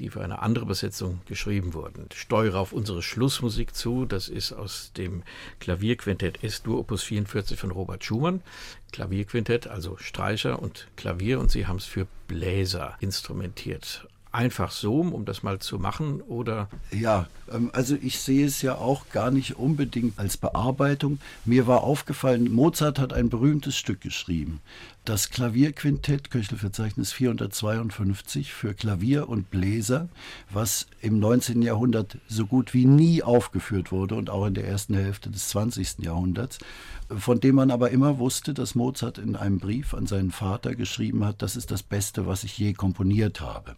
die 0.00 0.08
für 0.08 0.22
eine 0.22 0.42
andere 0.42 0.66
Besetzung 0.66 1.20
geschrieben 1.26 1.72
wurden. 1.72 2.08
Ich 2.10 2.18
steuere 2.18 2.58
auf 2.58 2.72
unsere 2.72 3.00
Schlussmusik 3.00 3.76
zu. 3.76 4.04
Das 4.04 4.28
ist 4.28 4.52
aus 4.52 4.92
dem 4.96 5.22
Klavierquintett 5.60 6.42
S-Dur 6.42 6.80
Opus 6.80 7.04
44 7.04 7.60
von 7.60 7.70
Robert 7.70 8.02
Schumann. 8.02 8.42
Klavierquintett, 8.90 9.68
also 9.68 9.98
Streicher 9.98 10.60
und 10.60 10.88
Klavier. 10.96 11.38
Und 11.38 11.52
Sie 11.52 11.68
haben 11.68 11.76
es 11.76 11.84
für 11.84 12.08
Bläser 12.26 12.96
instrumentiert. 12.98 14.08
Einfach 14.32 14.70
so, 14.70 15.00
um 15.00 15.26
das 15.26 15.42
mal 15.42 15.58
zu 15.58 15.78
machen, 15.78 16.22
oder 16.22 16.70
Ja, 16.90 17.26
ähm, 17.52 17.70
also 17.74 17.96
ich 18.00 18.18
sehe 18.18 18.46
es 18.46 18.62
ja 18.62 18.76
auch 18.76 19.10
gar 19.10 19.30
nicht 19.30 19.56
unbedingt 19.58 20.18
als 20.18 20.38
Bearbeitung. 20.38 21.18
Mir 21.44 21.66
war 21.66 21.82
aufgefallen, 21.82 22.50
Mozart 22.50 22.98
hat 22.98 23.12
ein 23.12 23.28
berühmtes 23.28 23.76
Stück 23.76 24.00
geschrieben. 24.00 24.60
Das 25.04 25.30
Klavierquintett, 25.30 26.30
Köchelverzeichnis 26.30 27.12
452 27.12 28.52
für 28.54 28.72
Klavier 28.72 29.28
und 29.28 29.50
Bläser, 29.50 30.08
was 30.48 30.86
im 31.00 31.18
19. 31.18 31.60
Jahrhundert 31.60 32.18
so 32.28 32.46
gut 32.46 32.72
wie 32.72 32.86
nie 32.86 33.22
aufgeführt 33.22 33.92
wurde 33.92 34.14
und 34.14 34.30
auch 34.30 34.46
in 34.46 34.54
der 34.54 34.66
ersten 34.66 34.94
Hälfte 34.94 35.28
des 35.28 35.48
20. 35.48 35.98
Jahrhunderts, 35.98 36.58
von 37.10 37.40
dem 37.40 37.56
man 37.56 37.70
aber 37.70 37.90
immer 37.90 38.18
wusste, 38.18 38.54
dass 38.54 38.76
Mozart 38.76 39.18
in 39.18 39.34
einem 39.34 39.58
Brief 39.58 39.92
an 39.92 40.06
seinen 40.06 40.30
Vater 40.30 40.74
geschrieben 40.74 41.24
hat, 41.24 41.42
das 41.42 41.56
ist 41.56 41.70
das 41.70 41.82
Beste, 41.82 42.26
was 42.26 42.44
ich 42.44 42.56
je 42.56 42.72
komponiert 42.72 43.40
habe. 43.40 43.76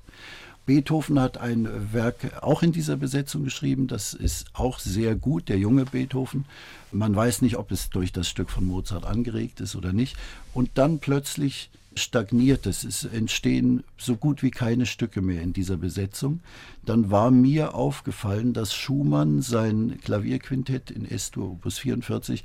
Beethoven 0.66 1.20
hat 1.20 1.38
ein 1.38 1.92
Werk 1.92 2.42
auch 2.42 2.62
in 2.62 2.72
dieser 2.72 2.96
Besetzung 2.96 3.44
geschrieben. 3.44 3.86
Das 3.86 4.14
ist 4.14 4.46
auch 4.54 4.78
sehr 4.78 5.14
gut, 5.14 5.48
der 5.48 5.58
junge 5.58 5.84
Beethoven. 5.84 6.46
Man 6.90 7.14
weiß 7.14 7.42
nicht, 7.42 7.56
ob 7.56 7.70
es 7.70 7.90
durch 7.90 8.12
das 8.12 8.28
Stück 8.28 8.50
von 8.50 8.64
Mozart 8.64 9.04
angeregt 9.04 9.60
ist 9.60 9.76
oder 9.76 9.92
nicht. 9.92 10.16
Und 10.54 10.70
dann 10.74 11.00
plötzlich 11.00 11.70
stagniert 11.96 12.66
es. 12.66 12.84
Es 12.84 13.04
entstehen 13.04 13.84
so 13.96 14.16
gut 14.16 14.42
wie 14.42 14.50
keine 14.50 14.86
Stücke 14.86 15.22
mehr 15.22 15.42
in 15.42 15.52
dieser 15.52 15.76
Besetzung. 15.76 16.40
Dann 16.84 17.10
war 17.10 17.30
mir 17.30 17.74
aufgefallen, 17.74 18.52
dass 18.52 18.74
Schumann 18.74 19.42
sein 19.42 19.98
Klavierquintett 20.02 20.90
in 20.90 21.08
S-Dur 21.08 21.52
Opus 21.52 21.78
44 21.78 22.42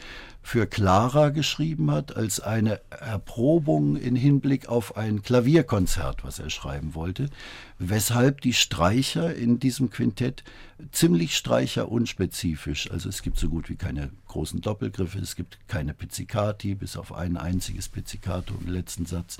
für 0.49 0.65
Clara 0.65 1.29
geschrieben 1.29 1.91
hat, 1.91 2.15
als 2.15 2.39
eine 2.39 2.81
Erprobung 2.89 3.95
in 3.95 4.15
Hinblick 4.15 4.67
auf 4.67 4.97
ein 4.97 5.21
Klavierkonzert, 5.21 6.23
was 6.23 6.39
er 6.39 6.49
schreiben 6.49 6.95
wollte, 6.95 7.29
weshalb 7.77 8.41
die 8.41 8.53
Streicher 8.53 9.35
in 9.35 9.59
diesem 9.59 9.91
Quintett 9.91 10.43
ziemlich 10.91 11.37
streicherunspezifisch, 11.37 12.89
also 12.89 13.09
es 13.09 13.21
gibt 13.21 13.37
so 13.37 13.47
gut 13.47 13.69
wie 13.69 13.75
keine 13.75 14.09
großen 14.27 14.59
Doppelgriffe, 14.59 15.19
es 15.19 15.35
gibt 15.35 15.59
keine 15.67 15.93
Pizzicati, 15.93 16.73
bis 16.73 16.97
auf 16.97 17.13
ein 17.13 17.37
einziges 17.37 17.87
Pizzicato 17.87 18.55
im 18.59 18.73
letzten 18.73 19.05
Satz. 19.05 19.37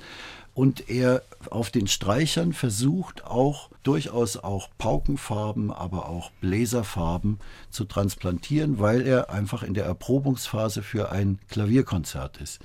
Und 0.52 0.90
er 0.90 1.22
auf 1.50 1.70
den 1.70 1.86
Streichern 1.86 2.52
versucht 2.52 3.24
auch 3.24 3.70
durchaus 3.82 4.36
auch 4.36 4.68
Paukenfarben, 4.78 5.70
aber 5.70 6.08
auch 6.08 6.30
Bläserfarben 6.40 7.38
zu 7.70 7.84
transplantieren, 7.84 8.78
weil 8.78 9.06
er 9.06 9.30
einfach 9.30 9.62
in 9.62 9.74
der 9.74 9.84
Erprobungsphase 9.84 10.82
für 10.82 11.12
ein 11.12 11.38
Klavierkonzert 11.48 12.38
ist. 12.38 12.60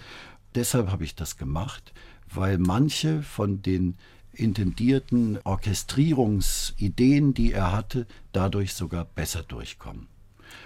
Deshalb 0.56 0.90
habe 0.90 1.04
ich 1.04 1.16
das 1.16 1.38
gemacht, 1.38 1.94
weil 2.34 2.58
manche 2.58 3.22
von 3.22 3.62
den 3.62 3.98
intendierten 4.34 5.40
Orchestrierungsideen, 5.44 7.34
die 7.34 7.54
er 7.54 7.72
hatte, 7.72 8.08
dadurch 8.34 8.74
sogar 8.74 9.06
besser 9.06 9.44
durchkommen. 9.44 10.08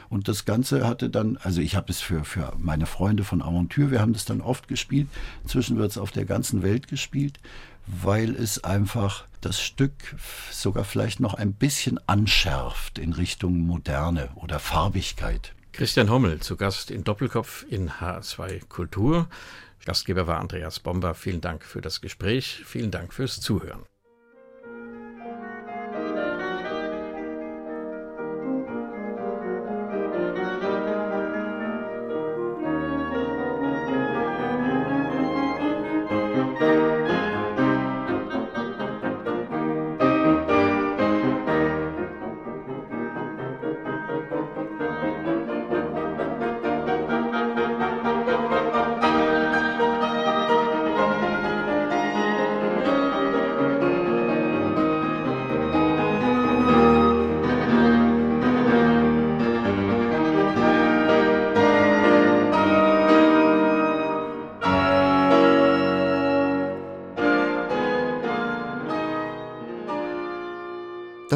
Und 0.10 0.28
das 0.28 0.45
Ganze 0.45 0.88
hatte 0.88 1.10
dann, 1.10 1.38
also 1.38 1.62
ich 1.62 1.76
habe 1.76 1.91
es 1.91 2.01
für, 2.01 2.24
für 2.24 2.53
meine 2.57 2.86
Freunde 2.86 3.24
von 3.24 3.41
Aventure, 3.41 3.91
wir 3.91 4.01
haben 4.01 4.14
das 4.14 4.26
dann 4.26 4.41
oft 4.41 4.68
gespielt. 4.68 5.07
Inzwischen 5.43 5.78
wird 5.78 5.91
es 5.91 5.97
auf 5.97 6.12
der 6.12 6.26
ganzen 6.26 6.64
Welt 6.64 6.88
gespielt, 6.88 7.39
weil 7.86 8.36
es 8.36 8.64
einfach 8.64 9.26
das 9.41 9.62
Stück 9.62 9.93
sogar 10.51 10.84
vielleicht 10.84 11.20
noch 11.20 11.34
ein 11.34 11.53
bisschen 11.53 11.99
anschärft 12.07 12.97
in 12.97 13.14
Richtung 13.14 13.60
Moderne 13.60 14.30
oder 14.36 14.60
Farbigkeit. 14.60 15.53
Christian 15.72 16.10
Hommel 16.10 16.39
zu 16.39 16.57
Gast 16.57 16.91
in 16.91 17.03
Doppelkopf 17.03 17.66
in 17.70 17.89
H2 17.89 18.68
Kultur. 18.68 19.28
Gastgeber 19.86 20.28
war 20.28 20.39
Andreas 20.39 20.80
Bomber. 20.80 21.14
Vielen 21.14 21.41
Dank 21.41 21.64
für 21.64 21.82
das 21.82 22.01
Gespräch. 22.01 22.64
Vielen 22.66 22.91
Dank 22.91 23.14
fürs 23.14 23.39
Zuhören. 23.39 23.84